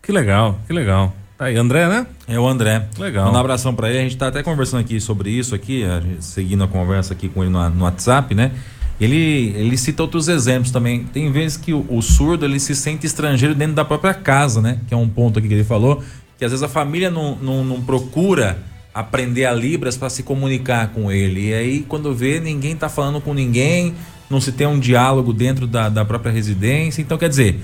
Que 0.00 0.10
legal, 0.12 0.58
que 0.66 0.72
legal. 0.72 1.12
Tá 1.36 1.44
aí, 1.44 1.56
André, 1.58 1.86
né? 1.86 2.06
É 2.26 2.40
o 2.40 2.48
André. 2.48 2.86
Legal. 2.98 3.30
Um 3.30 3.36
abração 3.36 3.74
para 3.74 3.90
ele. 3.90 3.98
A 3.98 4.02
gente 4.02 4.16
tá 4.16 4.28
até 4.28 4.42
conversando 4.42 4.80
aqui 4.80 4.98
sobre 4.98 5.28
isso 5.28 5.54
aqui, 5.54 5.84
a 5.84 6.00
gente, 6.00 6.24
seguindo 6.24 6.64
a 6.64 6.68
conversa 6.68 7.12
aqui 7.12 7.28
com 7.28 7.42
ele 7.42 7.52
no, 7.52 7.68
no, 7.68 7.84
WhatsApp, 7.84 8.34
né? 8.34 8.52
Ele, 9.00 9.52
ele 9.56 9.76
cita 9.76 10.02
outros 10.02 10.28
exemplos 10.28 10.70
também. 10.70 11.04
Tem 11.04 11.30
vezes 11.30 11.56
que 11.56 11.72
o, 11.72 11.86
o, 11.88 12.00
surdo 12.00 12.44
ele 12.44 12.58
se 12.58 12.74
sente 12.74 13.06
estrangeiro 13.06 13.54
dentro 13.54 13.74
da 13.74 13.84
própria 13.84 14.14
casa, 14.14 14.60
né? 14.60 14.78
Que 14.88 14.94
é 14.94 14.96
um 14.96 15.08
ponto 15.08 15.38
aqui 15.38 15.48
que 15.48 15.54
ele 15.54 15.64
falou, 15.64 16.02
que 16.38 16.44
às 16.44 16.50
vezes 16.50 16.62
a 16.62 16.68
família 16.68 17.10
não, 17.10 17.36
não, 17.36 17.64
não 17.64 17.82
procura 17.82 18.58
aprender 18.94 19.44
a 19.44 19.52
Libras 19.52 19.96
para 19.96 20.08
se 20.08 20.22
comunicar 20.22 20.88
com 20.88 21.12
ele. 21.12 21.48
E 21.48 21.54
aí, 21.54 21.84
quando 21.86 22.14
vê, 22.14 22.40
ninguém 22.40 22.74
tá 22.74 22.88
falando 22.88 23.20
com 23.20 23.34
ninguém, 23.34 23.94
não 24.30 24.40
se 24.40 24.52
tem 24.52 24.66
um 24.66 24.78
diálogo 24.78 25.32
dentro 25.32 25.66
da, 25.66 25.90
da 25.90 26.04
própria 26.04 26.32
residência. 26.32 27.02
Então, 27.02 27.18
quer 27.18 27.28
dizer, 27.28 27.60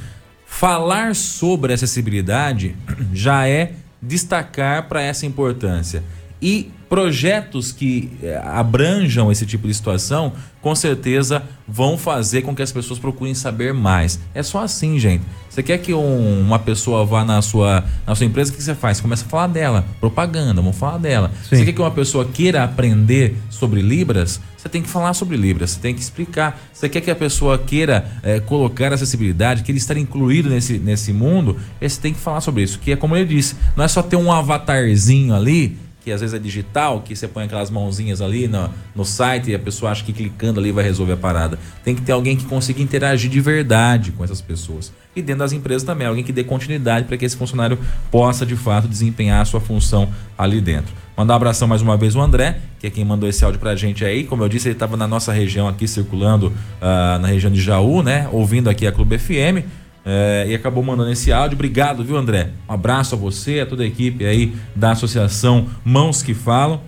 Falar 0.52 1.16
sobre 1.16 1.72
acessibilidade 1.72 2.76
já 3.12 3.48
é 3.48 3.72
destacar 4.00 4.86
para 4.86 5.02
essa 5.02 5.24
importância. 5.24 6.04
E 6.42 6.72
projetos 6.92 7.72
que 7.72 8.10
eh, 8.22 8.38
abranjam 8.44 9.32
esse 9.32 9.46
tipo 9.46 9.66
de 9.66 9.72
situação, 9.72 10.30
com 10.60 10.74
certeza 10.74 11.42
vão 11.66 11.96
fazer 11.96 12.42
com 12.42 12.54
que 12.54 12.60
as 12.60 12.70
pessoas 12.70 12.98
procurem 12.98 13.32
saber 13.32 13.72
mais. 13.72 14.20
É 14.34 14.42
só 14.42 14.62
assim, 14.62 14.98
gente. 14.98 15.24
Você 15.48 15.62
quer 15.62 15.78
que 15.78 15.94
um, 15.94 16.40
uma 16.40 16.58
pessoa 16.58 17.06
vá 17.06 17.24
na 17.24 17.40
sua, 17.40 17.82
na 18.06 18.14
sua 18.14 18.26
empresa, 18.26 18.52
o 18.52 18.54
que 18.54 18.62
você 18.62 18.74
faz? 18.74 19.00
Começa 19.00 19.24
a 19.24 19.28
falar 19.28 19.46
dela, 19.46 19.86
propaganda, 20.00 20.60
vamos 20.60 20.76
falar 20.76 20.98
dela. 20.98 21.30
Sim. 21.48 21.56
Você 21.56 21.64
quer 21.64 21.72
que 21.72 21.80
uma 21.80 21.90
pessoa 21.90 22.26
queira 22.26 22.62
aprender 22.62 23.38
sobre 23.48 23.80
Libras? 23.80 24.38
Você 24.54 24.68
tem 24.68 24.82
que 24.82 24.88
falar 24.90 25.14
sobre 25.14 25.38
Libras, 25.38 25.70
você 25.70 25.80
tem 25.80 25.94
que 25.94 26.02
explicar. 26.02 26.60
Você 26.74 26.90
quer 26.90 27.00
que 27.00 27.10
a 27.10 27.16
pessoa 27.16 27.56
queira 27.56 28.06
é, 28.22 28.38
colocar 28.38 28.92
acessibilidade, 28.92 29.62
queira 29.62 29.78
estar 29.78 29.96
incluído 29.96 30.50
nesse, 30.50 30.78
nesse 30.78 31.10
mundo? 31.10 31.56
Você 31.80 31.98
tem 31.98 32.12
que 32.12 32.20
falar 32.20 32.42
sobre 32.42 32.62
isso. 32.64 32.78
Que 32.78 32.92
é 32.92 32.96
como 32.96 33.16
ele 33.16 33.34
disse, 33.34 33.56
não 33.74 33.82
é 33.82 33.88
só 33.88 34.02
ter 34.02 34.16
um 34.16 34.30
avatarzinho 34.30 35.34
ali 35.34 35.78
que 36.04 36.10
às 36.10 36.20
vezes 36.20 36.34
é 36.34 36.38
digital, 36.38 37.00
que 37.00 37.14
você 37.14 37.28
põe 37.28 37.44
aquelas 37.44 37.70
mãozinhas 37.70 38.20
ali 38.20 38.48
no, 38.48 38.68
no 38.94 39.04
site 39.04 39.50
e 39.50 39.54
a 39.54 39.58
pessoa 39.58 39.92
acha 39.92 40.04
que 40.04 40.12
clicando 40.12 40.58
ali 40.58 40.72
vai 40.72 40.84
resolver 40.84 41.12
a 41.12 41.16
parada. 41.16 41.58
Tem 41.84 41.94
que 41.94 42.02
ter 42.02 42.12
alguém 42.12 42.36
que 42.36 42.44
consiga 42.44 42.82
interagir 42.82 43.30
de 43.30 43.40
verdade 43.40 44.12
com 44.12 44.24
essas 44.24 44.40
pessoas. 44.40 44.92
E 45.14 45.20
dentro 45.20 45.40
das 45.40 45.52
empresas 45.52 45.82
também, 45.82 46.06
alguém 46.06 46.24
que 46.24 46.32
dê 46.32 46.42
continuidade 46.42 47.06
para 47.06 47.16
que 47.16 47.24
esse 47.24 47.36
funcionário 47.36 47.78
possa 48.10 48.44
de 48.46 48.56
fato 48.56 48.88
desempenhar 48.88 49.42
a 49.42 49.44
sua 49.44 49.60
função 49.60 50.08
ali 50.36 50.60
dentro. 50.60 50.92
Mandar 51.16 51.34
um 51.34 51.36
abração 51.36 51.68
mais 51.68 51.82
uma 51.82 51.96
vez 51.96 52.16
o 52.16 52.20
André, 52.20 52.58
que 52.78 52.86
é 52.86 52.90
quem 52.90 53.04
mandou 53.04 53.28
esse 53.28 53.44
áudio 53.44 53.60
pra 53.60 53.76
gente 53.76 54.04
aí. 54.04 54.24
Como 54.24 54.42
eu 54.42 54.48
disse, 54.48 54.68
ele 54.68 54.74
estava 54.74 54.96
na 54.96 55.06
nossa 55.06 55.30
região 55.30 55.68
aqui, 55.68 55.86
circulando 55.86 56.48
uh, 56.48 57.18
na 57.20 57.28
região 57.28 57.52
de 57.52 57.60
Jaú, 57.60 58.02
né? 58.02 58.28
Ouvindo 58.32 58.70
aqui 58.70 58.86
a 58.86 58.92
Clube 58.92 59.18
FM. 59.18 59.68
É, 60.04 60.46
e 60.48 60.54
acabou 60.54 60.82
mandando 60.82 61.10
esse 61.10 61.32
áudio. 61.32 61.54
Obrigado, 61.54 62.04
viu, 62.04 62.16
André? 62.16 62.50
Um 62.68 62.72
abraço 62.72 63.14
a 63.14 63.18
você, 63.18 63.60
a 63.60 63.66
toda 63.66 63.82
a 63.82 63.86
equipe 63.86 64.24
aí 64.24 64.54
da 64.74 64.92
Associação 64.92 65.68
Mãos 65.84 66.22
que 66.22 66.34
Falam. 66.34 66.80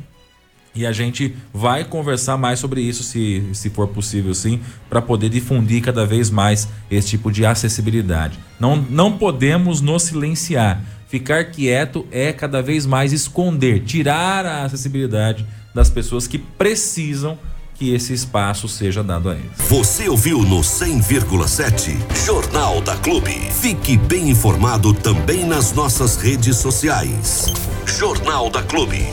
E 0.75 0.85
a 0.85 0.91
gente 0.91 1.37
vai 1.53 1.85
conversar 1.85 2.37
mais 2.37 2.59
sobre 2.59 2.81
isso, 2.81 3.05
se, 3.05 3.49
se 3.53 3.71
for 3.71 3.87
possível, 3.87 4.35
sim, 4.35 4.61
para 4.91 5.01
poder 5.01 5.29
difundir 5.29 5.81
cada 5.81 6.05
vez 6.05 6.31
mais 6.31 6.69
esse 6.91 7.11
tipo 7.11 7.31
de 7.31 7.47
acessibilidade. 7.47 8.41
Não, 8.59 8.75
não 8.77 9.17
podemos 9.17 9.81
nos 9.81 10.03
silenciar. 10.03 10.83
Ficar 11.07 11.45
quieto 11.45 12.05
é 12.11 12.33
cada 12.33 12.61
vez 12.61 12.87
mais 12.87 13.13
esconder, 13.13 13.85
tirar 13.85 14.45
a 14.45 14.65
acessibilidade 14.65 15.47
das 15.73 15.89
pessoas 15.89 16.27
que 16.27 16.39
precisam 16.39 17.39
que 17.75 17.93
esse 17.93 18.13
espaço 18.13 18.69
seja 18.69 19.03
dado 19.03 19.29
a 19.29 19.35
eles. 19.35 19.51
Você 19.69 20.09
ouviu 20.09 20.43
no 20.43 20.61
100,7 20.61 21.97
Jornal 22.25 22.81
da 22.81 22.97
Clube. 22.97 23.33
Fique 23.51 23.97
bem 23.97 24.31
informado 24.31 24.95
também 24.95 25.45
nas 25.45 25.73
nossas 25.73 26.17
redes 26.17 26.57
sociais. 26.57 27.47
Jornal 27.87 28.49
da 28.51 28.63
Clube. 28.63 29.07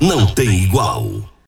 Não 0.00 0.26
tem 0.26 0.62
igual. 0.62 1.33